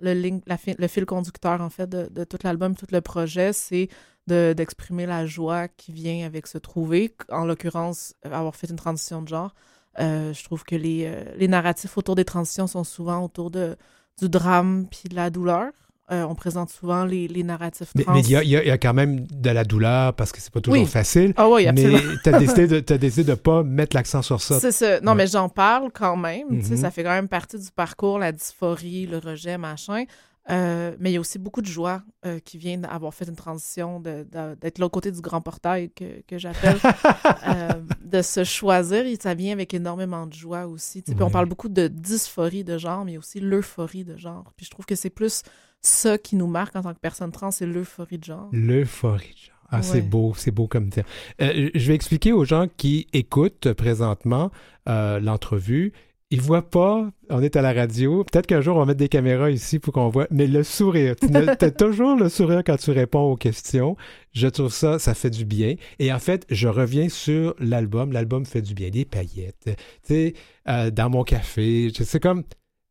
le, 0.00 0.86
fil 0.88 1.06
conducteur, 1.06 1.60
en 1.60 1.70
fait, 1.70 1.88
de, 1.88 2.24
tout 2.24 2.38
l'album, 2.44 2.74
tout 2.76 2.86
le 2.90 3.00
projet. 3.00 3.52
C'est 3.52 3.88
de- 4.26 4.54
d'exprimer 4.56 5.06
la 5.06 5.26
joie 5.26 5.68
qui 5.68 5.92
vient 5.92 6.26
avec 6.26 6.46
se 6.46 6.58
trouver. 6.58 7.14
En 7.30 7.44
l'occurrence, 7.44 8.14
avoir 8.24 8.54
fait 8.56 8.68
une 8.70 8.76
transition 8.76 9.22
de 9.22 9.28
genre. 9.28 9.54
Euh, 9.98 10.32
je 10.32 10.44
trouve 10.44 10.64
que 10.64 10.76
les, 10.76 11.06
euh, 11.06 11.24
les 11.36 11.48
narratifs 11.48 11.96
autour 11.96 12.14
des 12.16 12.24
transitions 12.24 12.66
sont 12.66 12.84
souvent 12.84 13.24
autour 13.24 13.50
de, 13.50 13.76
du 14.20 14.28
drame 14.28 14.86
puis 14.90 15.08
de 15.08 15.14
la 15.16 15.30
douleur. 15.30 15.72
Euh, 16.12 16.22
on 16.22 16.36
présente 16.36 16.70
souvent 16.70 17.04
les, 17.04 17.26
les 17.26 17.42
narratifs 17.42 17.90
Mais 17.96 18.04
trans. 18.04 18.14
mais 18.14 18.20
il 18.20 18.30
y, 18.30 18.36
a- 18.36 18.44
y 18.44 18.68
y 18.72 18.78
quand 18.78 18.94
même 18.94 19.26
de 19.26 19.50
la 19.50 19.64
douleur 19.64 20.14
parce 20.14 20.30
que 20.30 20.40
c'est 20.40 20.52
pas 20.52 20.60
toujours 20.60 20.78
Oui. 20.80 20.86
facile. 20.86 21.34
Ah 21.36 21.48
oui, 21.48 21.66
absolument. 21.66 21.98
mais 21.98 22.16
tu 22.22 22.28
as 22.28 22.38
décidé 22.38 22.66
de 22.68 22.78
t'as 22.80 22.96
décidé 22.98 23.24
de 23.24 23.34
pas 23.34 23.64
mettre 23.64 23.96
l'accent 23.96 24.22
sur 24.22 24.40
ça. 24.40 24.60
C'est 24.60 24.70
ça. 24.70 25.00
Non, 25.00 25.12
Ouais. 25.12 25.18
mais 25.18 25.26
j'en 25.26 25.48
parle 25.48 25.90
quand 25.92 26.16
même. 26.16 26.46
Mhm. 26.50 26.76
Ça 26.76 26.92
fait 26.92 27.02
quand 27.02 27.10
même 27.10 27.26
partie 27.28 27.58
du 27.58 27.70
parcours, 27.74 28.20
la 28.20 28.30
dysphorie, 28.30 29.06
le 29.06 29.18
rejet, 29.18 29.58
machin. 29.58 30.04
Euh, 30.48 30.94
mais 31.00 31.10
il 31.10 31.14
y 31.14 31.16
a 31.16 31.20
aussi 31.20 31.40
beaucoup 31.40 31.60
de 31.60 31.66
joie 31.66 32.02
euh, 32.24 32.38
qui 32.38 32.56
vient 32.56 32.78
d'avoir 32.78 33.12
fait 33.12 33.24
une 33.26 33.34
transition, 33.34 33.98
d'être 33.98 34.78
l'autre 34.78 34.92
côté 34.92 35.10
du 35.10 35.20
grand 35.20 35.40
portail 35.40 35.90
que, 35.90 36.22
que 36.28 36.38
j'appelle, 36.38 36.76
euh, 37.48 37.70
de 38.04 38.22
se 38.22 38.44
choisir. 38.44 39.04
Et 39.06 39.16
ça 39.20 39.34
vient 39.34 39.52
avec 39.52 39.74
énormément 39.74 40.24
de 40.24 40.32
joie 40.34 40.66
aussi. 40.68 41.02
Puis 41.02 41.16
on 41.20 41.30
parle 41.30 41.46
beaucoup 41.46 41.68
de 41.68 41.88
dysphorie 41.88 42.62
de 42.62 42.78
genre, 42.78 43.04
mais 43.04 43.18
aussi 43.18 43.40
l'euphorie 43.40 44.04
de 44.04 44.16
genre. 44.16 44.52
Puis 44.56 44.66
je 44.66 44.70
trouve 44.70 44.86
que 44.86 44.94
c'est 44.94 45.10
plus 45.10 45.42
ça 45.82 46.18
qui 46.18 46.36
nous 46.36 46.46
marque 46.46 46.76
en 46.76 46.82
tant 46.82 46.94
que 46.94 47.00
personne 47.00 47.32
trans, 47.32 47.50
c'est 47.50 47.66
l'euphorie 47.66 48.18
de 48.18 48.24
genre. 48.24 48.48
L'euphorie. 48.52 49.34
genre. 49.36 49.56
Ah, 49.70 49.82
c'est 49.82 50.02
beau, 50.02 50.32
c'est 50.36 50.52
beau 50.52 50.68
comme 50.68 50.90
terme. 50.90 51.06
Euh, 51.40 51.70
je 51.74 51.88
vais 51.88 51.94
expliquer 51.94 52.32
aux 52.32 52.44
gens 52.44 52.66
qui 52.76 53.08
écoutent 53.12 53.72
présentement 53.72 54.50
euh, 54.88 55.18
l'entrevue. 55.18 55.92
Ils 56.30 56.40
voient 56.40 56.68
pas, 56.68 57.08
on 57.30 57.40
est 57.40 57.54
à 57.54 57.62
la 57.62 57.72
radio. 57.72 58.24
Peut-être 58.24 58.46
qu'un 58.46 58.60
jour, 58.60 58.76
on 58.76 58.80
va 58.80 58.86
mettre 58.86 58.98
des 58.98 59.08
caméras 59.08 59.50
ici 59.50 59.78
pour 59.78 59.92
qu'on 59.92 60.08
voit. 60.08 60.26
Mais 60.30 60.48
le 60.48 60.64
sourire, 60.64 61.14
tu 61.14 61.28
as 61.36 61.70
toujours 61.70 62.16
le 62.16 62.28
sourire 62.28 62.62
quand 62.66 62.76
tu 62.76 62.90
réponds 62.90 63.30
aux 63.30 63.36
questions. 63.36 63.96
Je 64.32 64.48
trouve 64.48 64.72
ça, 64.72 64.98
ça 64.98 65.14
fait 65.14 65.30
du 65.30 65.44
bien. 65.44 65.76
Et 66.00 66.12
en 66.12 66.18
fait, 66.18 66.44
je 66.50 66.66
reviens 66.66 67.08
sur 67.08 67.54
l'album. 67.60 68.10
L'album 68.10 68.44
fait 68.44 68.62
du 68.62 68.74
bien. 68.74 68.90
Des 68.90 69.04
paillettes, 69.04 69.62
tu 69.66 69.74
sais, 70.02 70.34
euh, 70.68 70.90
dans 70.90 71.10
mon 71.10 71.22
café. 71.22 71.92
C'est 71.94 72.20
comme, 72.20 72.42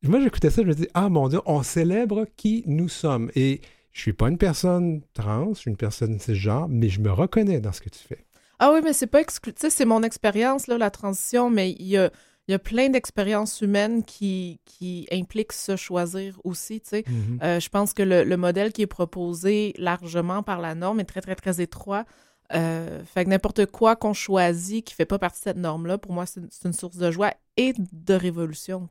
moi, 0.10 0.20
j'écoutais 0.20 0.50
ça, 0.50 0.62
je 0.62 0.68
me 0.68 0.74
dis, 0.74 0.88
ah 0.94 1.10
mon 1.10 1.28
Dieu, 1.28 1.40
on 1.46 1.64
célèbre 1.64 2.26
qui 2.38 2.64
nous 2.68 2.90
sommes. 2.90 3.32
Et 3.36 3.62
je 3.92 4.02
suis 4.02 4.14
pas 4.14 4.30
une 4.30 4.38
personne 4.38 5.02
trans, 5.14 5.54
je 5.54 5.60
suis 5.60 5.72
une 5.72 5.78
personne 5.78 6.20
cisgenre, 6.20 6.68
mais 6.70 6.90
je 6.90 7.00
me 7.02 7.12
reconnais 7.12 7.60
dans 7.60 7.72
ce 7.72 7.82
que 7.82 7.90
tu 7.90 8.00
fais. 8.00 8.26
Ah 8.60 8.72
oui, 8.74 8.80
mais 8.84 8.94
c'est 8.94 9.08
pas 9.08 9.22
exclu. 9.22 9.54
Tu 9.54 9.62
sais, 9.62 9.70
c'est 9.70 9.86
mon 9.86 10.04
expérience, 10.04 10.68
là, 10.68 10.78
la 10.78 10.92
transition, 10.92 11.50
mais 11.50 11.72
il 11.72 11.88
y 11.88 11.98
a, 11.98 12.10
y 12.48 12.54
a 12.54 12.60
plein 12.60 12.90
d'expériences 12.90 13.62
humaines 13.62 14.04
qui, 14.04 14.60
qui 14.66 15.08
impliquent 15.12 15.54
se 15.54 15.76
choisir 15.76 16.40
aussi, 16.44 16.82
tu 16.82 16.90
sais. 16.90 17.06
Euh, 17.42 17.60
je 17.60 17.70
pense 17.70 17.94
que 17.94 18.04
le, 18.04 18.24
le 18.24 18.38
modèle 18.38 18.72
qui 18.72 18.82
est 18.82 18.88
proposé 18.88 19.74
largement 19.78 20.44
par 20.44 20.62
la 20.62 20.76
norme 20.76 21.00
est 21.00 21.06
très, 21.06 21.22
très, 21.22 21.36
très 21.36 21.62
étroit. 21.62 22.06
Euh, 22.54 23.04
fait 23.06 23.26
que 23.26 23.30
n'importe 23.30 23.66
quoi 23.66 23.96
qu'on 23.96 24.14
choisit 24.14 24.86
qui 24.86 24.94
fait 24.94 25.06
pas 25.06 25.18
partie 25.18 25.40
de 25.40 25.44
cette 25.44 25.58
norme-là, 25.58 25.98
pour 25.98 26.14
moi, 26.14 26.26
c'est 26.26 26.42
une, 26.64 26.74
source 26.74 26.98
de 26.98 27.10
joie 27.10 27.34
et 27.58 27.74
de 27.78 28.14
révolution. 28.14 28.88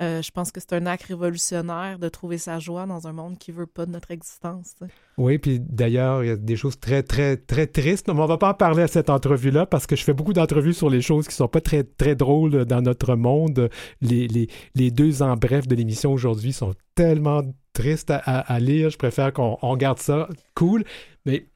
Euh, 0.00 0.22
je 0.22 0.30
pense 0.30 0.50
que 0.50 0.60
c'est 0.60 0.72
un 0.72 0.86
acte 0.86 1.04
révolutionnaire 1.04 1.98
de 1.98 2.08
trouver 2.08 2.38
sa 2.38 2.58
joie 2.58 2.86
dans 2.86 3.06
un 3.06 3.12
monde 3.12 3.38
qui 3.38 3.52
veut 3.52 3.66
pas 3.66 3.84
de 3.84 3.90
notre 3.90 4.10
existence, 4.10 4.74
tu. 4.76 4.84
Oui, 5.18 5.38
puis 5.38 5.60
d'ailleurs, 5.60 6.24
il 6.24 6.28
y 6.28 6.30
a 6.30 6.36
des 6.36 6.56
choses 6.56 6.80
très, 6.80 7.02
très, 7.02 7.36
très 7.36 7.66
tristes. 7.66 8.08
Mais 8.08 8.20
on 8.20 8.26
va 8.26 8.38
pas 8.38 8.50
en 8.50 8.54
parler 8.54 8.82
à 8.82 8.88
cette 8.88 9.10
entrevue-là 9.10 9.66
parce 9.66 9.86
que 9.86 9.94
je 9.94 10.02
fais 10.02 10.14
beaucoup 10.14 10.32
d'entrevues 10.32 10.72
sur 10.72 10.88
les 10.88 11.02
choses 11.02 11.28
qui 11.28 11.34
sont 11.34 11.48
pas 11.48 11.60
très, 11.60 11.84
très 11.84 12.14
drôles 12.14 12.64
dans 12.64 12.80
notre 12.80 13.14
monde. 13.16 13.68
Les, 14.00 14.26
les, 14.28 14.48
les 14.74 14.90
deux 14.90 15.22
en 15.22 15.36
bref 15.36 15.68
de 15.68 15.74
l'émission 15.74 16.12
aujourd'hui 16.12 16.52
sont 16.52 16.74
tellement 16.94 17.42
tristes 17.74 18.10
à, 18.10 18.60
lire. 18.60 18.90
Je 18.90 18.98
préfère 18.98 19.32
qu'on 19.32 19.58
on 19.60 19.76
garde 19.76 19.98
ça 19.98 20.28
cool. 20.54 20.84
Mais 21.26 21.48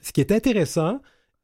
ce 0.00 0.12
qui 0.12 0.20
est 0.20 0.32
intéressant, 0.32 1.00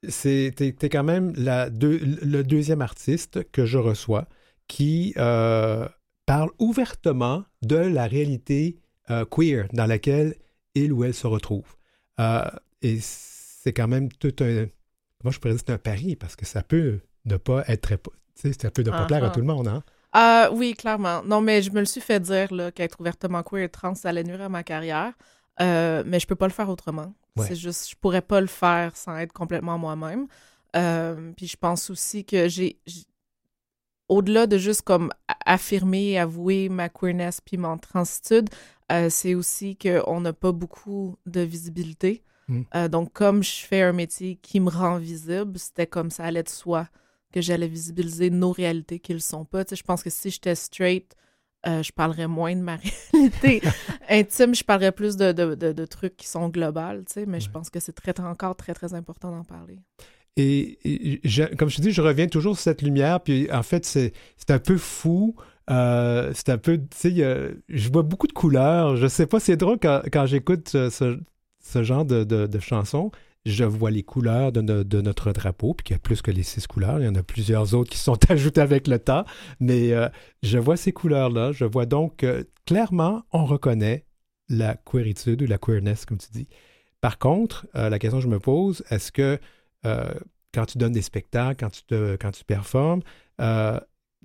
c'est 0.08 0.52
t'es, 0.56 0.72
t'es 0.72 0.88
quand 0.88 1.04
même 1.04 1.32
le 1.36 2.42
deuxième 2.42 2.82
artiste 2.82 3.50
que 3.50 3.66
je 3.66 3.78
reçois 3.78 4.26
qui 4.70 5.14
euh, 5.16 5.88
parle 6.30 6.50
ouvertement 6.60 7.44
de 7.62 7.74
la 7.76 8.06
réalité 8.06 8.78
euh, 9.10 9.24
queer 9.24 9.66
dans 9.72 9.86
laquelle 9.86 10.36
il 10.76 10.92
ou 10.92 11.02
elle 11.02 11.12
se 11.12 11.26
retrouve. 11.26 11.74
Euh, 12.20 12.44
et 12.82 12.98
c'est 13.00 13.72
quand 13.72 13.88
même 13.88 14.12
tout 14.12 14.34
un. 14.40 14.66
Moi, 15.24 15.32
je 15.32 15.40
pourrais 15.40 15.54
dire 15.54 15.60
que 15.60 15.66
c'est 15.66 15.72
un 15.72 15.78
pari 15.78 16.14
parce 16.14 16.36
que 16.36 16.46
ça 16.46 16.62
peut 16.62 17.00
ne 17.24 17.36
pas 17.36 17.64
être 17.66 17.80
très. 17.80 17.98
Tu 17.98 18.12
sais, 18.34 18.52
ça 18.52 18.70
peut 18.70 18.82
ne 18.82 18.90
pas 18.90 19.06
plaire 19.06 19.24
à 19.24 19.26
Ah-ha. 19.26 19.30
tout 19.34 19.40
le 19.40 19.46
monde, 19.46 19.66
hein? 19.66 19.82
Ah 20.12 20.50
oui, 20.52 20.74
clairement. 20.74 21.22
Non, 21.24 21.40
mais 21.40 21.62
je 21.62 21.72
me 21.72 21.80
le 21.80 21.84
suis 21.84 22.00
fait 22.00 22.20
dire 22.20 22.48
qu'être 22.76 23.00
ouvertement 23.00 23.42
queer 23.42 23.64
et 23.64 23.68
trans, 23.68 23.96
ça 23.96 24.10
allait 24.10 24.22
nuire 24.22 24.42
à 24.42 24.48
ma 24.48 24.62
carrière. 24.62 25.12
Euh, 25.60 26.04
mais 26.06 26.20
je 26.20 26.28
peux 26.28 26.36
pas 26.36 26.46
le 26.46 26.52
faire 26.52 26.68
autrement. 26.68 27.12
Ouais. 27.36 27.46
C'est 27.48 27.56
juste, 27.56 27.90
je 27.90 27.96
pourrais 27.96 28.22
pas 28.22 28.40
le 28.40 28.46
faire 28.46 28.96
sans 28.96 29.16
être 29.16 29.32
complètement 29.32 29.78
moi-même. 29.78 30.28
Euh, 30.76 31.32
puis 31.36 31.48
je 31.48 31.56
pense 31.56 31.90
aussi 31.90 32.24
que 32.24 32.48
j'ai, 32.48 32.78
au-delà 34.10 34.46
de 34.46 34.58
juste 34.58 34.82
comme 34.82 35.10
affirmer, 35.46 36.18
avouer 36.18 36.68
ma 36.68 36.88
queerness 36.88 37.40
puis 37.40 37.56
mon 37.56 37.78
transitude, 37.78 38.50
euh, 38.90 39.08
c'est 39.08 39.34
aussi 39.34 39.76
qu'on 39.76 40.20
n'a 40.20 40.32
pas 40.32 40.52
beaucoup 40.52 41.16
de 41.26 41.40
visibilité. 41.40 42.24
Mm. 42.48 42.62
Euh, 42.74 42.88
donc, 42.88 43.12
comme 43.12 43.42
je 43.44 43.64
fais 43.64 43.82
un 43.82 43.92
métier 43.92 44.36
qui 44.42 44.58
me 44.58 44.68
rend 44.68 44.98
visible, 44.98 45.56
c'était 45.58 45.86
comme 45.86 46.10
ça 46.10 46.24
allait 46.24 46.42
de 46.42 46.48
soi 46.48 46.88
que 47.32 47.40
j'allais 47.40 47.68
visibiliser 47.68 48.30
nos 48.30 48.50
réalités 48.50 48.98
qui 48.98 49.12
le 49.12 49.20
sont 49.20 49.44
pas. 49.44 49.64
Tu 49.64 49.70
sais, 49.70 49.76
je 49.76 49.84
pense 49.84 50.02
que 50.02 50.10
si 50.10 50.30
j'étais 50.30 50.56
straight, 50.56 51.14
euh, 51.68 51.82
je 51.84 51.92
parlerais 51.92 52.26
moins 52.26 52.56
de 52.56 52.62
ma 52.62 52.76
réalité 53.12 53.62
intime, 54.08 54.56
je 54.56 54.64
parlerais 54.64 54.90
plus 54.90 55.16
de, 55.16 55.30
de, 55.30 55.54
de- 55.54 55.72
de 55.72 55.84
trucs 55.84 56.16
qui 56.16 56.26
sont 56.26 56.48
globales, 56.48 57.04
tu 57.06 57.12
sais, 57.12 57.26
mais 57.26 57.38
je 57.38 57.48
pense 57.50 57.70
que 57.70 57.78
c'est 57.78 57.92
très, 57.92 58.18
encore 58.20 58.56
très, 58.56 58.74
très 58.74 58.92
important 58.92 59.30
d'en 59.30 59.44
parler. 59.44 59.78
Et, 60.36 61.20
comme 61.58 61.68
je 61.68 61.76
te 61.76 61.82
dis, 61.82 61.92
je 61.92 62.00
reviens 62.02 62.26
toujours 62.28 62.54
sur 62.54 62.62
cette 62.62 62.82
lumière, 62.82 63.20
puis 63.20 63.50
en 63.52 63.62
fait, 63.62 63.84
c'est 63.84 64.12
un 64.50 64.58
peu 64.58 64.76
fou. 64.78 65.34
euh, 65.70 66.32
c'est 66.34 66.48
un 66.50 66.58
peu, 66.58 66.78
tu 66.78 66.86
sais, 66.94 67.54
je 67.68 67.88
vois 67.90 68.02
beaucoup 68.02 68.26
de 68.26 68.32
couleurs. 68.32 68.96
Je 68.96 69.06
sais 69.06 69.26
pas, 69.26 69.40
c'est 69.40 69.56
drôle 69.56 69.78
quand, 69.80 70.02
quand 70.12 70.26
j'écoute 70.26 70.68
ce, 70.68 70.90
ce- 70.90 71.82
genre 71.82 72.04
de, 72.04 72.24
de, 72.24 72.58
chansons. 72.60 73.10
Je 73.46 73.64
vois 73.64 73.90
les 73.90 74.02
couleurs 74.02 74.52
de, 74.52 74.60
de 74.82 75.00
notre 75.00 75.32
drapeau, 75.32 75.74
puis 75.74 75.84
qu'il 75.84 75.94
y 75.94 75.96
a 75.96 75.98
plus 76.00 76.20
que 76.22 76.30
les 76.30 76.42
six 76.42 76.66
couleurs. 76.66 76.98
Il 77.00 77.04
y 77.06 77.08
en 77.08 77.14
a 77.14 77.22
plusieurs 77.22 77.74
autres 77.74 77.90
qui 77.90 77.98
sont 77.98 78.18
ajoutées 78.30 78.60
avec 78.60 78.86
le 78.88 78.98
temps. 78.98 79.24
Mais 79.60 79.92
euh, 79.92 80.08
je 80.42 80.58
vois 80.58 80.76
ces 80.76 80.92
couleurs-là. 80.92 81.52
Je 81.52 81.64
vois 81.64 81.86
donc 81.86 82.24
euh, 82.24 82.44
clairement, 82.66 83.22
on 83.32 83.44
reconnaît 83.46 84.04
la 84.48 84.74
queeritude 84.76 85.42
ou 85.42 85.46
la 85.46 85.58
queerness, 85.58 86.04
comme 86.06 86.18
tu 86.18 86.28
dis. 86.32 86.48
Par 87.00 87.18
contre, 87.18 87.66
la 87.72 87.98
question 87.98 88.18
que 88.18 88.24
je 88.24 88.28
me 88.28 88.40
pose, 88.40 88.82
est-ce 88.90 89.10
que 89.12 89.38
quand 89.82 90.66
tu 90.66 90.78
donnes 90.78 90.92
des 90.92 91.02
spectacles, 91.02 91.56
quand 91.60 91.70
tu, 91.70 91.82
te, 91.84 92.16
quand 92.16 92.30
tu 92.32 92.44
performes, 92.44 93.02
euh, 93.40 93.78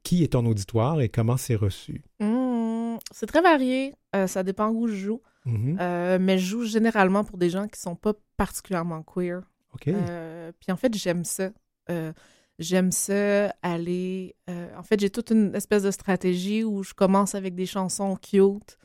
qui 0.03 0.23
est 0.23 0.33
ton 0.33 0.45
auditoire 0.45 1.01
et 1.01 1.09
comment 1.09 1.37
c'est 1.37 1.55
reçu? 1.55 2.03
Hmm, 2.19 2.95
c'est 3.11 3.25
très 3.27 3.41
varié. 3.41 3.93
Euh, 4.15 4.27
ça 4.27 4.43
dépend 4.43 4.69
où 4.69 4.87
je 4.87 4.95
joue. 4.95 5.21
Euh, 5.47 6.17
mais 6.19 6.39
je 6.39 6.45
joue 6.45 6.63
généralement 6.63 7.23
pour 7.23 7.37
des 7.37 7.51
gens 7.51 7.67
qui 7.67 7.79
sont 7.79 7.95
pas 7.95 8.13
particulièrement 8.35 9.03
queer. 9.03 9.41
OK. 9.75 9.87
Euh, 9.89 10.51
puis 10.59 10.71
en 10.71 10.77
fait, 10.77 10.91
j'aime 10.95 11.23
ça. 11.23 11.49
Euh, 11.91 12.11
j'aime 12.57 12.91
ça 12.91 13.53
aller. 13.61 14.35
euh, 14.49 14.67
en 14.75 14.81
fait, 14.81 14.99
j'ai 14.99 15.11
toute 15.11 15.29
une 15.29 15.53
espèce 15.53 15.83
de 15.83 15.91
stratégie 15.91 16.63
où 16.63 16.81
je 16.81 16.93
commence 16.95 17.35
avec 17.35 17.53
des 17.53 17.67
chansons 17.67 18.15
cute, 18.15 18.79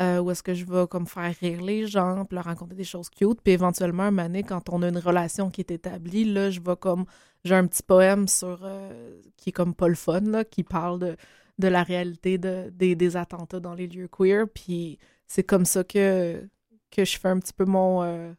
euh, 0.00 0.18
où 0.20 0.30
est-ce 0.30 0.42
que 0.42 0.54
je 0.54 0.64
vais 0.64 0.86
comme 0.88 1.06
faire 1.06 1.34
rire 1.40 1.62
les 1.62 1.86
gens, 1.86 2.24
puis 2.24 2.34
leur 2.36 2.44
raconter 2.44 2.74
des 2.74 2.84
choses 2.84 3.10
cute. 3.10 3.40
Puis 3.42 3.52
éventuellement, 3.52 4.10
donné, 4.12 4.42
quand 4.42 4.68
on 4.70 4.82
a 4.82 4.88
une 4.88 4.98
relation 4.98 5.50
qui 5.50 5.60
est 5.62 5.70
établie, 5.70 6.24
là, 6.24 6.50
je 6.50 6.60
vais 6.60 6.76
comme. 6.76 7.04
J'ai 7.44 7.54
un 7.56 7.66
petit 7.66 7.82
poème 7.82 8.28
sur. 8.28 8.60
euh, 8.64 9.20
qui 9.36 9.50
est 9.50 9.52
comme 9.52 9.74
pas 9.74 9.88
le 9.88 9.94
fun, 9.96 10.20
là, 10.20 10.44
qui 10.44 10.62
parle 10.64 10.98
de, 11.00 11.16
de 11.58 11.68
la 11.68 11.82
réalité 11.82 12.38
de, 12.38 12.70
des, 12.70 12.94
des 12.96 13.16
attentats 13.16 13.60
dans 13.60 13.74
les 13.74 13.86
lieux 13.88 14.08
queer. 14.08 14.46
Puis 14.48 14.98
c'est 15.26 15.42
comme 15.44 15.64
ça 15.64 15.84
que, 15.84 16.48
que 16.90 17.04
je 17.04 17.18
fais 17.18 17.28
un 17.28 17.38
petit 17.38 17.52
peu 17.52 17.64
mon. 17.64 18.02
euh, 18.02 18.32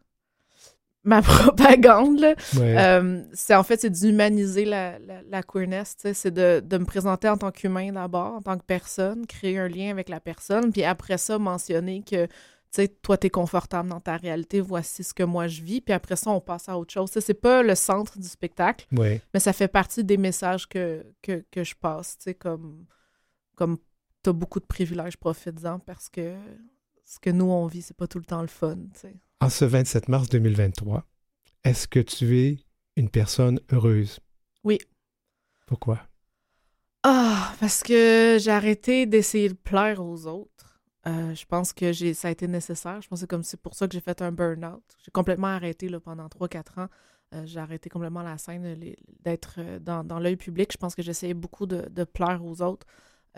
ma 1.03 1.21
propagande, 1.21 2.19
là. 2.19 2.35
Ouais. 2.55 2.75
Euh, 2.77 3.21
c'est 3.33 3.55
en 3.55 3.63
fait, 3.63 3.81
c'est 3.81 3.89
d'humaniser 3.89 4.65
la, 4.65 4.99
la, 4.99 5.21
la 5.23 5.43
queerness, 5.43 5.95
c'est 6.13 6.31
de, 6.33 6.61
de 6.65 6.77
me 6.77 6.85
présenter 6.85 7.27
en 7.29 7.37
tant 7.37 7.51
qu'humain 7.51 7.91
d'abord, 7.91 8.33
en 8.35 8.41
tant 8.41 8.57
que 8.57 8.63
personne, 8.63 9.25
créer 9.27 9.57
un 9.59 9.67
lien 9.67 9.89
avec 9.91 10.09
la 10.09 10.19
personne, 10.19 10.71
puis 10.71 10.83
après 10.83 11.17
ça, 11.17 11.37
mentionner 11.39 12.01
que, 12.03 12.25
tu 12.25 12.31
sais, 12.71 12.87
toi, 12.87 13.17
t'es 13.17 13.29
confortable 13.29 13.89
dans 13.89 13.99
ta 13.99 14.17
réalité, 14.17 14.59
voici 14.61 15.03
ce 15.03 15.13
que 15.13 15.23
moi 15.23 15.47
je 15.47 15.61
vis, 15.61 15.81
puis 15.81 15.93
après 15.93 16.15
ça, 16.15 16.31
on 16.31 16.39
passe 16.41 16.69
à 16.69 16.77
autre 16.77 16.91
chose. 16.93 17.11
C'est 17.11 17.33
pas 17.35 17.61
le 17.63 17.75
centre 17.75 18.17
du 18.17 18.27
spectacle, 18.27 18.85
Ouais. 18.97 19.21
mais 19.33 19.39
ça 19.39 19.53
fait 19.53 19.67
partie 19.67 20.03
des 20.03 20.17
messages 20.17 20.67
que, 20.67 21.05
que, 21.21 21.43
que 21.51 21.63
je 21.63 21.75
passe, 21.75 22.17
tu 22.17 22.23
sais, 22.23 22.33
comme, 22.33 22.85
comme 23.55 23.77
t'as 24.23 24.31
beaucoup 24.31 24.59
de 24.61 24.65
privilèges, 24.65 25.17
profites-en, 25.17 25.79
parce 25.79 26.09
que 26.09 26.33
ce 27.05 27.19
que 27.19 27.29
nous, 27.29 27.45
on 27.45 27.67
vit, 27.67 27.81
c'est 27.81 27.95
pas 27.97 28.07
tout 28.07 28.17
le 28.19 28.25
temps 28.25 28.41
le 28.41 28.47
fun, 28.47 28.77
tu 28.93 29.01
sais. 29.01 29.15
En 29.43 29.49
ce 29.49 29.65
27 29.65 30.07
mars 30.07 30.29
2023, 30.29 31.05
est-ce 31.65 31.85
que 31.89 31.99
tu 31.99 32.39
es 32.39 32.59
une 32.95 33.09
personne 33.09 33.59
heureuse? 33.73 34.21
Oui. 34.63 34.79
Pourquoi? 35.67 35.99
Ah, 37.03 37.53
parce 37.59 37.83
que 37.83 38.37
j'ai 38.39 38.51
arrêté 38.51 39.05
d'essayer 39.05 39.49
de 39.49 39.53
plaire 39.53 40.01
aux 40.01 40.27
autres. 40.27 40.79
Euh, 41.07 41.35
je 41.35 41.43
pense 41.43 41.73
que 41.73 41.91
j'ai, 41.91 42.13
ça 42.13 42.29
a 42.29 42.31
été 42.31 42.47
nécessaire. 42.47 43.01
Je 43.01 43.09
pense 43.09 43.19
que 43.19 43.23
c'est 43.23 43.29
comme 43.29 43.43
c'est 43.43 43.59
pour 43.59 43.75
ça 43.75 43.85
que 43.85 43.91
j'ai 43.91 43.99
fait 43.99 44.21
un 44.21 44.31
burn-out. 44.31 44.81
J'ai 45.03 45.11
complètement 45.11 45.47
arrêté 45.47 45.89
là, 45.89 45.99
pendant 45.99 46.27
3-4 46.27 46.79
ans. 46.79 46.87
Euh, 47.35 47.45
j'ai 47.45 47.59
arrêté 47.59 47.89
complètement 47.89 48.23
la 48.23 48.37
scène, 48.37 48.77
d'être 49.25 49.55
euh, 49.57 49.77
dans, 49.77 50.05
dans 50.05 50.19
l'œil 50.19 50.37
public. 50.37 50.71
Je 50.71 50.77
pense 50.77 50.95
que 50.95 51.01
j'essayais 51.01 51.33
beaucoup 51.33 51.65
de, 51.65 51.89
de 51.89 52.05
plaire 52.05 52.45
aux 52.45 52.61
autres. 52.61 52.87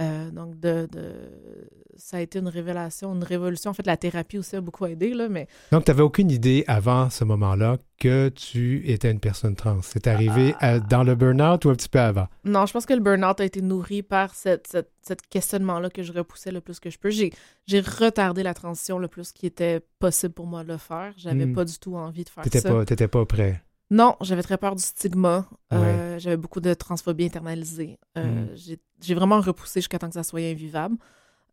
Euh, 0.02 0.30
donc, 0.32 0.60
de, 0.60 0.88
de- 0.91 1.70
ça 1.96 2.18
a 2.18 2.20
été 2.20 2.39
une 2.39 2.50
révélation, 2.50 3.14
une 3.16 3.24
révolution. 3.24 3.72
En 3.72 3.74
fait, 3.74 3.88
la 3.88 3.96
thérapie 3.96 4.38
aussi 4.38 4.58
a 4.58 4.62
beaucoup 4.62 4.86
aidé, 4.86 5.14
là, 5.14 5.30
mais 5.30 5.48
Donc, 5.72 5.86
tu 5.86 5.91
n'avais 5.91 6.04
aucune 6.04 6.30
idée 6.30 6.66
avant 6.68 7.10
ce 7.10 7.24
moment-là 7.24 7.78
que 7.98 8.28
tu 8.28 8.84
étais 8.91 9.10
une 9.10 9.22
personne 9.22 9.56
trans? 9.56 9.80
C'est 9.82 10.08
arrivé 10.08 10.54
Ah. 10.60 10.74
à- 10.74 10.80
dans 10.82 11.04
le 11.04 11.16
burn-out 11.16 11.64
ou 11.64 11.70
un 11.70 11.76
petit 11.76 11.88
peu 11.88 12.00
avant? 12.02 12.28
Non, 12.43 12.66
je 12.66 12.74
pense 12.74 12.86
que 12.86 12.93
le 12.93 13.00
burn-out 13.00 13.39
a 13.39 13.46
été 13.46 13.62
nourri 13.62 14.04
par 14.04 14.36
cette, 14.36 14.68
cette, 14.68 14.91
cette 15.02 15.22
questionnement-là 15.30 15.89
que 15.89 16.04
je 16.04 16.12
repoussais 16.12 16.52
le 16.52 16.60
plus 16.60 16.82
que 16.82 16.89
je 16.89 17.00
peux. 17.00 17.10
J'ai, 17.10 17.32
j'ai 17.66 17.80
retardé 17.80 18.43
la 18.43 18.54
transition 18.54 19.00
le 19.00 19.08
plus 19.08 19.32
qui 19.32 19.46
était 19.46 19.80
possible 20.00 20.34
pour 20.34 20.46
moi 20.48 20.64
de 20.66 20.74
le 20.74 20.78
faire. 20.78 21.14
J'avais 21.16 21.46
Hmm. 21.46 21.54
pas 21.54 21.64
du 21.64 21.80
tout 21.80 21.96
envie 21.96 22.26
de 22.26 22.30
faire 22.30 22.43
Tu 22.43 22.50
ça. 22.50 22.58
n'étais 22.58 22.70
pas, 22.70 22.86
t'étais 22.86 23.08
pas 23.08 23.26
prêt? 23.26 23.62
Non, 23.91 24.15
j'avais 24.21 24.41
très 24.41 24.57
peur 24.57 24.75
du 24.75 24.81
stigma. 24.83 25.47
Euh, 25.73 26.17
J'avais 26.19 26.38
beaucoup 26.38 26.59
de 26.61 26.73
transphobie 26.73 27.25
internalisée. 27.25 27.97
Euh, 28.17 28.45
Hmm. 28.45 28.55
j'ai, 29.01 29.13
vraiment 29.13 29.39
repoussé 29.41 29.79
jusqu'à 29.81 29.99
temps 29.99 30.07
que 30.07 30.13
ça 30.15 30.23
soit 30.23 30.39
invivable. 30.41 30.97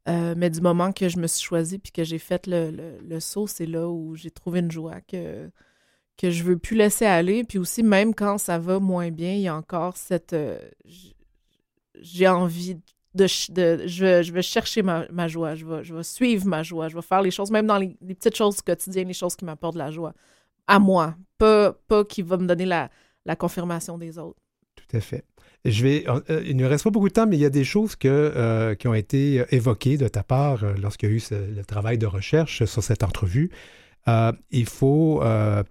Euh, 0.09 0.35
mais 0.37 0.51
du 0.51 0.61
moment 0.61 0.93
que 0.93 1.09
je 1.09 1.19
me 1.19 1.27
suis 1.27 1.45
choisie 1.45 1.79
puis 1.79 1.93
que 1.93 2.05
j'ai 2.05 2.19
fait 2.19 2.47
le, 2.47 2.71
le, 2.71 2.99
le 3.07 3.21
saut, 3.21 3.47
c'est 3.47 3.67
là 3.67 3.89
où 3.89 4.17
j'ai 4.17 4.31
trouvé 4.31 4.61
une 4.61 4.71
joie 4.71 5.01
que, 5.03 5.51
que 6.17 6.31
je 6.31 6.43
veux 6.43 6.59
plus 6.59 6.77
laisser 6.77 7.05
aller. 7.07 7.45
Puis 7.45 7.59
aussi, 7.59 7.83
même 7.83 8.15
quand 8.15 8.39
ça 8.39 8.59
va 8.59 8.79
moins 8.81 9.11
bien, 9.11 9.35
il 9.35 9.43
y 9.43 9.49
a 9.49 9.55
encore 9.57 9.97
cette... 9.97 10.35
j'ai 12.01 12.29
envie 12.29 12.77
de... 13.15 13.27
de 13.51 13.87
je, 13.87 14.23
je 14.23 14.33
vais 14.33 14.43
chercher 14.43 14.83
ma, 14.83 15.07
ma 15.11 15.29
joie. 15.29 15.55
Je 15.55 15.67
vais, 15.67 15.85
je 15.85 15.95
vais 15.95 16.03
suivre 16.03 16.47
ma 16.47 16.63
joie. 16.63 16.89
Je 16.89 16.95
vais 16.97 17.03
faire 17.03 17.23
les 17.23 17.31
choses, 17.31 17.51
même 17.51 17.67
dans 17.67 17.79
les, 17.79 17.97
les 18.01 18.15
petites 18.15 18.37
choses 18.37 18.63
quotidiennes, 18.63 19.09
les 19.09 19.15
choses 19.15 19.37
qui 19.37 19.45
m'apportent 19.45 19.75
de 19.75 19.79
la 19.81 19.91
joie. 19.91 20.15
À 20.67 20.79
moi. 20.79 21.15
Pas, 21.43 22.05
qui 22.05 22.23
va 22.23 22.37
me 22.37 22.47
donner 22.47 22.67
la, 22.67 23.37
confirmation 23.37 23.99
des 23.99 24.19
autres. 24.19 24.39
Tout 24.77 24.97
à 24.97 25.01
fait. 25.01 25.25
Je 25.65 25.83
vais, 25.85 26.05
euh, 26.09 26.43
il 26.45 26.57
ne 26.57 26.65
reste 26.65 26.85
pas 26.85 26.91
beaucoup 26.91 27.09
de 27.09 27.13
temps, 27.13 27.27
mais 27.27 27.37
il 27.37 27.41
y 27.41 27.45
a 27.45 27.51
des 27.51 27.65
choses 27.65 27.97
euh, 28.05 28.75
qui 28.75 28.89
ont 28.89 28.95
été 28.95 29.41
euh, 29.41 29.45
évoquées 29.51 29.97
de 29.97 30.09
ta 30.09 30.25
part 30.25 30.65
euh, 30.65 30.75
lorsqu'il 30.81 31.09
y 31.09 31.13
a 31.13 31.15
eu 31.15 31.23
le 31.55 31.65
travail 31.65 31.99
de 31.99 32.07
recherche 32.07 32.65
sur 32.65 32.83
cette 32.83 33.05
entrevue. 33.05 33.51
Euh, 34.09 34.33
il, 34.51 34.67
faut, 34.67 35.23
euh, 35.23 35.63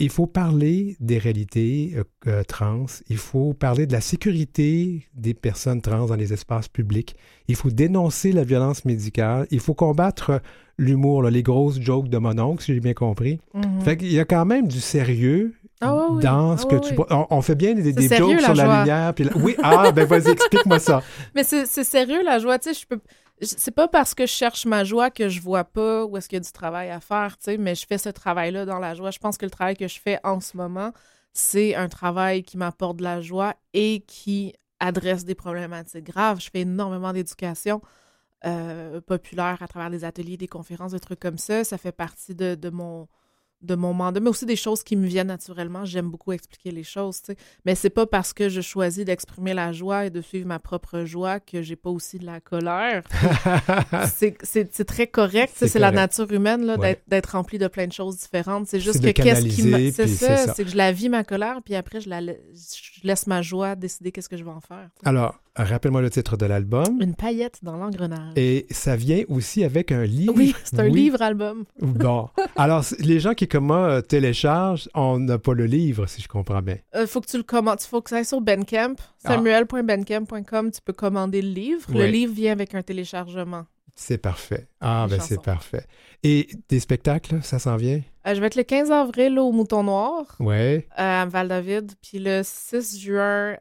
il 0.00 0.10
faut 0.10 0.26
parler 0.26 0.96
des 1.00 1.18
réalités 1.18 1.92
euh, 1.96 2.04
euh, 2.26 2.42
trans. 2.44 2.86
Il 3.08 3.16
faut 3.18 3.52
parler 3.54 3.86
de 3.86 3.92
la 3.92 4.00
sécurité 4.00 5.06
des 5.14 5.34
personnes 5.34 5.80
trans 5.82 6.06
dans 6.06 6.14
les 6.16 6.32
espaces 6.32 6.68
publics. 6.68 7.16
Il 7.48 7.56
faut 7.56 7.70
dénoncer 7.70 8.32
la 8.32 8.44
violence 8.44 8.84
médicale. 8.84 9.46
Il 9.50 9.60
faut 9.60 9.74
combattre 9.74 10.40
l'humour, 10.78 11.22
les 11.24 11.42
grosses 11.42 11.80
jokes 11.80 12.08
de 12.08 12.18
mon 12.18 12.38
oncle, 12.38 12.62
si 12.62 12.74
j'ai 12.74 12.80
bien 12.80 12.94
compris. 12.94 13.38
Fait 13.84 13.96
qu'il 13.96 14.12
y 14.12 14.18
a 14.20 14.24
quand 14.24 14.44
même 14.44 14.68
du 14.68 14.80
sérieux 14.80 15.54
Ah 15.80 16.08
oui. 16.10 16.22
dans 16.22 16.52
Ah 16.52 16.56
ce 16.58 16.66
que 16.66 16.74
ouais, 16.74 16.80
tu 16.80 16.94
oui. 16.94 17.04
On, 17.10 17.26
on 17.30 17.40
fait 17.42 17.54
bien 17.54 17.74
des, 17.74 17.84
C'est 17.84 17.92
des 17.92 18.08
sérieux, 18.08 18.36
jokes 18.38 18.40
sur 18.44 18.54
la 18.54 18.80
lumière. 18.80 19.14
puis 19.14 19.24
la- 19.24 19.36
Oui, 19.38 19.56
ah, 19.62 19.90
ben 19.92 20.04
vas-y, 20.04 20.30
explique-moi 20.30 20.78
ça. 20.78 21.02
Mais 21.34 21.44
c'est 21.44 21.66
sérieux, 21.84 22.22
la 22.24 22.38
joie. 22.38 22.58
Tu 22.58 22.74
sais, 22.74 22.80
je 22.80 22.86
peux. 22.86 23.00
C'est 23.42 23.70
pas 23.70 23.86
parce 23.88 24.14
que 24.14 24.26
je 24.26 24.32
cherche 24.32 24.64
ma 24.64 24.82
joie 24.84 25.10
que 25.10 25.28
je 25.28 25.40
vois 25.40 25.64
pas 25.64 26.04
où 26.06 26.16
est-ce 26.16 26.28
qu'il 26.28 26.36
y 26.36 26.40
a 26.40 26.44
du 26.44 26.52
travail 26.52 26.90
à 26.90 27.00
faire, 27.00 27.36
tu 27.36 27.44
sais, 27.44 27.58
mais 27.58 27.74
je 27.74 27.86
fais 27.86 27.98
ce 27.98 28.08
travail-là 28.08 28.64
dans 28.64 28.78
la 28.78 28.94
joie. 28.94 29.10
Je 29.10 29.18
pense 29.18 29.36
que 29.36 29.44
le 29.44 29.50
travail 29.50 29.76
que 29.76 29.88
je 29.88 30.00
fais 30.00 30.18
en 30.24 30.40
ce 30.40 30.56
moment, 30.56 30.92
c'est 31.34 31.74
un 31.74 31.88
travail 31.88 32.42
qui 32.42 32.56
m'apporte 32.56 32.96
de 32.96 33.02
la 33.02 33.20
joie 33.20 33.54
et 33.74 34.00
qui 34.06 34.54
adresse 34.80 35.24
des 35.24 35.34
problématiques 35.34 36.04
graves. 36.04 36.40
Je 36.40 36.50
fais 36.50 36.60
énormément 36.60 37.12
d'éducation 37.12 37.82
euh, 38.46 39.00
populaire 39.02 39.58
à 39.60 39.68
travers 39.68 39.90
des 39.90 40.04
ateliers, 40.04 40.38
des 40.38 40.48
conférences, 40.48 40.92
des 40.92 41.00
trucs 41.00 41.20
comme 41.20 41.38
ça. 41.38 41.62
Ça 41.62 41.76
fait 41.76 41.92
partie 41.92 42.34
de 42.34 42.70
mon 42.70 43.06
de 43.66 43.74
mon 43.74 43.92
mandat, 43.92 44.20
mais 44.20 44.30
aussi 44.30 44.46
des 44.46 44.56
choses 44.56 44.82
qui 44.82 44.96
me 44.96 45.06
viennent 45.06 45.26
naturellement. 45.26 45.84
J'aime 45.84 46.08
beaucoup 46.08 46.32
expliquer 46.32 46.70
les 46.70 46.84
choses, 46.84 47.20
tu 47.20 47.32
sais. 47.32 47.36
Mais 47.64 47.74
c'est 47.74 47.90
pas 47.90 48.06
parce 48.06 48.32
que 48.32 48.48
je 48.48 48.60
choisis 48.60 49.04
d'exprimer 49.04 49.52
la 49.54 49.72
joie 49.72 50.06
et 50.06 50.10
de 50.10 50.20
suivre 50.20 50.46
ma 50.46 50.58
propre 50.58 51.04
joie 51.04 51.40
que 51.40 51.62
j'ai 51.62 51.76
pas 51.76 51.90
aussi 51.90 52.18
de 52.18 52.26
la 52.26 52.40
colère. 52.40 53.02
c'est 54.42 54.84
très 54.86 55.06
correct, 55.06 55.52
C'est 55.56 55.78
la 55.78 55.90
nature 55.90 56.30
humaine 56.32 56.74
Ouais. 56.78 57.00
d'être- 57.08 57.26
remplie 57.36 57.58
de 57.58 57.66
plein 57.68 57.86
de 57.86 57.92
choses 57.92 58.16
différentes. 58.18 58.66
C'est 58.68 58.80
juste 58.80 59.02
que 59.02 59.10
qu'est-ce 59.10 59.44
qui 59.46 59.62
me... 59.64 59.90
C'est 59.90 60.06
ça, 60.06 60.54
c'est 60.54 60.64
que 60.64 60.70
je 60.70 60.76
la 60.76 60.92
vis 60.92 61.08
ma 61.08 61.24
colère, 61.24 61.60
puis 61.64 61.74
après 61.74 62.00
je, 62.00 62.08
la 62.08 62.20
je 62.22 62.30
laisse 63.02 63.26
ma 63.26 63.42
joie 63.42 63.74
décider 63.74 64.12
qu'est-ce 64.12 64.28
que 64.28 64.36
je 64.36 64.44
vais 64.44 64.50
en 64.50 64.60
faire. 64.60 64.88
Alors, 65.04 65.38
rappelle-moi 65.56 66.00
le 66.02 66.10
titre 66.10 66.36
de 66.36 66.46
l'album. 66.46 66.98
Une 67.00 67.14
paillette 67.14 67.58
dans 67.62 67.76
l'engrenage. 67.76 68.32
Et 68.36 68.66
ça 68.70 68.96
vient 68.96 69.22
aussi 69.28 69.64
avec 69.64 69.90
un 69.92 70.04
livre. 70.04 70.34
Oui, 70.36 70.54
c'est 70.64 70.78
un 70.80 70.84
Oui. 70.84 70.92
livre-album. 70.92 71.64
Bon. 71.80 72.28
Alors, 72.56 72.84
les 73.00 73.20
gens 73.20 73.34
qui, 73.34 73.48
comme 73.56 73.66
moi, 73.68 73.88
euh, 73.88 74.00
téléchargent, 74.02 74.86
on 74.94 75.18
n'a 75.18 75.38
pas 75.38 75.54
le 75.54 75.64
livre, 75.64 76.04
si 76.06 76.20
je 76.20 76.28
comprends 76.28 76.60
bien. 76.60 76.76
Euh, 76.94 77.06
faut 77.06 77.22
que 77.22 77.26
tu 77.26 77.38
le 77.38 77.42
commandes. 77.42 77.78
Il 77.80 77.86
faut 77.86 78.02
que 78.02 78.10
ça 78.10 78.16
aille 78.16 78.24
sur 78.26 78.42
Bandcamp. 78.42 78.96
Ah. 79.24 79.28
Samuel.bandcamp.com. 79.30 80.70
Tu 80.70 80.80
peux 80.84 80.92
commander 80.92 81.40
le 81.40 81.48
livre. 81.48 81.86
Le 81.90 82.04
livre 82.06 82.34
vient 82.34 82.52
avec 82.52 82.74
un 82.74 82.82
téléchargement. 82.82 83.64
C'est 83.94 84.18
parfait. 84.18 84.68
Ah, 84.82 85.06
ben 85.08 85.18
c'est 85.20 85.40
parfait. 85.40 85.86
Et 86.22 86.48
des 86.68 86.80
spectacles, 86.80 87.42
ça 87.42 87.58
s'en 87.58 87.76
vient? 87.76 88.02
Euh, 88.26 88.34
je 88.34 88.40
vais 88.40 88.48
être 88.48 88.56
le 88.56 88.62
15 88.62 88.90
avril 88.90 89.38
au 89.38 89.52
Mouton 89.52 89.84
Noir, 89.84 90.36
Ouais. 90.38 90.86
euh, 90.98 91.22
à 91.22 91.24
Val-David. 91.24 91.92
Puis 92.02 92.18
le 92.18 92.42
6 92.44 93.00
juin, 93.00 93.56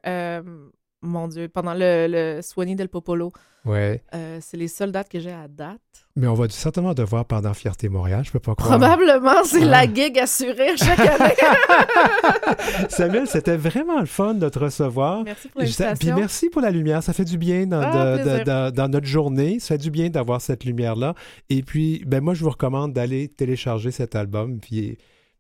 mon 1.02 1.28
Dieu, 1.30 1.48
pendant 1.48 1.74
le, 1.74 2.08
le 2.10 2.42
Suoni 2.42 2.76
del 2.76 2.90
Popolo. 2.90 3.32
Ouais. 3.66 4.04
Euh, 4.14 4.38
c'est 4.42 4.58
les 4.58 4.68
seules 4.68 4.92
dates 4.92 5.10
que 5.10 5.20
j'ai 5.20 5.32
à 5.32 5.48
date. 5.48 5.80
Mais 6.16 6.28
on 6.28 6.34
va 6.34 6.48
certainement 6.50 6.94
devoir 6.94 7.26
pendant 7.26 7.54
Fierté 7.54 7.90
Montréal, 7.90 8.24
je 8.26 8.32
peux 8.32 8.40
pas 8.40 8.56
croire. 8.56 8.78
Probablement, 8.80 9.44
c'est 9.44 9.64
Ah. 9.64 9.84
la 9.86 9.94
gig 9.94 10.18
assurée 10.20 10.70
à 10.70 10.76
chaque 10.78 11.00
année. 11.00 11.34
Samuel, 12.90 13.28
c'était 13.28 13.58
vraiment 13.58 14.00
le 14.00 14.06
fun 14.06 14.34
de 14.36 14.48
te 14.50 14.60
recevoir. 14.60 15.24
merci 15.24 15.48
pour 15.50 15.62
Je- 15.62 15.66
Puis 15.68 15.84
l'invitation. 15.84 16.16
merci 16.16 16.50
pour 16.50 16.62
la 16.62 16.72
lumière. 16.72 17.04
Ça 17.04 17.12
fait 17.14 17.26
du 17.26 17.38
bien 17.38 17.66
dans, 17.68 17.82
Ah, 17.84 18.18
de- 18.18 18.44
de- 18.44 18.70
dans 18.76 18.88
notre 18.88 19.08
journée. 19.08 19.60
Ça 19.60 19.70
fait 19.76 19.78
du 19.80 19.92
bien 19.92 20.10
d'avoir 20.10 20.42
cette 20.42 20.64
lumière-là. 20.64 21.16
Et 21.50 21.64
puis, 21.64 22.04
ben 22.06 22.22
moi, 22.24 22.34
je 22.34 22.44
vous 22.44 22.50
recommande 22.52 22.94
d'aller 22.94 23.28
télécharger 23.28 23.92
cet 23.92 24.16
album. 24.16 24.60
Puis 24.60 24.98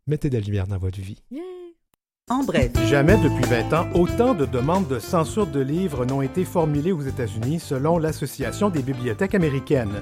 mettez 0.07 0.29
de 0.29 0.35
la 0.37 0.41
lumière 0.43 0.67
dans 0.67 0.77
votre 0.77 0.99
vie. 0.99 1.21
Yeah. 1.31 1.41
En 2.31 2.43
bref, 2.43 2.71
Jamais 2.87 3.17
depuis 3.17 3.47
20 3.47 3.73
ans, 3.73 3.87
autant 3.93 4.33
de 4.33 4.47
demandes 4.47 4.87
de 4.87 4.97
censure 4.97 5.45
de 5.45 5.59
livres 5.59 6.05
n'ont 6.05 6.23
été 6.23 6.43
formulées 6.43 6.91
aux 6.91 7.03
États-Unis 7.03 7.59
selon 7.59 7.99
l'Association 7.99 8.71
des 8.71 8.81
bibliothèques 8.81 9.35
américaines. 9.35 10.01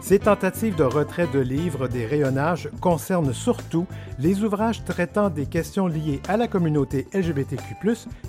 Ces 0.00 0.20
tentatives 0.20 0.76
de 0.76 0.84
retrait 0.84 1.26
de 1.26 1.40
livres 1.40 1.88
des 1.88 2.06
rayonnages 2.06 2.68
concernent 2.80 3.34
surtout 3.34 3.88
les 4.20 4.44
ouvrages 4.44 4.84
traitant 4.84 5.30
des 5.30 5.46
questions 5.46 5.88
liées 5.88 6.22
à 6.28 6.36
la 6.36 6.46
communauté 6.46 7.08
LGBTQ+, 7.12 7.74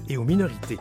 et 0.10 0.18
aux 0.18 0.24
minorités. 0.24 0.80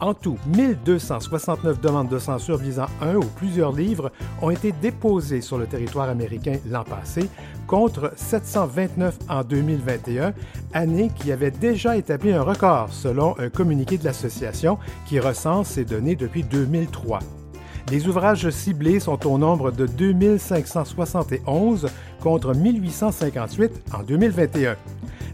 En 0.00 0.12
tout, 0.12 0.36
1269 0.48 1.80
demandes 1.80 2.10
de 2.10 2.18
censure 2.18 2.58
visant 2.58 2.86
un 3.00 3.14
ou 3.14 3.24
plusieurs 3.24 3.72
livres 3.72 4.12
ont 4.42 4.50
été 4.50 4.72
déposées 4.72 5.40
sur 5.40 5.56
le 5.56 5.66
territoire 5.66 6.10
américain 6.10 6.58
l'an 6.68 6.84
passé, 6.84 7.30
contre 7.66 8.12
729 8.16 9.18
en 9.28 9.42
2021, 9.42 10.34
année 10.72 11.10
qui 11.14 11.32
avait 11.32 11.50
déjà 11.50 11.96
établi 11.96 12.32
un 12.32 12.42
record 12.42 12.92
selon 12.92 13.38
un 13.38 13.48
communiqué 13.48 13.98
de 13.98 14.04
l'association 14.04 14.78
qui 15.06 15.20
recense 15.20 15.68
ces 15.68 15.84
données 15.84 16.16
depuis 16.16 16.42
2003. 16.42 17.20
Les 17.90 18.08
ouvrages 18.08 18.48
ciblés 18.50 18.98
sont 18.98 19.26
au 19.26 19.36
nombre 19.36 19.70
de 19.70 19.86
2571 19.86 21.88
contre 22.20 22.54
1858 22.54 23.72
en 23.92 24.02
2021. 24.02 24.76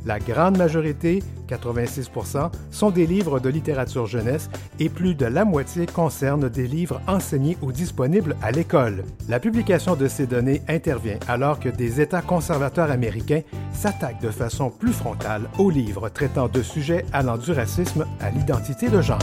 La 0.06 0.18
grande 0.18 0.56
majorité, 0.56 1.22
86% 1.48 2.50
sont 2.70 2.90
des 2.90 3.06
livres 3.06 3.40
de 3.40 3.48
littérature 3.48 4.06
jeunesse 4.06 4.48
et 4.78 4.88
plus 4.88 5.14
de 5.14 5.26
la 5.26 5.44
moitié 5.44 5.86
concernent 5.86 6.48
des 6.48 6.66
livres 6.66 7.00
enseignés 7.06 7.58
ou 7.60 7.72
disponibles 7.72 8.36
à 8.42 8.50
l'école. 8.50 9.04
La 9.28 9.40
publication 9.40 9.96
de 9.96 10.08
ces 10.08 10.26
données 10.26 10.62
intervient 10.68 11.18
alors 11.28 11.60
que 11.60 11.68
des 11.68 12.00
États 12.00 12.22
conservateurs 12.22 12.90
américains 12.90 13.42
s'attaquent 13.72 14.22
de 14.22 14.30
façon 14.30 14.70
plus 14.70 14.92
frontale 14.92 15.42
aux 15.58 15.70
livres 15.70 16.08
traitant 16.08 16.48
de 16.48 16.62
sujets 16.62 17.04
allant 17.12 17.36
du 17.36 17.52
racisme 17.52 18.06
à 18.20 18.30
l'identité 18.30 18.88
de 18.88 19.00
genre. 19.00 19.18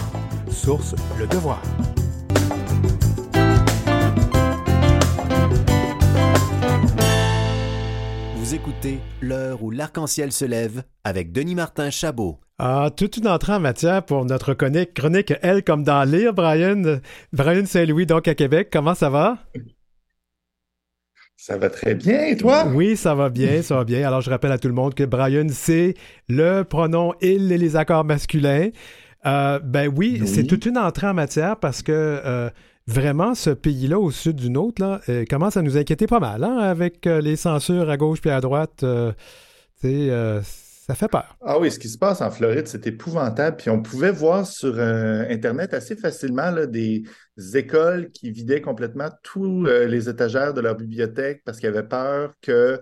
Source 0.49 0.95
Le 1.19 1.27
Devoir. 1.27 1.61
Vous 8.47 8.55
écoutez 8.55 8.99
L'heure 9.21 9.61
où 9.61 9.71
l'arc-en-ciel 9.71 10.31
se 10.31 10.45
lève 10.45 10.83
avec 11.03 11.33
Denis 11.33 11.53
Martin 11.53 11.89
Chabot. 11.89 12.39
Ah, 12.57 12.89
toute 12.95 13.17
une 13.17 13.27
entrée 13.27 13.51
en 13.51 13.59
matière 13.59 14.05
pour 14.05 14.23
notre 14.23 14.53
chronique, 14.53 14.93
chronique 14.93 15.33
Elle 15.41 15.65
comme 15.65 15.83
dans 15.83 16.09
Lire, 16.09 16.33
Brian. 16.33 17.01
Brian 17.33 17.65
Saint-Louis, 17.65 18.05
donc 18.05 18.25
à 18.29 18.35
Québec. 18.35 18.69
Comment 18.71 18.95
ça 18.95 19.09
va? 19.09 19.39
Ça 21.35 21.57
va 21.57 21.69
très 21.69 21.93
bien, 21.93 22.23
et 22.23 22.37
toi? 22.37 22.65
Oui, 22.73 22.95
ça 22.95 23.15
va 23.15 23.29
bien, 23.29 23.61
ça 23.61 23.75
va 23.75 23.83
bien. 23.83 24.07
Alors, 24.07 24.21
je 24.21 24.29
rappelle 24.29 24.53
à 24.53 24.57
tout 24.57 24.69
le 24.69 24.73
monde 24.73 24.93
que 24.93 25.03
Brian, 25.03 25.47
c'est 25.51 25.95
le 26.29 26.61
pronom 26.63 27.15
il 27.19 27.51
et 27.51 27.57
les 27.57 27.75
accords 27.75 28.05
masculins. 28.05 28.69
Euh, 29.25 29.59
ben 29.59 29.91
oui, 29.93 30.19
Oui. 30.21 30.27
c'est 30.27 30.45
toute 30.45 30.65
une 30.65 30.77
entrée 30.77 31.07
en 31.07 31.13
matière 31.13 31.57
parce 31.57 31.81
que 31.83 31.91
euh, 31.91 32.49
vraiment, 32.87 33.35
ce 33.35 33.49
pays-là, 33.49 33.99
au 33.99 34.11
sud 34.11 34.37
du 34.37 34.49
nôtre, 34.49 34.81
là, 34.81 35.01
euh, 35.09 35.25
commence 35.29 35.57
à 35.57 35.61
nous 35.61 35.77
inquiéter 35.77 36.07
pas 36.07 36.19
mal, 36.19 36.43
hein, 36.43 36.57
avec 36.57 37.05
euh, 37.05 37.21
les 37.21 37.35
censures 37.35 37.89
à 37.89 37.97
gauche 37.97 38.21
puis 38.21 38.29
à 38.29 38.41
droite. 38.41 38.83
euh, 38.83 39.11
euh, 39.83 40.41
ça 40.41 40.95
fait 40.95 41.09
peur. 41.09 41.37
Ah 41.45 41.59
oui, 41.59 41.69
ce 41.69 41.79
qui 41.79 41.89
se 41.89 41.97
passe 41.97 42.21
en 42.21 42.31
Floride, 42.31 42.67
c'est 42.67 42.87
épouvantable. 42.87 43.57
Puis 43.57 43.69
on 43.69 43.81
pouvait 43.81 44.11
voir 44.11 44.47
sur 44.47 44.79
Internet 44.79 45.73
assez 45.73 45.97
facilement 45.97 46.53
des 46.65 47.03
écoles 47.55 48.09
qui 48.11 48.31
vidaient 48.31 48.61
complètement 48.61 49.09
tous 49.21 49.65
les 49.65 50.07
étagères 50.07 50.53
de 50.53 50.61
leur 50.61 50.75
bibliothèque 50.75 51.41
parce 51.45 51.59
qu'ils 51.59 51.67
avaient 51.67 51.83
peur 51.83 52.33
que 52.41 52.81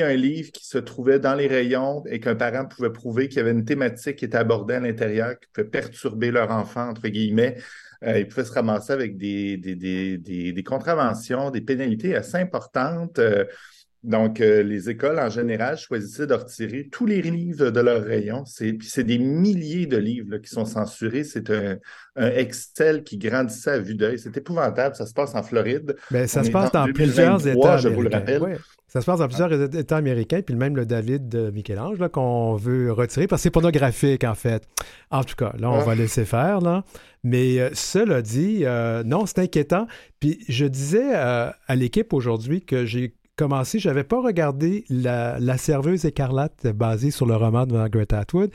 a 0.00 0.06
un 0.06 0.16
livre 0.16 0.50
qui 0.52 0.66
se 0.66 0.78
trouvait 0.78 1.20
dans 1.20 1.34
les 1.34 1.46
rayons 1.46 2.02
et 2.06 2.20
qu'un 2.20 2.34
parent 2.34 2.66
pouvait 2.66 2.90
prouver 2.90 3.28
qu'il 3.28 3.38
y 3.38 3.40
avait 3.40 3.52
une 3.52 3.64
thématique 3.64 4.16
qui 4.16 4.24
était 4.24 4.38
abordée 4.38 4.74
à 4.74 4.80
l'intérieur, 4.80 5.38
qui 5.38 5.48
pouvait 5.52 5.68
perturber 5.68 6.30
leur 6.30 6.50
enfant, 6.50 6.88
entre 6.88 7.08
guillemets, 7.08 7.56
euh, 8.04 8.20
ils 8.20 8.28
pouvaient 8.28 8.44
se 8.44 8.52
ramasser 8.52 8.92
avec 8.92 9.16
des, 9.16 9.56
des, 9.56 9.74
des, 9.74 10.18
des, 10.18 10.52
des 10.52 10.62
contraventions, 10.62 11.50
des 11.50 11.60
pénalités 11.60 12.16
assez 12.16 12.36
importantes. 12.36 13.18
Euh, 13.18 13.44
donc, 14.02 14.40
euh, 14.40 14.64
les 14.64 14.90
écoles, 14.90 15.20
en 15.20 15.30
général, 15.30 15.78
choisissaient 15.78 16.26
de 16.26 16.34
retirer 16.34 16.88
tous 16.90 17.06
les 17.06 17.22
livres 17.22 17.70
de 17.70 17.80
leur 17.80 18.02
rayon. 18.02 18.44
C'est, 18.44 18.72
puis 18.72 18.88
c'est 18.88 19.04
des 19.04 19.18
milliers 19.18 19.86
de 19.86 19.96
livres 19.96 20.32
là, 20.32 20.38
qui 20.40 20.50
sont 20.50 20.64
censurés. 20.64 21.22
C'est 21.22 21.50
un, 21.50 21.76
un 22.16 22.30
Excel 22.30 23.04
qui 23.04 23.16
grandissait 23.16 23.70
à 23.70 23.78
vue 23.78 23.94
d'œil. 23.94 24.18
C'est 24.18 24.36
épouvantable. 24.36 24.96
Ça 24.96 25.06
se 25.06 25.14
passe 25.14 25.36
en 25.36 25.44
Floride. 25.44 25.94
Ben, 26.10 26.26
ça 26.26 26.40
On 26.40 26.44
se 26.44 26.50
passe 26.50 26.72
dans 26.72 26.92
plusieurs 26.92 27.38
2023, 27.38 27.70
États 27.70 27.76
je 27.76 27.88
vous 27.88 28.02
le 28.02 28.10
rappelle. 28.10 28.42
Ouais. 28.42 28.56
Ça 28.92 29.00
se 29.00 29.06
passe 29.06 29.20
dans 29.20 29.26
plusieurs 29.26 29.50
États 29.74 29.96
américains, 29.96 30.42
puis 30.42 30.54
même 30.54 30.76
le 30.76 30.84
David 30.84 31.26
de 31.30 31.50
Michel-Ange 31.50 31.98
là, 31.98 32.10
qu'on 32.10 32.56
veut 32.56 32.92
retirer 32.92 33.26
parce 33.26 33.40
que 33.40 33.44
c'est 33.44 33.50
pornographique, 33.50 34.22
en 34.22 34.34
fait. 34.34 34.68
En 35.10 35.24
tout 35.24 35.34
cas, 35.34 35.54
là, 35.58 35.70
on 35.70 35.78
Ah. 35.80 35.84
va 35.84 35.94
laisser 35.94 36.26
faire, 36.26 36.60
là. 36.60 36.84
Mais 37.24 37.58
euh, 37.58 37.70
cela 37.72 38.20
dit, 38.20 38.66
euh, 38.66 39.02
non, 39.02 39.24
c'est 39.24 39.38
inquiétant. 39.38 39.86
Puis 40.20 40.44
je 40.46 40.66
disais 40.66 41.14
euh, 41.16 41.48
à 41.66 41.74
l'équipe 41.74 42.12
aujourd'hui 42.12 42.60
que 42.60 42.84
j'ai 42.84 43.14
commencé, 43.36 43.78
j'avais 43.78 44.04
pas 44.04 44.20
regardé 44.20 44.84
la, 44.90 45.38
la 45.40 45.56
serveuse 45.56 46.04
écarlate 46.04 46.66
basée 46.66 47.10
sur 47.10 47.24
le 47.24 47.34
roman 47.34 47.64
de 47.64 47.72
Margaret 47.72 48.12
Atwood. 48.12 48.50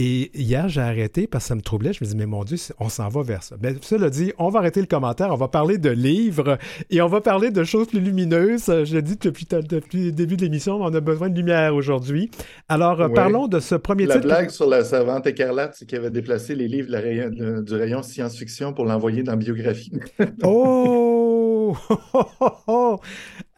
Et 0.00 0.30
hier, 0.32 0.68
j'ai 0.68 0.80
arrêté 0.80 1.26
parce 1.26 1.42
que 1.44 1.48
ça 1.48 1.54
me 1.56 1.60
troublait. 1.60 1.92
Je 1.92 2.04
me 2.04 2.08
dis, 2.08 2.16
mais 2.16 2.24
mon 2.26 2.44
Dieu, 2.44 2.56
on 2.78 2.88
s'en 2.88 3.08
va 3.08 3.22
vers 3.22 3.42
ça. 3.42 3.56
Mais 3.60 3.74
cela 3.82 4.10
dit, 4.10 4.32
on 4.38 4.48
va 4.48 4.60
arrêter 4.60 4.80
le 4.80 4.86
commentaire. 4.86 5.30
On 5.32 5.36
va 5.36 5.48
parler 5.48 5.76
de 5.76 5.90
livres 5.90 6.56
et 6.88 7.02
on 7.02 7.08
va 7.08 7.20
parler 7.20 7.50
de 7.50 7.64
choses 7.64 7.88
plus 7.88 7.98
lumineuses. 7.98 8.68
Euh, 8.68 8.84
Je 8.84 8.94
l'ai 8.94 9.02
dit 9.02 9.16
depuis, 9.20 9.44
depuis 9.46 10.04
le 10.06 10.12
début 10.12 10.36
de 10.36 10.42
l'émission, 10.42 10.76
on 10.80 10.94
a 10.94 11.00
besoin 11.00 11.28
de 11.30 11.36
lumière 11.36 11.74
aujourd'hui. 11.74 12.30
Alors, 12.68 13.00
euh, 13.00 13.08
Oui. 13.08 13.14
parlons 13.14 13.48
de 13.48 13.58
ce 13.58 13.74
premier 13.74 14.06
La 14.06 14.14
titre. 14.14 14.26
blague 14.28 14.50
sur 14.50 14.68
la 14.68 14.84
servante 14.84 15.26
écarlate, 15.26 15.74
c'est 15.76 15.84
qu'il 15.86 15.98
avait 15.98 16.10
déplacé 16.10 16.54
les 16.54 16.68
livres 16.68 16.86
de 16.86 16.92
la 16.92 17.00
rayon- 17.00 17.30
de- 17.30 17.62
du 17.62 17.74
rayon 17.74 18.02
science-fiction 18.04 18.72
pour 18.74 18.84
l'envoyer 18.84 19.24
dans 19.24 19.36
biographie. 19.36 19.90
Oh! 20.44 21.76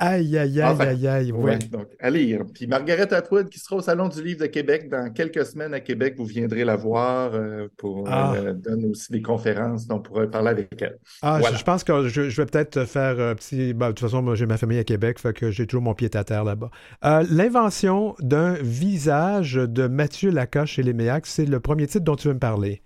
Aïe, 0.03 0.38
aïe, 0.38 0.61
aïe, 0.61 0.72
Enfin, 0.72 0.86
aïe, 0.88 1.07
aïe. 1.07 1.30
Ouais, 1.32 1.42
Ouais. 1.53 1.59
donc 1.70 1.86
à 2.01 2.09
lire. 2.11 2.40
Puis 2.55 2.66
Margaret 2.66 3.12
Atwood 3.12 3.48
qui 3.51 3.59
sera 3.61 3.76
au 3.76 3.80
Salon 3.82 4.09
du 4.09 4.22
Livre 4.24 4.40
de 4.40 4.46
Québec 4.46 4.88
dans 4.88 5.12
quelques 5.12 5.44
semaines 5.44 5.74
à 5.74 5.80
Québec, 5.80 6.14
vous 6.16 6.24
viendrez 6.24 6.64
la 6.64 6.74
voir 6.76 7.32
euh, 7.34 7.68
pour 7.76 8.05
Ah. 8.09 8.32
euh, 8.36 8.55
donne 8.55 8.86
aussi 8.86 9.12
des 9.12 9.20
conférences, 9.22 9.86
donc 9.86 10.01
on 10.01 10.03
pourra 10.03 10.26
parler 10.26 10.48
avec 10.48 10.80
elle. 10.80 10.98
Ah, 11.22 11.34
je- 11.36 11.40
Voilà. 11.42 11.57
je, 11.59 11.64
pense 11.64 11.84
que 11.84 12.09
je, 12.09 12.30
je 12.30 12.36
vais 12.42 12.46
peut-être 12.46 12.84
faire 12.86 13.20
un 13.20 13.34
petit. 13.34 13.74
ben, 13.74 13.88
de 13.88 13.92
toute 13.92 14.01
façon, 14.01 14.22
moi, 14.22 14.34
j'ai 14.34 14.46
ma 14.46 14.57
famille 14.57 14.78
à 14.78 14.84
Québec, 14.84 15.18
fait 15.18 15.32
que 15.34 15.51
j'ai 15.51 15.66
toujours 15.66 15.82
mon 15.82 15.92
pied 15.94 16.09
à 16.14 16.24
terre 16.24 16.44
là-bas. 16.44 16.70
Euh, 17.05 17.22
L'invention 17.30 18.14
d'un 18.20 18.55
visage 18.55 19.55
de 19.55 19.86
Mathieu 19.86 20.30
Lacoche 20.30 20.72
chez 20.72 20.82
les 20.82 20.94
Méacs, 20.94 21.26
c'est 21.26 21.44
le 21.44 21.61
premier 21.61 21.86
titre 21.86 22.05
dont 22.05 22.16
tu 22.16 22.28
veux 22.28 22.34
me 22.34 22.38
parler. 22.40 22.82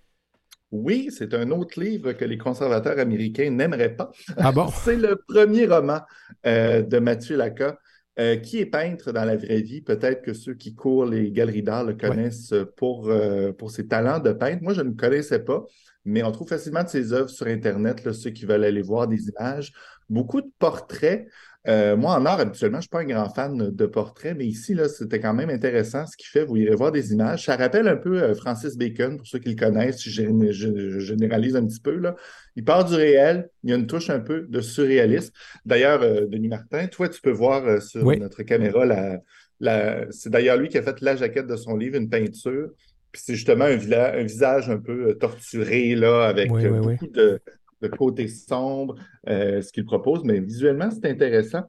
Oui, 0.74 1.10
c'est 1.16 1.34
un 1.34 1.52
autre 1.52 1.80
livre 1.80 2.14
que 2.14 2.24
les 2.24 2.36
conservateurs 2.36 2.98
américains 2.98 3.48
n'aimeraient 3.48 3.94
pas. 3.94 4.10
Ah 4.36 4.50
bon? 4.50 4.66
C'est 4.84 4.96
le 4.96 5.22
premier 5.28 5.66
roman 5.66 6.00
euh, 6.46 6.82
de 6.82 6.98
Mathieu 6.98 7.36
Laca, 7.36 7.78
euh, 8.18 8.34
qui 8.38 8.58
est 8.58 8.66
peintre 8.66 9.12
dans 9.12 9.24
la 9.24 9.36
vraie 9.36 9.60
vie. 9.60 9.82
Peut-être 9.82 10.22
que 10.22 10.32
ceux 10.32 10.54
qui 10.54 10.74
courent 10.74 11.06
les 11.06 11.30
galeries 11.30 11.62
d'art 11.62 11.84
le 11.84 11.94
connaissent 11.94 12.52
pour, 12.76 13.08
euh, 13.08 13.52
pour 13.52 13.70
ses 13.70 13.86
talents 13.86 14.18
de 14.18 14.32
peintre. 14.32 14.64
Moi, 14.64 14.74
je 14.74 14.80
ne 14.80 14.88
le 14.88 14.96
connaissais 14.96 15.38
pas, 15.38 15.64
mais 16.04 16.24
on 16.24 16.32
trouve 16.32 16.48
facilement 16.48 16.82
de 16.82 16.88
ses 16.88 17.12
œuvres 17.12 17.30
sur 17.30 17.46
Internet, 17.46 18.04
là, 18.04 18.12
ceux 18.12 18.30
qui 18.30 18.44
veulent 18.44 18.64
aller 18.64 18.82
voir 18.82 19.06
des 19.06 19.28
images. 19.28 19.72
Beaucoup 20.08 20.40
de 20.40 20.50
portraits. 20.58 21.28
Euh, 21.66 21.96
moi, 21.96 22.14
en 22.18 22.26
art, 22.26 22.40
habituellement, 22.40 22.76
je 22.76 22.78
ne 22.78 22.82
suis 22.82 22.88
pas 22.90 23.00
un 23.00 23.04
grand 23.24 23.30
fan 23.34 23.70
de 23.70 23.86
portraits, 23.86 24.36
mais 24.36 24.44
ici, 24.44 24.74
là, 24.74 24.86
c'était 24.88 25.18
quand 25.18 25.32
même 25.32 25.48
intéressant 25.48 26.04
ce 26.06 26.14
qu'il 26.16 26.26
fait. 26.28 26.44
Vous 26.44 26.56
irez 26.58 26.74
voir 26.74 26.92
des 26.92 27.12
images. 27.14 27.46
Ça 27.46 27.56
rappelle 27.56 27.88
un 27.88 27.96
peu 27.96 28.22
euh, 28.22 28.34
Francis 28.34 28.76
Bacon, 28.76 29.16
pour 29.16 29.26
ceux 29.26 29.38
qui 29.38 29.48
le 29.48 29.56
connaissent, 29.56 29.98
si 30.02 30.10
je, 30.10 30.22
je- 30.50 30.90
je 30.90 30.98
généralise 30.98 31.56
un 31.56 31.66
petit 31.66 31.80
peu. 31.80 31.96
Là. 31.96 32.16
Il 32.56 32.64
part 32.64 32.84
du 32.84 32.94
réel, 32.94 33.48
il 33.62 33.70
y 33.70 33.72
a 33.72 33.76
une 33.76 33.86
touche 33.86 34.10
un 34.10 34.20
peu 34.20 34.42
de 34.48 34.60
surréalisme. 34.60 35.32
D'ailleurs, 35.64 36.02
euh, 36.02 36.26
Denis 36.26 36.48
Martin, 36.48 36.86
toi, 36.88 37.08
tu 37.08 37.20
peux 37.22 37.30
voir 37.32 37.64
euh, 37.66 37.80
sur 37.80 38.04
Oui. 38.04 38.18
notre 38.18 38.42
caméra, 38.42 38.84
la, 38.84 39.20
la- 39.60 40.04
c'est 40.10 40.28
d'ailleurs 40.30 40.58
lui 40.58 40.68
qui 40.68 40.76
a 40.76 40.82
fait 40.82 41.00
la 41.00 41.16
jaquette 41.16 41.46
de 41.46 41.56
son 41.56 41.76
livre, 41.76 41.96
une 41.96 42.10
peinture. 42.10 42.72
Puis 43.10 43.22
c'est 43.24 43.34
justement 43.36 43.64
un, 43.66 43.76
visage 44.22 44.68
un 44.68 44.78
peu 44.78 45.14
torturé, 45.14 45.94
là, 45.94 46.24
avec 46.26 46.52
Oui, 46.52 46.62
oui, 46.66 46.78
oui. 46.78 46.78
beaucoup 46.94 47.06
de, 47.06 47.40
de 47.80 47.88
côté 47.88 48.28
sombre, 48.28 48.96
euh, 49.28 49.62
ce 49.62 49.72
qu'il 49.72 49.84
propose. 49.84 50.24
Mais 50.24 50.40
visuellement, 50.40 50.90
c'est 50.90 51.08
intéressant. 51.10 51.62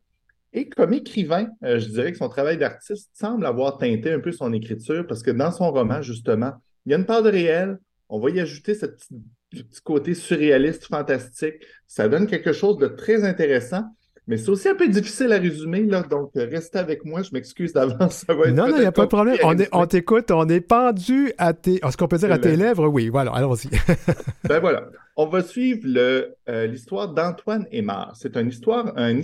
Et 0.53 0.69
comme 0.69 0.93
écrivain, 0.93 1.49
euh, 1.63 1.79
je 1.79 1.89
dirais 1.89 2.11
que 2.11 2.17
son 2.17 2.29
travail 2.29 2.57
d'artiste 2.57 3.09
semble 3.13 3.45
avoir 3.45 3.77
teinté 3.77 4.11
un 4.11 4.19
peu 4.19 4.31
son 4.31 4.53
écriture 4.53 5.05
parce 5.05 5.21
que 5.21 5.31
dans 5.31 5.51
son 5.51 5.71
roman, 5.71 6.01
justement, 6.01 6.53
il 6.85 6.91
y 6.91 6.95
a 6.95 6.97
une 6.97 7.05
part 7.05 7.23
de 7.23 7.29
réel. 7.29 7.77
On 8.07 8.19
va 8.19 8.29
y 8.29 8.39
ajouter 8.39 8.73
petite 8.73 9.09
petit 9.49 9.81
côté 9.81 10.13
surréaliste, 10.13 10.85
fantastique. 10.85 11.55
Ça 11.87 12.07
donne 12.07 12.27
quelque 12.27 12.53
chose 12.53 12.77
de 12.77 12.87
très 12.87 13.23
intéressant. 13.23 13.83
Mais 14.27 14.37
c'est 14.37 14.49
aussi 14.49 14.67
un 14.67 14.75
peu 14.75 14.87
difficile 14.87 15.31
à 15.33 15.37
résumer, 15.37 15.83
là, 15.83 16.01
donc 16.01 16.31
euh, 16.35 16.47
restez 16.49 16.79
avec 16.79 17.05
moi, 17.05 17.21
je 17.21 17.29
m'excuse 17.31 17.73
d'avance. 17.73 18.25
non, 18.29 18.67
non, 18.67 18.75
il 18.75 18.79
n'y 18.79 18.85
a 18.85 18.91
pas 18.91 19.03
de 19.03 19.07
problème. 19.07 19.37
On, 19.43 19.55
on 19.71 19.85
t'écoute, 19.85 20.31
on 20.31 20.47
est 20.49 20.61
pendu 20.61 21.31
à 21.37 21.53
tes. 21.53 21.75
Est-ce 21.75 21.95
qu'on 21.95 22.07
peut 22.07 22.17
dire 22.17 22.31
à 22.31 22.39
tes 22.39 22.55
lèvres? 22.55 22.87
Oui, 22.87 23.09
voilà, 23.09 23.31
allons-y. 23.33 23.69
ben 24.49 24.59
voilà. 24.59 24.89
On 25.17 25.27
va 25.27 25.43
suivre 25.43 25.87
euh, 25.95 26.67
l'histoire 26.67 27.13
d'Antoine 27.13 27.67
Aymar. 27.71 28.13
C'est 28.15 28.35
une 28.35 28.49
histoire, 28.49 28.93
un, 28.97 29.17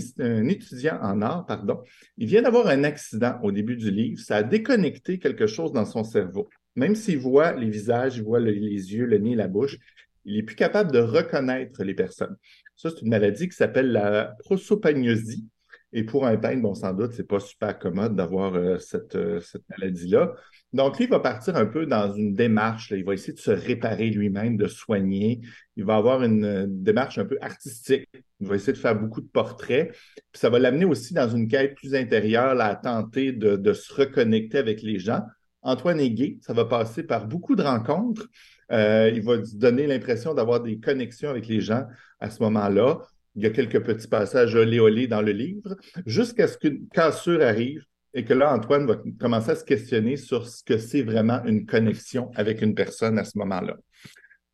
étudiant 0.47 0.99
en 1.01 1.21
art, 1.21 1.45
pardon. 1.45 1.81
Il 2.17 2.27
vient 2.27 2.43
d'avoir 2.43 2.67
un 2.67 2.83
accident 2.83 3.39
au 3.43 3.51
début 3.51 3.75
du 3.75 3.91
livre. 3.91 4.19
Ça 4.21 4.37
a 4.37 4.43
déconnecté 4.43 5.19
quelque 5.19 5.47
chose 5.47 5.73
dans 5.73 5.85
son 5.85 6.03
cerveau. 6.03 6.47
Même 6.75 6.95
s'il 6.95 7.17
voit 7.17 7.51
les 7.53 7.69
visages, 7.69 8.17
il 8.17 8.23
voit 8.23 8.39
les 8.39 8.53
yeux, 8.53 9.05
le 9.05 9.17
nez, 9.17 9.35
la 9.35 9.49
bouche, 9.49 9.77
il 10.25 10.35
n'est 10.35 10.43
plus 10.43 10.55
capable 10.55 10.91
de 10.91 10.99
reconnaître 10.99 11.83
les 11.83 11.93
personnes. 11.93 12.35
Ça, 12.75 12.89
c'est 12.89 13.01
une 13.01 13.09
maladie 13.09 13.47
qui 13.49 13.55
s'appelle 13.55 13.91
la 13.91 14.35
prosopagnosie. 14.39 15.47
Et 15.93 16.03
pour 16.03 16.25
un 16.25 16.37
peintre, 16.37 16.61
bon, 16.61 16.73
sans 16.73 16.93
doute, 16.93 17.11
c'est 17.13 17.27
pas 17.27 17.39
super 17.39 17.77
commode 17.77 18.15
d'avoir 18.15 18.55
euh, 18.55 18.77
cette, 18.77 19.15
euh, 19.15 19.41
cette 19.41 19.63
maladie-là. 19.69 20.33
Donc, 20.71 20.97
lui, 20.97 21.05
il 21.05 21.09
va 21.09 21.19
partir 21.19 21.57
un 21.57 21.65
peu 21.65 21.85
dans 21.85 22.13
une 22.13 22.33
démarche. 22.33 22.91
Il 22.91 23.03
va 23.03 23.13
essayer 23.13 23.33
de 23.33 23.39
se 23.39 23.51
réparer 23.51 24.09
lui-même, 24.09 24.55
de 24.55 24.67
soigner. 24.67 25.41
Il 25.75 25.83
va 25.83 25.97
avoir 25.97 26.23
une, 26.23 26.45
euh, 26.45 26.65
démarche 26.65 27.17
un 27.17 27.25
peu 27.25 27.37
artistique. 27.41 28.07
Il 28.39 28.47
va 28.47 28.55
essayer 28.55 28.71
de 28.71 28.77
faire 28.77 28.97
beaucoup 28.97 29.19
de 29.19 29.27
portraits. 29.27 29.91
Puis 29.91 30.39
ça 30.39 30.49
va 30.49 30.59
l'amener 30.59 30.85
aussi 30.85 31.13
dans 31.13 31.29
une 31.29 31.49
quête 31.49 31.75
plus 31.75 31.93
intérieure, 31.93 32.59
à 32.61 32.75
tenter 32.75 33.33
de, 33.33 33.57
de, 33.57 33.73
se 33.73 33.93
reconnecter 33.93 34.59
avec 34.59 34.81
les 34.81 34.97
gens. 34.97 35.23
Antoine 35.61 35.99
est 35.99 36.11
gay. 36.11 36.37
Ça 36.41 36.53
va 36.53 36.63
passer 36.63 37.03
par 37.03 37.27
beaucoup 37.27 37.57
de 37.57 37.63
rencontres. 37.63 38.29
Euh, 38.71 39.11
il 39.13 39.21
va 39.21 39.37
donner 39.53 39.87
l'impression 39.87 40.33
d'avoir 40.33 40.61
des 40.61 40.79
connexions 40.79 41.29
avec 41.29 41.47
les 41.47 41.61
gens 41.61 41.85
à 42.19 42.29
ce 42.29 42.41
moment-là. 42.43 42.99
Il 43.35 43.43
y 43.43 43.45
a 43.45 43.49
quelques 43.49 43.83
petits 43.83 44.07
passages 44.07 44.55
olé 44.55 45.07
dans 45.07 45.21
le 45.21 45.31
livre, 45.31 45.75
jusqu'à 46.05 46.47
ce 46.47 46.57
qu'une 46.57 46.87
cassure 46.89 47.41
arrive 47.41 47.83
et 48.13 48.25
que 48.25 48.33
là, 48.33 48.53
Antoine 48.53 48.85
va 48.85 49.01
commencer 49.19 49.51
à 49.51 49.55
se 49.55 49.63
questionner 49.63 50.17
sur 50.17 50.47
ce 50.47 50.63
que 50.63 50.77
c'est 50.77 51.01
vraiment 51.01 51.43
une 51.45 51.65
connexion 51.65 52.29
avec 52.35 52.61
une 52.61 52.75
personne 52.75 53.17
à 53.17 53.23
ce 53.23 53.37
moment-là. 53.37 53.77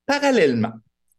Parallèlement, 0.06 0.74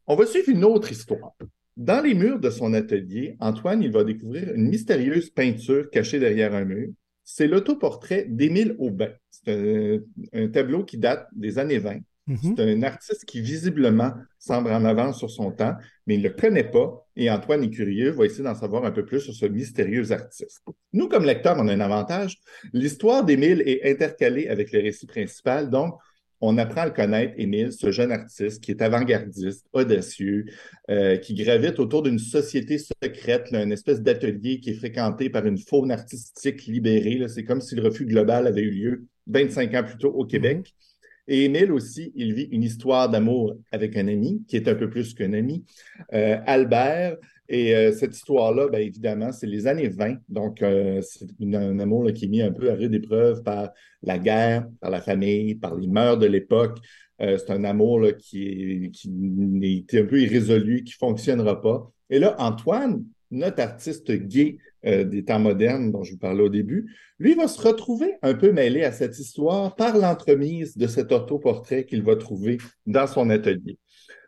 on 0.07 0.15
va 0.15 0.25
suivre 0.25 0.49
une 0.49 0.65
autre 0.65 0.91
histoire. 0.93 1.33
Dans 1.77 2.03
les 2.03 2.15
murs 2.15 2.41
de 2.41 2.51
son 2.51 2.75
atelier, 2.75 3.37
Antoine, 3.41 3.87
va 3.89 4.05
découvrir 4.05 4.53
une 4.55 4.69
mystérieuse 4.69 5.31
peinture 5.31 5.91
cachée 5.91 6.19
derrière 6.19 6.55
un 6.55 6.65
mur. 6.65 6.89
C'est 7.25 7.47
l'autoportrait 7.47 8.27
d'Émile 8.29 8.75
Aubin. 8.79 9.11
C'est 9.31 10.01
un, 10.33 10.49
tableau 10.49 10.85
qui 10.85 10.97
date 10.97 11.29
des 11.33 11.59
années 11.59 11.79
20. 11.79 11.99
Mhm. 12.29 12.55
C'est 12.57 12.63
un 12.63 12.83
artiste 12.83 13.25
qui 13.25 13.41
visiblement 13.41 14.13
semble 14.39 14.71
en 14.71 14.85
avance 14.85 15.19
sur 15.19 15.31
son 15.31 15.51
temps, 15.51 15.75
mais 16.07 16.17
il 16.17 16.23
ne 16.23 16.29
le 16.29 16.35
connaît 16.35 16.71
pas 16.71 17.07
et 17.17 17.31
Antoine 17.31 17.65
est 17.65 17.71
curieux, 17.71 18.11
va 18.11 18.27
essayer 18.27 18.45
d'en 18.45 18.55
savoir 18.55 18.85
un 18.85 18.91
peu 18.93 19.05
plus 19.05 19.21
sur 19.21 19.35
ce 19.35 19.47
mystérieux 19.47 20.13
artiste. 20.13 20.63
Nous, 20.93 21.09
comme 21.09 21.25
lecteurs, 21.25 21.57
on 21.59 21.67
a 21.69 21.73
un 21.73 21.81
avantage. 21.81 22.39
L'histoire 22.73 23.25
d'Émile 23.25 23.63
est 23.67 23.91
intercalée 23.91 24.47
avec 24.49 24.73
le 24.73 24.81
récit 24.81 25.07
principal, 25.07 25.71
donc 25.71 25.95
on 26.41 26.57
apprend 26.59 26.83
à 26.83 26.87
le 26.87 26.93
connaître, 26.93 27.35
Émile, 27.37 27.73
ce 27.73 27.91
jeune 27.91 28.13
artiste 28.13 28.63
qui 28.63 28.71
est 28.71 28.83
avant-gardiste, 28.83 29.67
audacieux, 29.73 30.45
euh, 30.91 31.17
qui 31.17 31.35
gravite 31.35 31.81
autour 31.81 32.03
d'une 32.03 32.19
société 32.19 32.79
secrète, 32.79 33.49
une 33.53 33.73
espèce 33.73 34.01
d'atelier 34.01 34.61
qui 34.61 34.71
est 34.71 34.75
fréquenté 34.75 35.31
par 35.31 35.47
une 35.47 35.59
faune 35.59 35.91
artistique 35.91 36.67
libérée. 36.67 37.27
C'est 37.29 37.45
comme 37.45 37.61
si 37.61 37.75
le 37.75 37.83
refus 37.83 38.07
global 38.07 38.47
avait 38.47 38.63
eu 38.63 38.71
lieu 38.71 39.07
25 39.27 39.75
ans 39.75 39.83
plus 39.83 39.99
tôt 39.99 40.11
au 40.11 40.25
Québec. 40.25 40.59
Mhm. 40.59 40.88
Et 41.29 41.45
Émile 41.45 41.73
aussi, 41.73 42.11
il 42.17 42.33
vit 42.33 42.49
une 42.51 42.63
histoire 42.63 43.11
d'amour 43.11 43.55
avec 43.71 43.97
un 43.99 44.09
ami, 44.09 44.43
qui 44.49 44.57
est 44.57 44.67
un 44.67 44.75
peu 44.75 44.89
plus 44.89 45.13
qu'un 45.13 45.35
ami, 45.35 45.63
euh, 46.15 46.39
Albert. 46.47 47.19
Et 47.51 47.75
euh, 47.77 47.93
cette 47.93 48.17
histoire-là, 48.17 48.69
bien 48.69 48.81
évidemment, 48.81 49.31
c'est 49.31 49.47
les 49.47 49.67
années 49.67 49.89
20. 49.89 50.17
Donc, 50.29 50.63
euh, 50.63 51.03
c'est 51.03 51.27
un 51.55 51.79
amour 51.79 52.11
qui 52.15 52.25
est 52.25 52.29
mis 52.29 52.41
un 52.41 52.51
peu 52.51 52.71
à 52.71 52.75
rude 52.75 52.95
épreuve 52.95 53.43
par 53.43 53.71
la 54.03 54.19
guerre, 54.19 54.67
par 54.81 54.91
la 54.91 55.03
famille, 55.03 55.55
par 55.55 55.75
les 55.77 55.87
mœurs 55.87 56.19
de 56.19 56.27
l'époque. 56.27 56.79
c'est 57.19 57.51
un 57.51 57.65
amour 57.65 58.07
qui, 58.19 58.43
est, 58.43 58.91
qui 58.91 59.87
est 59.91 60.01
un 60.01 60.05
peu 60.07 60.21
irrésolu, 60.21 60.85
qui 60.85 60.95
ne 60.95 61.07
fonctionnera 61.09 61.61
pas. 61.61 61.91
Et 62.09 62.19
là, 62.19 62.37
Antoine, 62.39 63.05
notre 63.31 63.61
artiste 63.61 64.11
gay 64.13 64.59
euh, 64.87 65.05
des 65.05 65.25
temps 65.25 65.41
modernes 65.41 65.91
dont 65.91 66.05
je 66.05 66.13
vous 66.13 66.19
parlais 66.19 66.43
au 66.43 66.49
début, 66.49 66.95
lui 67.19 67.35
va 67.35 67.49
se 67.49 67.61
retrouver 67.61 68.15
un 68.23 68.35
peu 68.35 68.53
mêlé 68.53 68.85
à 68.85 68.93
cette 68.93 69.19
histoire 69.19 69.75
par 69.75 69.97
l'entremise 69.97 70.77
de 70.77 70.87
cet 70.87 71.11
autoportrait 71.13 71.85
qu'il 71.85 72.03
va 72.03 72.17
trouver 72.17 72.59
dans 72.87 73.07
son 73.07 73.31
atelier. 73.31 73.79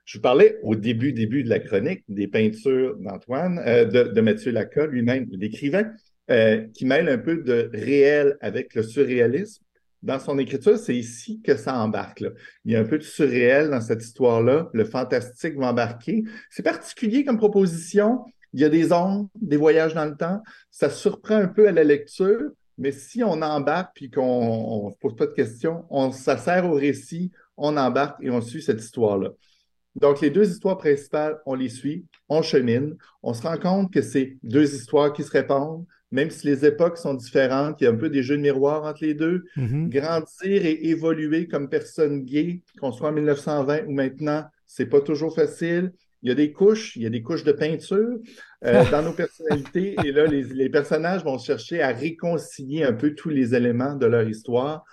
Je 0.04 0.18
vous 0.18 0.22
parlais 0.22 0.58
au 0.64 0.74
début, 0.74 1.12
début 1.12 1.44
de 1.44 1.48
la 1.48 1.60
chronique 1.60 2.02
des 2.08 2.26
peintures 2.26 2.96
d'Antoine, 2.96 3.62
euh, 3.64 3.84
de, 3.84 4.20
Mathieu 4.20 4.50
Laca, 4.50 4.86
lui-même, 4.86 5.28
l'écrivain, 5.30 5.92
euh, 6.32 6.66
qui 6.74 6.84
mêle 6.84 7.08
un 7.08 7.18
peu 7.18 7.36
de 7.36 7.70
réel 7.72 8.36
avec 8.40 8.74
le 8.74 8.82
surréalisme. 8.82 9.62
Dans 10.02 10.18
son 10.18 10.38
écriture, 10.38 10.78
c'est 10.78 10.96
ici 10.96 11.40
que 11.42 11.54
ça 11.56 11.78
embarque. 11.78 12.24
Il 12.64 12.72
y 12.72 12.76
a 12.76 12.80
un 12.80 12.84
peu 12.84 12.98
de 12.98 13.04
surréel 13.04 13.70
dans 13.70 13.80
cette 13.80 14.02
histoire-là. 14.02 14.68
Le 14.72 14.84
fantastique 14.84 15.56
va 15.56 15.68
embarquer. 15.68 16.24
C'est 16.50 16.64
particulier 16.64 17.24
comme 17.24 17.36
proposition 17.36 18.24
il 18.52 18.60
y 18.60 18.64
a 18.64 18.68
des 18.68 18.92
ondes, 18.92 19.28
des 19.34 19.56
voyages 19.56 19.94
dans 19.94 20.04
le 20.04 20.16
temps. 20.16 20.42
Ça 20.70 20.90
surprend 20.90 21.36
un 21.36 21.48
peu 21.48 21.68
à 21.68 21.72
la 21.72 21.84
lecture, 21.84 22.50
mais 22.78 22.92
si 22.92 23.22
on 23.22 23.42
embarque 23.42 23.92
puis 23.94 24.10
qu'on 24.10 24.86
ne 24.88 24.92
se 24.92 24.98
pose 24.98 25.16
pas 25.16 25.26
de 25.26 25.32
questions, 25.32 25.84
on, 25.90 26.10
ça 26.10 26.36
sert 26.36 26.68
au 26.68 26.74
récit, 26.74 27.30
on 27.56 27.76
embarque 27.76 28.18
et 28.22 28.30
on 28.30 28.40
suit 28.40 28.62
cette 28.62 28.80
histoire-là. 28.80 29.30
Donc, 29.96 30.20
les 30.20 30.30
deux 30.30 30.48
histoires 30.48 30.78
principales, 30.78 31.38
on 31.46 31.54
les 31.54 31.68
suit, 31.68 32.06
on 32.28 32.42
chemine, 32.42 32.96
on 33.22 33.34
se 33.34 33.42
rend 33.42 33.58
compte 33.58 33.92
que 33.92 34.02
c'est 34.02 34.36
deux 34.42 34.74
histoires 34.74 35.12
qui 35.12 35.24
se 35.24 35.30
répondent, 35.30 35.84
même 36.12 36.30
si 36.30 36.46
les 36.46 36.64
époques 36.64 36.96
sont 36.96 37.14
différentes, 37.14 37.80
il 37.80 37.84
y 37.84 37.86
a 37.86 37.90
un 37.90 37.96
peu 37.96 38.08
des 38.08 38.22
jeux 38.22 38.36
de 38.36 38.42
miroir 38.42 38.84
entre 38.84 39.04
les 39.04 39.14
deux. 39.14 39.44
Mm-hmm. 39.56 39.88
Grandir 39.88 40.64
et 40.66 40.88
évoluer 40.88 41.48
comme 41.48 41.68
personne 41.68 42.24
gay, 42.24 42.62
qu'on 42.80 42.92
soit 42.92 43.10
en 43.10 43.12
1920 43.12 43.86
ou 43.86 43.92
maintenant, 43.92 44.44
c'est 44.66 44.86
pas 44.86 45.00
toujours 45.00 45.34
facile 45.34 45.92
il 46.22 46.28
y 46.28 46.32
a 46.32 46.34
des 46.34 46.52
couches, 46.52 46.96
il 46.96 47.02
y 47.02 47.06
a 47.06 47.10
des 47.10 47.22
couches 47.22 47.44
de 47.44 47.52
peinture 47.52 48.18
euh, 48.64 48.84
dans 48.90 49.02
nos 49.02 49.12
personnalités. 49.12 49.96
Et 50.04 50.12
là, 50.12 50.26
les, 50.26 50.68
personnages 50.68 51.24
vont 51.24 51.38
chercher 51.38 51.82
à 51.82 51.88
réconcilier 51.88 52.84
un 52.84 52.92
peu 52.92 53.14
tous 53.14 53.30
les 53.30 53.54
éléments 53.54 53.94
de 53.94 54.06
leur 54.06 54.28
histoire. 54.28 54.84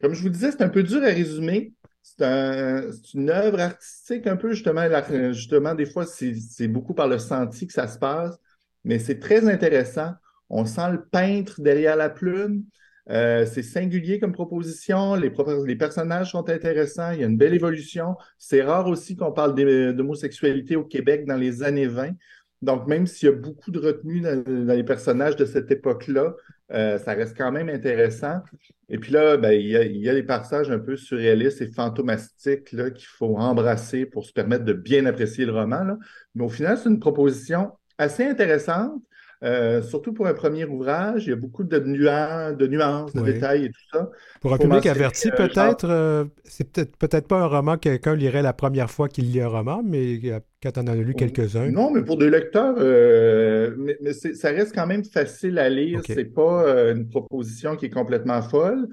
Comme 0.00 0.14
je 0.14 0.22
vous 0.22 0.30
disais, 0.30 0.50
c'est 0.50 0.62
un 0.62 0.68
peu 0.68 0.82
dur 0.82 1.02
à 1.02 1.06
résumer. 1.06 1.72
C'est 2.02 3.14
une 3.14 3.30
œuvre 3.30 3.60
artistique 3.60 4.26
un 4.26 4.36
peu, 4.36 4.52
justement, 4.52 4.86
justement 5.32 5.74
des 5.74 5.86
fois, 5.86 6.04
c'est 6.04 6.68
beaucoup 6.68 6.92
par 6.92 7.08
le 7.08 7.18
senti 7.18 7.66
que 7.66 7.72
ça 7.72 7.88
se 7.88 7.98
passe, 7.98 8.36
mais 8.84 8.98
c'est 8.98 9.18
très 9.18 9.48
intéressant. 9.48 10.12
On 10.50 10.66
sent 10.66 10.92
le 10.92 11.04
peintre 11.06 11.62
derrière 11.62 11.96
la 11.96 12.10
plume. 12.10 12.64
Euh, 13.10 13.44
c'est 13.46 13.62
singulier 13.62 14.18
comme 14.18 14.32
proposition. 14.32 15.14
Les, 15.14 15.30
les, 15.66 15.76
personnages 15.76 16.32
sont 16.32 16.48
intéressants. 16.48 17.10
Il 17.12 17.20
y 17.20 17.24
a 17.24 17.26
une 17.26 17.36
belle 17.36 17.54
évolution. 17.54 18.16
C'est 18.38 18.62
rare 18.62 18.86
aussi 18.88 19.14
qu'on 19.16 19.32
parle 19.32 19.54
d'homosexualité 19.94 20.76
au 20.76 20.84
Québec 20.84 21.26
dans 21.26 21.36
les 21.36 21.62
années 21.62 21.86
20. 21.86 22.12
Donc, 22.62 22.86
même 22.86 23.06
s'il 23.06 23.28
y 23.28 23.32
a 23.32 23.34
beaucoup 23.34 23.70
de 23.70 23.78
retenue 23.78 24.20
dans, 24.20 24.42
les 24.46 24.84
personnages 24.84 25.36
de 25.36 25.44
cette 25.44 25.70
époque-là, 25.70 26.34
euh, 26.72 26.96
ça 26.98 27.12
reste 27.12 27.36
quand 27.36 27.52
même 27.52 27.68
intéressant. 27.68 28.40
Et 28.88 28.98
puis 28.98 29.12
là, 29.12 29.36
ben, 29.36 29.52
il, 29.52 29.68
y 29.68 29.76
a, 29.76 29.84
il, 29.84 29.98
y 29.98 30.08
a, 30.08 30.14
des 30.14 30.22
passages 30.22 30.70
un 30.70 30.78
peu 30.78 30.96
surréalistes 30.96 31.60
et 31.60 31.70
fantomastiques 31.70 32.64
qu'il 32.64 33.06
faut 33.06 33.36
embrasser 33.36 34.06
pour 34.06 34.24
se 34.24 34.32
permettre 34.32 34.64
de 34.64 34.72
bien 34.72 35.04
apprécier 35.04 35.44
le 35.44 35.52
roman. 35.52 35.98
Mais 36.34 36.44
au 36.44 36.48
final, 36.48 36.78
c'est 36.78 36.88
une 36.88 37.00
proposition 37.00 37.72
assez 37.98 38.24
intéressante. 38.24 38.94
Euh, 39.44 39.82
surtout 39.82 40.14
pour 40.14 40.26
un 40.26 40.32
premier 40.32 40.64
ouvrage, 40.64 41.26
il 41.26 41.30
y 41.30 41.32
a 41.32 41.36
beaucoup 41.36 41.64
de, 41.64 41.78
nuances, 41.78 42.56
de, 42.56 42.66
nuances, 42.66 43.12
de 43.12 43.20
détails 43.20 43.66
et 43.66 43.68
tout 43.68 43.80
ça. 43.92 44.10
Pour 44.40 44.54
un 44.54 44.58
public 44.58 44.86
averti, 44.86 45.28
euh, 45.28 45.36
peut-être, 45.36 45.84
euh, 45.84 46.24
c'est 46.44 46.72
peut-être 46.72 46.96
peut-être 46.96 47.28
pas 47.28 47.40
un 47.40 47.46
roman 47.46 47.74
que 47.74 47.90
quelqu'un 47.90 48.14
lirait 48.14 48.40
la 48.40 48.54
première 48.54 48.90
fois 48.90 49.08
qu'il 49.08 49.30
lit 49.30 49.42
un 49.42 49.48
roman, 49.48 49.82
mais 49.84 50.18
quand 50.62 50.78
on 50.78 50.82
en 50.82 50.86
a 50.86 50.94
lu 50.94 51.14
quelques-uns. 51.14 51.70
Non, 51.70 51.90
mais 51.90 52.02
pour 52.02 52.16
des 52.16 52.30
lecteurs, 52.30 52.76
mais, 53.76 53.98
ça 54.12 54.48
reste 54.48 54.74
quand 54.74 54.86
même 54.86 55.04
facile 55.04 55.58
à 55.58 55.68
lire. 55.68 56.00
C'est 56.06 56.24
pas 56.24 56.64
une 56.92 57.08
proposition 57.08 57.76
qui 57.76 57.86
est 57.86 57.90
complètement 57.90 58.40
folle. 58.40 58.88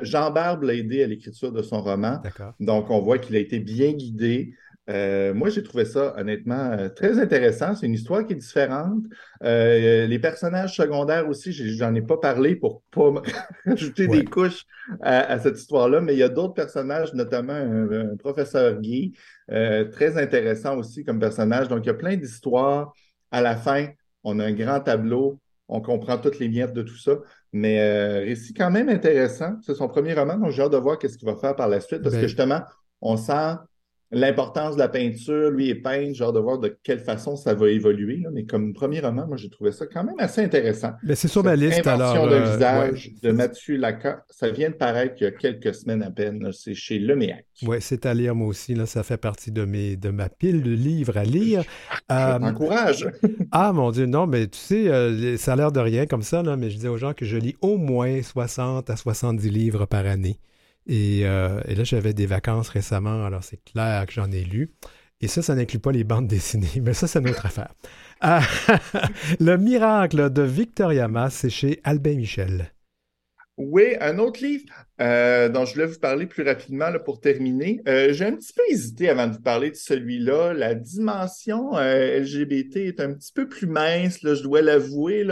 Jean 0.00 0.30
Barbe 0.30 0.62
l'a 0.62 0.74
aidé 0.74 1.02
à 1.02 1.06
l'écriture 1.06 1.52
de 1.52 1.60
son 1.60 1.82
roman. 1.82 2.22
Donc, 2.60 2.90
on 2.90 3.00
voit 3.00 3.18
qu'il 3.18 3.36
a 3.36 3.40
été 3.40 3.58
bien 3.58 3.92
guidé. 3.92 4.54
Euh, 4.92 5.32
moi, 5.32 5.48
j'ai 5.48 5.62
trouvé 5.62 5.84
ça 5.84 6.14
honnêtement 6.18 6.72
euh, 6.72 6.88
très 6.88 7.18
intéressant. 7.18 7.74
C'est 7.74 7.86
une 7.86 7.94
histoire 7.94 8.26
qui 8.26 8.34
est 8.34 8.36
différente. 8.36 9.04
Euh, 9.42 10.06
les 10.06 10.18
personnages 10.18 10.76
secondaires 10.76 11.28
aussi, 11.28 11.52
j'en 11.52 11.94
ai 11.94 12.02
pas 12.02 12.18
parlé 12.18 12.56
pour 12.56 12.82
pas 12.90 13.12
ajouter 13.66 14.06
des 14.06 14.24
couches 14.24 14.64
à, 15.00 15.38
cette 15.38 15.58
histoire-là, 15.58 16.00
mais 16.00 16.14
il 16.14 16.18
y 16.18 16.22
a 16.22 16.28
d'autres 16.28 16.54
personnages, 16.54 17.14
notamment 17.14 17.54
un, 17.54 18.16
professeur 18.16 18.80
Guy, 18.80 19.12
très 19.48 20.18
intéressant 20.18 20.76
aussi 20.76 21.04
comme 21.04 21.18
personnage. 21.18 21.68
Donc, 21.68 21.84
il 21.84 21.86
y 21.86 21.90
a 21.90 21.94
plein 21.94 22.16
d'histoires. 22.16 22.92
À 23.30 23.40
la 23.40 23.56
fin, 23.56 23.88
on 24.24 24.38
a 24.40 24.44
un 24.44 24.52
grand 24.52 24.80
tableau. 24.80 25.38
On 25.68 25.80
comprend 25.80 26.18
toutes 26.18 26.38
les 26.38 26.48
miettes 26.48 26.74
de 26.74 26.82
tout 26.82 26.98
ça. 26.98 27.18
Mais 27.54 28.18
récit 28.18 28.52
quand 28.52 28.70
même 28.70 28.90
intéressant. 28.90 29.54
C'est 29.62 29.74
son 29.74 29.88
premier 29.88 30.12
roman, 30.12 30.36
donc 30.36 30.50
j'ai 30.50 30.62
hâte 30.62 30.72
de 30.72 30.76
voir 30.76 30.98
qu'est-ce 30.98 31.16
qu'il 31.16 31.28
va 31.28 31.36
faire 31.36 31.56
par 31.56 31.68
la 31.68 31.80
suite, 31.80 32.02
parce 32.02 32.14
que 32.14 32.20
ben 32.20 32.26
justement, 32.26 32.60
on 33.00 33.16
sent 33.16 33.56
l'importance 34.12 34.74
de 34.74 34.80
la 34.80 34.88
peinture. 34.88 35.50
Lui 35.50 35.70
est 35.70 35.74
peintre, 35.74 36.14
genre 36.14 36.32
de 36.32 36.38
voir 36.38 36.58
de 36.58 36.76
quelle 36.82 37.00
façon 37.00 37.36
ça 37.36 37.54
va 37.54 37.68
évoluer. 37.68 38.18
là. 38.18 38.30
Mais 38.32 38.44
comme 38.44 38.72
premier 38.72 39.00
roman, 39.00 39.26
moi, 39.26 39.36
j'ai 39.36 39.50
trouvé 39.50 39.72
ça 39.72 39.86
quand 39.86 40.04
même 40.04 40.14
assez 40.18 40.42
intéressant. 40.42 40.92
Mais 41.02 41.14
c'est 41.14 41.28
sur 41.28 41.42
ma 41.42 41.56
liste, 41.56 41.86
Invention 41.86 42.24
alors. 42.24 42.28
de 42.28 42.34
euh, 42.34 42.52
visage 42.52 43.06
ouais. 43.06 43.28
de 43.28 43.34
Mathieu 43.34 43.76
Lacan. 43.76 44.16
Ça 44.30 44.50
vient 44.50 44.70
de 44.70 44.74
paraître 44.74 45.14
il 45.20 45.24
y 45.24 45.26
a 45.26 45.32
quelques 45.32 45.74
semaines 45.74 46.02
à 46.02 46.10
peine. 46.10 46.50
C'est 46.52 46.74
chez 46.74 46.98
Leméac. 46.98 47.46
Oui, 47.62 47.78
c'est 47.80 48.06
à 48.06 48.14
lire 48.14 48.34
moi 48.34 48.48
aussi. 48.48 48.74
Là, 48.74 48.86
ça 48.86 49.02
fait 49.02 49.16
partie 49.16 49.50
de, 49.50 49.64
mes, 49.64 49.96
de 49.96 50.10
ma 50.10 50.28
pile 50.28 50.62
de 50.62 50.72
livres 50.72 51.16
à 51.16 51.24
lire. 51.24 51.64
Euh, 52.10 52.38
t'encourage. 52.38 53.08
ah 53.52 53.72
mon 53.72 53.90
Dieu, 53.90 54.04
non, 54.04 54.26
mais 54.26 54.46
tu 54.46 54.58
sais, 54.58 54.88
euh, 54.88 55.36
ça 55.38 55.54
a 55.54 55.56
l'air 55.56 55.72
de 55.72 55.80
rien 55.80 56.04
comme 56.04 56.22
ça, 56.22 56.42
là, 56.42 56.56
mais 56.56 56.68
je 56.68 56.76
dis 56.76 56.88
aux 56.88 56.98
gens 56.98 57.14
que 57.14 57.24
je 57.24 57.38
lis 57.38 57.56
au 57.62 57.78
moins 57.78 58.20
60 58.20 58.90
à 58.90 58.96
70 58.96 59.48
livres 59.48 59.86
par 59.86 60.04
année. 60.04 60.38
Et, 60.86 61.22
euh, 61.24 61.60
et 61.66 61.74
là, 61.74 61.84
j'avais 61.84 62.12
des 62.12 62.26
vacances 62.26 62.68
récemment, 62.68 63.24
alors 63.24 63.44
c'est 63.44 63.62
clair 63.64 64.06
que 64.06 64.12
j'en 64.12 64.30
ai 64.30 64.42
lu. 64.42 64.72
Et 65.20 65.28
ça, 65.28 65.40
ça 65.40 65.54
n'inclut 65.54 65.78
pas 65.78 65.92
les 65.92 66.04
bandes 66.04 66.26
dessinées, 66.28 66.80
mais 66.82 66.94
ça, 66.94 67.06
c'est 67.06 67.20
une 67.20 67.30
autre 67.30 67.46
affaire. 67.46 67.72
Ah, 68.20 68.42
le 69.40 69.56
miracle 69.56 70.30
de 70.30 70.42
Victoria 70.42 71.08
Mass, 71.08 71.34
c'est 71.34 71.50
chez 71.50 71.80
Albin 71.84 72.16
Michel. 72.16 72.72
Oui, 73.58 73.96
un 74.00 74.18
autre 74.18 74.42
livre 74.42 74.64
euh, 75.00 75.50
dont 75.50 75.66
je 75.66 75.74
voulais 75.74 75.86
vous 75.86 75.98
parler 75.98 76.26
plus 76.26 76.42
rapidement 76.42 76.88
là, 76.88 76.98
pour 76.98 77.20
terminer. 77.20 77.80
Euh, 77.86 78.12
j'ai 78.12 78.24
un 78.24 78.34
petit 78.34 78.52
peu 78.54 78.62
hésité 78.70 79.10
avant 79.10 79.26
de 79.26 79.34
vous 79.34 79.42
parler 79.42 79.70
de 79.70 79.76
celui-là. 79.76 80.54
La 80.54 80.74
dimension 80.74 81.72
LGBT 81.72 82.76
est 82.76 83.00
un 83.00 83.12
petit 83.12 83.32
peu 83.32 83.48
plus 83.48 83.66
mince, 83.66 84.18
je 84.22 84.42
dois 84.42 84.62
l'avouer, 84.62 85.26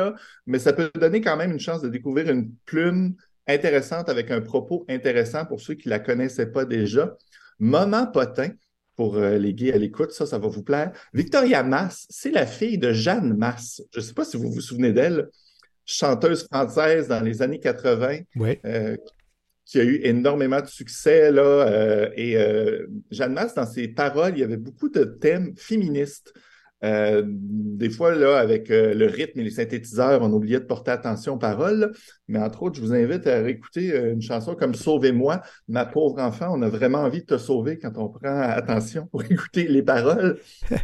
mais 0.46 0.59
ça 0.59 0.74
peut 0.74 0.90
donner 0.94 1.22
quand 1.22 1.36
même 1.36 1.53
une 1.53 1.61
chance 1.61 1.80
de 1.80 1.88
découvrir 1.88 2.30
une 2.30 2.53
plume 2.66 3.16
intéressante 3.51 4.09
avec 4.09 4.30
un 4.30 4.40
propos 4.40 4.84
intéressant 4.88 5.44
pour 5.44 5.61
ceux 5.61 5.74
qui 5.74 5.88
ne 5.88 5.90
la 5.90 5.98
connaissaient 6.01 6.51
pas 6.51 6.64
déjà. 6.64 7.16
Moment 7.59 8.07
potin, 8.07 8.51
pour 8.96 9.16
euh, 9.16 9.38
les 9.38 9.55
gays 9.55 9.72
à 9.72 9.78
l'écoute, 9.78 10.12
ça, 10.12 10.26
ça 10.26 10.38
va 10.38 10.48
vous 10.48 10.62
plaire. 10.62 10.92
Victoria 11.14 11.62
Mass, 11.62 12.07
c'est 12.11 12.30
la 12.30 12.46
fille 12.46 12.78
de 12.78 12.92
Jeanne 12.92 13.36
Masse. 13.36 13.82
Je 13.92 14.01
ne 14.01 14.05
sais 14.05 14.14
pas 14.14 14.24
si 14.24 14.36
vous 14.36 14.51
vous 14.51 14.61
souvenez 14.61 14.92
d'elle 14.92 15.28
chanteuse 15.86 16.44
française 16.44 17.09
dans 17.09 17.20
les 17.20 17.42
années 17.42 17.59
80 17.61 18.18
Oui. 18.36 18.59
euh, 18.64 18.96
qui 19.64 19.78
a 19.80 19.84
eu 19.84 20.01
énormément 20.03 20.61
de 20.61 20.66
succès. 20.66 21.30
Là, 21.30 21.42
euh, 21.42 22.11
et 22.16 22.36
euh, 22.36 22.86
Jeanne 23.11 23.32
Masse, 23.32 23.55
dans 23.55 23.66
ses 23.66 23.88
paroles, 23.88 24.32
il 24.34 24.40
y 24.40 24.44
avait 24.44 24.57
beaucoup 24.57 24.88
de 24.88 25.05
thèmes 25.05 25.55
féministes. 25.57 26.32
Euh, 26.83 27.22
des 27.26 27.91
fois, 27.91 28.14
là, 28.14 28.39
avec 28.39 28.70
euh, 28.70 28.95
le 28.95 29.07
rythme 29.07 29.41
et 29.41 29.45
les 29.45 29.51
synthétiseurs, 29.51 30.22
on 30.22 30.33
oubliait 30.33 30.61
de 30.61 30.64
porter 30.64 30.91
attention 30.91 31.35
aux 31.35 31.39
paroles. 31.39 31.93
Mais 32.28 32.39
entre 32.39 32.62
autres, 32.62 32.76
je 32.76 32.83
vous 32.83 32.93
invite 32.93 33.26
à 33.26 33.41
réécouter 33.41 33.93
euh, 33.93 34.12
une 34.12 34.22
chanson 34.22 34.55
comme 34.55 34.74
Sauvez-moi, 34.74 35.43
ma 35.68 35.85
pauvre 35.85 36.20
enfant. 36.20 36.49
On 36.51 36.62
a 36.62 36.68
vraiment 36.68 36.99
envie 36.99 37.20
de 37.20 37.26
te 37.26 37.39
sauver 37.39 37.78
quand 37.78 37.97
on 37.97 38.09
prend 38.09 38.41
attention 38.41 39.07
pour 39.07 39.22
écouter 39.31 39.66
les 39.66 39.83
paroles. 39.83 40.39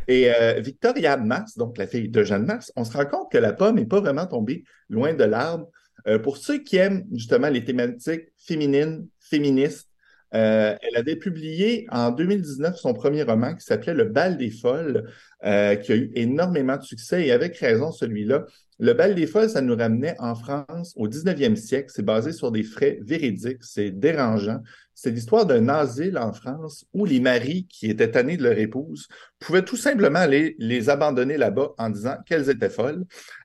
Et 0.09 0.33
euh, 0.35 0.61
Victoria 0.61 1.17
Mass, 1.17 1.57
donc 1.57 1.79
la 1.79 1.87
fille 1.87 2.09
de 2.09 2.23
Jeanne 2.23 2.47
Masse, 2.47 2.73
on 2.77 2.85
se 2.85 2.97
rend 2.97 3.07
compte 3.07 3.31
que 3.31 3.39
la 3.39 3.53
pomme 3.53 3.77
n'est 3.77 3.87
pas 3.87 4.01
vraiment 4.01 4.27
tombée 4.27 4.65
loin 4.89 5.15
de 5.15 5.25
l'arbre. 5.25 5.71
Euh, 6.07 6.19
pour 6.19 6.37
ceux 6.37 6.59
qui 6.59 6.77
aiment 6.77 7.05
justement 7.13 7.49
les 7.49 7.65
thématiques 7.65 8.33
féminines, 8.37 9.09
féministes, 9.19 9.86
euh, 10.35 10.75
elle 10.83 10.97
avait 10.97 11.17
publié 11.17 11.87
en 11.91 12.11
2019 12.11 12.77
son 12.77 12.93
premier 12.95 13.23
roman 13.23 13.55
qui 13.55 13.65
s'appelait 13.65 13.95
Le 13.95 14.05
bal 14.05 14.37
des 14.37 14.51
folles, 14.51 15.09
euh, 15.45 15.77
qui 15.77 15.93
a 15.93 15.97
eu 15.97 16.11
énormément 16.15 16.77
de 16.77 16.83
succès 16.83 17.27
et 17.27 17.33
avec 17.33 17.57
raison 17.59 17.93
celui-là. 17.93 18.45
Le 18.79 18.93
bal 18.93 19.15
des 19.15 19.27
folles, 19.27 19.49
ça 19.49 19.63
nous 19.63 19.77
ramenait 19.77 20.17
en 20.19 20.35
France 20.35 20.93
au 20.97 21.09
19e 21.09 21.57
siècle. 21.57 21.91
C'est 21.95 22.05
basé 22.05 22.33
sur 22.33 22.51
des 22.53 22.63
faits 22.63 22.99
véridiques, 23.03 23.63
c'est 23.63 23.91
dérangeant. 23.91 24.61
C'est 24.95 25.11
l'histoire 25.11 25.47
d'un 25.47 25.69
asile 25.69 26.19
en 26.19 26.33
France 26.33 26.85
où 26.93 27.05
les 27.05 27.21
maris 27.21 27.67
qui 27.69 27.89
étaient 27.89 28.11
tannés 28.11 28.37
de 28.37 28.43
leur 28.43 28.59
épouse 28.59 29.09
pouvaient 29.39 29.65
tout 29.65 29.77
simplement 29.77 30.19
aller 30.19 30.57
les 30.59 30.89
abandonner 30.91 31.37
là-bas 31.37 31.73
en 31.79 31.89
disant 31.91 32.17
qu'elles 32.27 32.51
étaient 32.51 32.71
folles. 32.71 33.05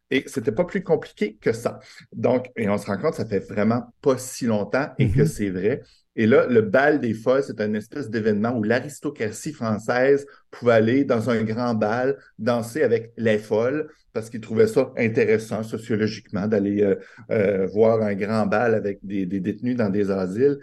Et 0.09 0.23
c'était 0.27 0.51
pas 0.51 0.65
plus 0.65 0.83
compliqué 0.83 1.37
que 1.39 1.53
ça. 1.53 1.79
Donc, 2.11 2.49
et 2.57 2.67
on 2.69 2.77
se 2.77 2.85
rend 2.85 2.97
compte, 2.97 3.13
ça 3.13 3.25
fait 3.25 3.39
vraiment 3.39 3.93
pas 4.01 4.17
si 4.17 4.45
longtemps 4.45 4.89
et 4.99 5.09
que 5.09 5.23
Mhm. 5.23 5.25
c'est 5.25 5.49
vrai. 5.49 5.81
Et 6.15 6.27
là, 6.27 6.45
le 6.47 6.61
bal 6.61 6.99
des 6.99 7.13
folles, 7.13 7.43
c'est 7.43 7.61
un 7.61 7.73
espèce 7.73 8.09
d'événement 8.09 8.51
où 8.57 8.63
l'aristocratie 8.63 9.53
française 9.53 10.25
pouvait 10.49 10.73
aller 10.73 11.05
dans 11.05 11.29
un 11.29 11.43
grand 11.43 11.73
bal, 11.73 12.17
danser 12.37 12.83
avec 12.83 13.13
les 13.17 13.37
folles, 13.37 13.89
parce 14.11 14.29
qu'ils 14.29 14.41
trouvaient 14.41 14.67
ça 14.67 14.91
intéressant 14.97 15.63
sociologiquement 15.63 16.47
d'aller 16.47 16.83
euh, 16.83 16.95
euh, 17.31 17.67
voir 17.67 18.01
un 18.01 18.13
grand 18.13 18.45
bal 18.45 18.75
avec 18.75 18.99
des, 19.03 19.25
détenus 19.25 19.77
dans 19.77 19.89
des 19.89 20.11
asiles. 20.11 20.59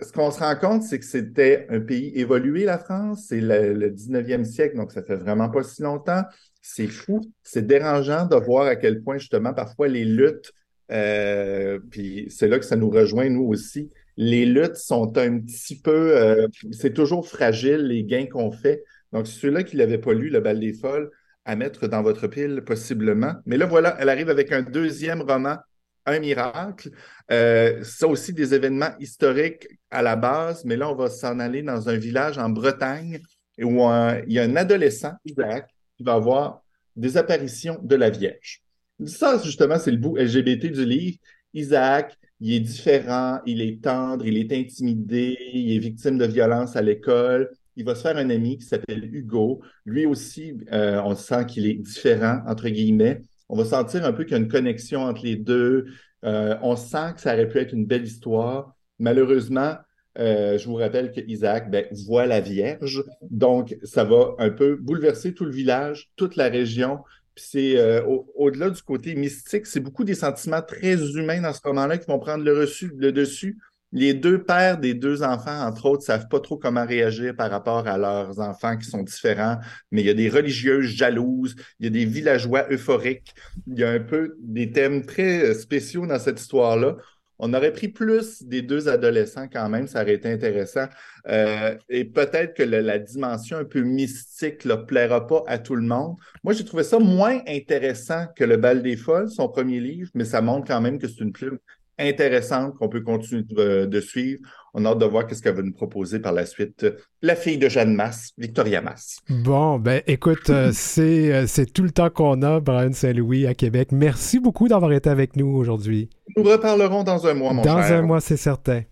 Ce 0.00 0.10
qu'on 0.10 0.32
se 0.32 0.40
rend 0.40 0.56
compte, 0.56 0.82
c'est 0.82 0.98
que 0.98 1.04
c'était 1.04 1.66
un 1.70 1.78
pays 1.78 2.10
évolué, 2.16 2.64
la 2.64 2.78
France. 2.78 3.26
C'est 3.28 3.40
le, 3.40 3.74
le 3.74 3.88
19e 3.88 4.44
siècle, 4.44 4.76
donc 4.76 4.90
ça 4.90 5.04
fait 5.04 5.14
vraiment 5.14 5.48
pas 5.48 5.62
si 5.62 5.82
longtemps. 5.82 6.24
C'est 6.60 6.88
fou, 6.88 7.20
c'est 7.44 7.64
dérangeant 7.64 8.26
de 8.26 8.34
voir 8.34 8.66
à 8.66 8.74
quel 8.74 9.00
point, 9.02 9.18
justement, 9.18 9.54
parfois 9.54 9.86
les 9.86 10.04
luttes, 10.04 10.52
euh, 10.90 11.78
puis 11.90 12.26
c'est 12.30 12.48
là 12.48 12.58
que 12.58 12.64
ça 12.64 12.76
nous 12.76 12.90
rejoint, 12.90 13.28
nous 13.28 13.44
aussi, 13.44 13.90
les 14.16 14.46
luttes 14.46 14.76
sont 14.76 15.16
un 15.18 15.40
petit 15.40 15.80
peu, 15.80 16.16
euh, 16.16 16.46
c'est 16.72 16.92
toujours 16.94 17.26
fragile, 17.28 17.86
les 17.86 18.04
gains 18.04 18.26
qu'on 18.26 18.52
fait. 18.52 18.84
Donc, 19.12 19.26
ceux-là 19.26 19.62
qui 19.62 19.76
l'avaient 19.76 19.98
pas 19.98 20.12
lu, 20.14 20.28
Le 20.30 20.40
bal 20.40 20.60
des 20.60 20.72
folles, 20.72 21.10
à 21.44 21.56
mettre 21.56 21.88
dans 21.88 22.02
votre 22.02 22.28
pile, 22.28 22.62
possiblement. 22.64 23.34
Mais 23.46 23.56
là, 23.56 23.66
voilà, 23.66 23.96
elle 24.00 24.08
arrive 24.08 24.30
avec 24.30 24.52
un 24.52 24.62
deuxième 24.62 25.22
roman, 25.22 25.56
Un 26.04 26.18
miracle. 26.18 26.90
Euh, 27.30 27.82
ça 27.84 28.08
aussi, 28.08 28.32
des 28.32 28.54
événements 28.54 28.90
historiques 28.98 29.68
à 29.90 30.02
la 30.02 30.16
base, 30.16 30.64
mais 30.64 30.76
là, 30.76 30.90
on 30.90 30.94
va 30.96 31.08
s'en 31.08 31.38
aller 31.38 31.62
dans 31.62 31.88
un 31.88 31.96
village 31.96 32.38
en 32.38 32.48
Bretagne 32.48 33.20
où 33.60 33.84
un- 33.84 34.18
il 34.26 34.32
y 34.32 34.38
a 34.40 34.42
un 34.44 34.56
adolescent, 34.56 35.12
Isaac, 35.24 35.68
qui 35.96 36.02
va 36.04 36.14
avoir 36.14 36.62
des 36.96 37.16
apparitions 37.16 37.78
de 37.82 37.94
la 37.96 38.10
Vierge. 38.10 38.62
Ça, 39.06 39.40
justement, 39.44 39.78
c'est 39.78 39.90
le 39.90 39.96
bout 39.96 40.16
LGBT 40.16 40.70
du 40.70 40.84
livre. 40.84 41.18
Isaac, 41.54 42.16
il 42.42 42.54
est 42.54 42.60
différent, 42.60 43.40
il 43.46 43.62
est 43.62 43.80
tendre, 43.84 44.26
il 44.26 44.36
est 44.36 44.52
intimidé, 44.52 45.38
il 45.54 45.76
est 45.76 45.78
victime 45.78 46.18
de 46.18 46.26
violence 46.26 46.74
à 46.74 46.82
l'école. 46.82 47.48
Il 47.76 47.84
va 47.84 47.94
se 47.94 48.02
faire 48.02 48.16
un 48.16 48.30
ami 48.30 48.58
qui 48.58 48.66
s'appelle 48.66 49.04
Hugo. 49.14 49.62
Lui 49.86 50.06
aussi, 50.06 50.56
euh, 50.72 51.00
on 51.04 51.14
sent 51.14 51.46
qu'il 51.46 51.66
est 51.68 51.74
différent, 51.74 52.40
entre 52.48 52.68
guillemets. 52.68 53.22
On 53.48 53.56
va 53.56 53.64
sentir 53.64 54.04
un 54.04 54.12
peu 54.12 54.24
qu'il 54.24 54.32
y 54.32 54.34
a 54.34 54.38
une 54.38 54.48
connexion 54.48 55.02
entre 55.02 55.22
les 55.24 55.36
deux. 55.36 55.86
Euh, 56.24 56.56
on 56.62 56.74
sent 56.74 57.12
que 57.14 57.20
ça 57.20 57.32
aurait 57.32 57.48
pu 57.48 57.58
être 57.58 57.74
une 57.74 57.86
belle 57.86 58.02
histoire. 58.02 58.74
Malheureusement, 58.98 59.76
euh, 60.18 60.58
je 60.58 60.66
vous 60.68 60.74
rappelle 60.74 61.12
que 61.12 61.20
Isaac 61.20 61.70
ben, 61.70 61.86
voit 62.06 62.26
la 62.26 62.40
Vierge. 62.40 63.04
Donc, 63.30 63.76
ça 63.84 64.02
va 64.02 64.34
un 64.38 64.50
peu 64.50 64.74
bouleverser 64.74 65.32
tout 65.32 65.44
le 65.44 65.52
village, 65.52 66.10
toute 66.16 66.34
la 66.34 66.48
région. 66.48 66.98
C'est 67.36 67.78
euh, 67.78 68.04
au- 68.04 68.30
au-delà 68.36 68.70
du 68.70 68.82
côté 68.82 69.14
mystique, 69.14 69.66
c'est 69.66 69.80
beaucoup 69.80 70.04
des 70.04 70.14
sentiments 70.14 70.62
très 70.62 70.94
humains 71.16 71.40
dans 71.40 71.52
ce 71.52 71.60
roman-là 71.64 71.98
qui 71.98 72.06
vont 72.06 72.18
prendre 72.18 72.44
le, 72.44 72.52
reçu, 72.58 72.92
le 72.96 73.12
dessus. 73.12 73.58
Les 73.94 74.14
deux 74.14 74.42
pères 74.42 74.78
des 74.78 74.94
deux 74.94 75.22
enfants, 75.22 75.66
entre 75.66 75.84
autres, 75.86 76.02
savent 76.02 76.28
pas 76.28 76.40
trop 76.40 76.56
comment 76.56 76.86
réagir 76.86 77.36
par 77.36 77.50
rapport 77.50 77.86
à 77.86 77.98
leurs 77.98 78.40
enfants 78.40 78.78
qui 78.78 78.86
sont 78.88 79.02
différents, 79.02 79.58
mais 79.90 80.00
il 80.00 80.06
y 80.06 80.10
a 80.10 80.14
des 80.14 80.30
religieuses 80.30 80.86
jalouses, 80.86 81.54
il 81.78 81.84
y 81.84 81.86
a 81.88 81.90
des 81.90 82.06
villageois 82.06 82.66
euphoriques, 82.72 83.34
il 83.66 83.78
y 83.78 83.84
a 83.84 83.90
un 83.90 84.00
peu 84.00 84.34
des 84.40 84.72
thèmes 84.72 85.04
très 85.04 85.50
euh, 85.50 85.54
spéciaux 85.54 86.06
dans 86.06 86.18
cette 86.18 86.40
histoire-là. 86.40 86.96
On 87.44 87.52
aurait 87.54 87.72
pris 87.72 87.88
plus 87.88 88.44
des 88.44 88.62
deux 88.62 88.88
adolescents 88.88 89.48
quand 89.52 89.68
même, 89.68 89.88
ça 89.88 90.02
aurait 90.02 90.14
été 90.14 90.30
intéressant. 90.30 90.86
Euh, 91.26 91.76
et 91.88 92.04
peut-être 92.04 92.54
que 92.54 92.62
la 92.62 93.00
dimension 93.00 93.58
un 93.58 93.64
peu 93.64 93.80
mystique 93.80 94.64
ne 94.64 94.76
plaira 94.76 95.26
pas 95.26 95.42
à 95.48 95.58
tout 95.58 95.74
le 95.74 95.82
monde. 95.82 96.14
Moi, 96.44 96.52
j'ai 96.52 96.64
trouvé 96.64 96.84
ça 96.84 97.00
moins 97.00 97.40
intéressant 97.48 98.26
que 98.36 98.44
Le 98.44 98.58
Bal 98.58 98.80
des 98.80 98.96
Folles, 98.96 99.28
son 99.28 99.48
premier 99.48 99.80
livre, 99.80 100.08
mais 100.14 100.24
ça 100.24 100.40
montre 100.40 100.68
quand 100.68 100.80
même 100.80 101.00
que 101.00 101.08
c'est 101.08 101.18
une 101.18 101.32
plume 101.32 101.58
intéressante 101.98 102.74
qu'on 102.76 102.88
peut 102.88 103.00
continuer 103.02 103.42
de, 103.44 103.86
de 103.86 104.00
suivre. 104.00 104.40
On 104.74 104.84
a 104.84 104.90
hâte 104.90 104.98
de 104.98 105.04
voir 105.04 105.26
qu'est-ce 105.26 105.42
qu'elle 105.42 105.54
va 105.54 105.62
nous 105.62 105.72
proposer 105.72 106.18
par 106.18 106.32
la 106.32 106.46
suite. 106.46 106.86
La 107.20 107.36
fille 107.36 107.58
de 107.58 107.68
Jeanne 107.68 107.94
Masse, 107.94 108.32
Victoria 108.38 108.80
Masse. 108.80 109.18
Bon, 109.28 109.78
ben 109.78 110.00
écoute, 110.06 110.48
euh, 110.50 110.70
c'est 110.74 111.32
euh, 111.32 111.46
c'est 111.46 111.70
tout 111.72 111.82
le 111.82 111.90
temps 111.90 112.08
qu'on 112.10 112.40
a, 112.42 112.60
Brian 112.60 112.92
Saint-Louis, 112.92 113.46
à 113.46 113.54
Québec. 113.54 113.88
Merci 113.92 114.40
beaucoup 114.40 114.68
d'avoir 114.68 114.92
été 114.92 115.10
avec 115.10 115.36
nous 115.36 115.48
aujourd'hui. 115.48 116.08
Nous 116.36 116.42
reparlerons 116.44 117.04
dans 117.04 117.26
un 117.26 117.34
mois, 117.34 117.52
mon 117.52 117.62
Dans 117.62 117.82
cher. 117.82 117.98
un 117.98 118.02
mois, 118.02 118.20
c'est 118.20 118.38
certain. 118.38 118.82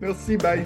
Merci, 0.00 0.36
bye. 0.38 0.64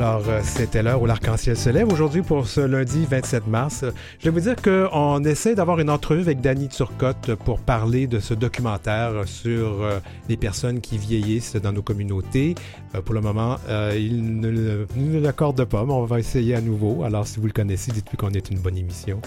Alors, 0.00 0.22
euh, 0.28 0.42
c'était 0.44 0.84
l'heure 0.84 1.02
où 1.02 1.06
l'arc-en-ciel 1.06 1.56
se 1.56 1.70
lève 1.70 1.92
aujourd'hui 1.92 2.22
pour 2.22 2.46
ce 2.46 2.60
lundi 2.60 3.04
27 3.04 3.48
mars. 3.48 3.84
Je 4.20 4.26
vais 4.26 4.30
vous 4.30 4.38
dire 4.38 4.54
qu'on 4.54 5.24
essaie 5.24 5.56
d'avoir 5.56 5.80
une 5.80 5.90
entrevue 5.90 6.20
avec 6.20 6.40
Danny 6.40 6.68
Turcotte 6.68 7.34
pour 7.34 7.58
parler 7.58 8.06
de 8.06 8.20
ce 8.20 8.32
documentaire 8.32 9.26
sur 9.26 9.82
euh, 9.82 9.98
les 10.28 10.36
personnes 10.36 10.80
qui 10.80 10.98
vieillissent 10.98 11.56
dans 11.56 11.72
nos 11.72 11.82
communautés. 11.82 12.54
Euh, 12.94 13.02
pour 13.02 13.12
le 13.12 13.20
moment, 13.20 13.56
il 13.92 14.38
ne 14.38 14.86
nous 14.94 15.20
l'accorde 15.20 15.64
pas, 15.64 15.84
mais 15.84 15.92
on 15.92 16.04
va 16.04 16.20
essayer 16.20 16.54
à 16.54 16.60
nouveau. 16.60 17.02
Alors, 17.02 17.26
si 17.26 17.40
vous 17.40 17.48
le 17.48 17.52
connaissez, 17.52 17.90
dites-lui 17.90 18.16
qu'on 18.16 18.30
est 18.30 18.50
une 18.50 18.60
bonne 18.60 18.78
émission. 18.78 19.20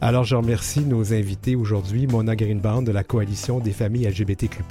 Alors, 0.00 0.22
je 0.22 0.36
remercie 0.36 0.82
nos 0.82 1.12
invités 1.12 1.56
aujourd'hui, 1.56 2.06
Mona 2.06 2.36
Greenband 2.36 2.82
de 2.82 2.92
la 2.92 3.02
Coalition 3.02 3.58
des 3.58 3.72
familles 3.72 4.06
LGBTQ+, 4.06 4.62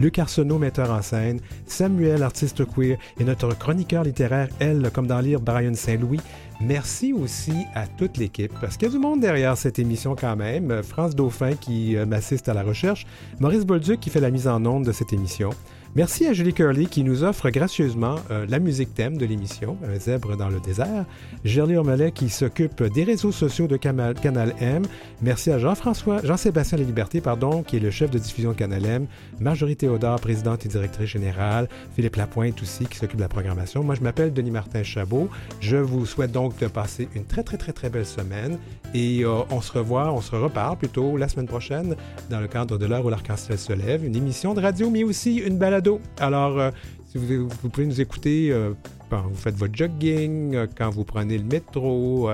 Luc 0.00 0.18
Arsenault, 0.18 0.58
metteur 0.58 0.90
en 0.90 1.02
scène, 1.02 1.40
Samuel, 1.66 2.22
artiste 2.22 2.64
queer, 2.64 2.96
et 3.20 3.24
notre 3.24 3.56
chroniqueur 3.56 4.02
littéraire, 4.02 4.48
elle, 4.60 4.90
comme 4.90 5.06
dans 5.06 5.20
lire 5.20 5.40
Brian 5.40 5.74
Saint-Louis. 5.74 6.20
Merci 6.62 7.12
aussi 7.12 7.52
à 7.74 7.86
toute 7.86 8.16
l'équipe, 8.16 8.52
parce 8.62 8.78
qu'il 8.78 8.88
y 8.88 8.90
a 8.90 8.94
du 8.94 8.98
monde 8.98 9.20
derrière 9.20 9.58
cette 9.58 9.78
émission 9.78 10.16
quand 10.18 10.36
même. 10.36 10.82
France 10.82 11.14
Dauphin 11.14 11.52
qui 11.52 11.94
euh, 11.94 12.06
m'assiste 12.06 12.48
à 12.48 12.54
la 12.54 12.62
recherche, 12.62 13.06
Maurice 13.40 13.66
Bolduc 13.66 14.00
qui 14.00 14.08
fait 14.08 14.20
la 14.20 14.30
mise 14.30 14.48
en 14.48 14.64
onde 14.64 14.86
de 14.86 14.92
cette 14.92 15.12
émission. 15.12 15.50
Merci 15.94 16.26
à 16.26 16.32
Julie 16.32 16.54
Curley 16.54 16.86
qui 16.86 17.04
nous 17.04 17.22
offre 17.22 17.50
gracieusement 17.50 18.14
euh, 18.30 18.46
la 18.48 18.60
musique 18.60 18.94
thème 18.94 19.18
de 19.18 19.26
l'émission, 19.26 19.76
Un 19.86 19.98
zèbre 19.98 20.38
dans 20.38 20.48
le 20.48 20.58
désert. 20.58 21.04
Gerly 21.44 21.76
Ormelet 21.76 22.12
qui 22.12 22.30
s'occupe 22.30 22.82
des 22.82 23.04
réseaux 23.04 23.30
sociaux 23.30 23.66
de 23.66 23.76
Canal 23.76 24.54
M. 24.58 24.84
Merci 25.20 25.50
à 25.50 25.58
Jean-François, 25.58 26.24
Jean-Sébastien 26.24 26.78
Liberté, 26.78 27.20
pardon, 27.20 27.62
qui 27.62 27.76
est 27.76 27.80
le 27.80 27.90
chef 27.90 28.10
de 28.10 28.18
diffusion 28.18 28.52
de 28.52 28.56
Canal 28.56 28.86
M. 28.86 29.06
Marjorie 29.38 29.76
Théodore, 29.76 30.18
présidente 30.18 30.64
et 30.64 30.70
directrice 30.70 31.10
générale. 31.10 31.68
Philippe 31.94 32.16
Lapointe 32.16 32.62
aussi 32.62 32.86
qui 32.86 32.96
s'occupe 32.96 33.18
de 33.18 33.24
la 33.24 33.28
programmation. 33.28 33.84
Moi, 33.84 33.94
je 33.94 34.00
m'appelle 34.00 34.32
Denis 34.32 34.50
Martin 34.50 34.82
Chabot. 34.82 35.28
Je 35.60 35.76
vous 35.76 36.06
souhaite 36.06 36.32
donc 36.32 36.58
de 36.58 36.68
passer 36.68 37.10
une 37.14 37.26
très, 37.26 37.42
très, 37.42 37.58
très, 37.58 37.74
très 37.74 37.90
belle 37.90 38.06
semaine. 38.06 38.56
Et 38.94 39.26
euh, 39.26 39.42
on 39.50 39.60
se 39.60 39.72
revoit, 39.72 40.10
on 40.10 40.22
se 40.22 40.34
reparle 40.34 40.78
plutôt 40.78 41.18
la 41.18 41.28
semaine 41.28 41.48
prochaine 41.48 41.96
dans 42.30 42.40
le 42.40 42.48
cadre 42.48 42.78
de 42.78 42.86
l'heure 42.86 43.04
où 43.04 43.10
l'arc-en-ciel 43.10 43.58
se 43.58 43.74
lève. 43.74 44.06
Une 44.06 44.16
émission 44.16 44.54
de 44.54 44.62
radio, 44.62 44.88
mais 44.88 45.04
aussi 45.04 45.36
une 45.36 45.58
balade 45.58 45.81
alors, 46.18 46.58
euh, 46.58 46.70
si 47.06 47.18
vous, 47.18 47.48
pouvez 47.48 47.86
nous 47.86 48.00
écouter 48.00 48.50
euh, 48.50 48.72
quand 49.10 49.22
vous 49.22 49.34
faites 49.34 49.54
votre 49.54 49.74
jogging, 49.74 50.54
euh, 50.54 50.66
quand 50.76 50.90
vous 50.90 51.04
prenez 51.04 51.38
le 51.38 51.44
métro, 51.44 52.30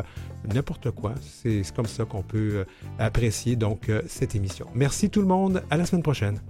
n'importe 0.52 0.90
quoi. 0.90 1.14
C'est 1.20 1.62
comme 1.74 1.86
ça 1.86 2.04
qu'on 2.04 2.22
peut 2.22 2.64
apprécier 2.98 3.56
donc 3.56 3.90
cette 4.06 4.34
émission. 4.34 4.66
Merci 4.74 5.10
tout 5.10 5.20
le 5.20 5.28
monde. 5.28 5.62
À 5.70 5.76
la 5.76 5.86
semaine 5.86 6.02
prochaine. 6.02 6.40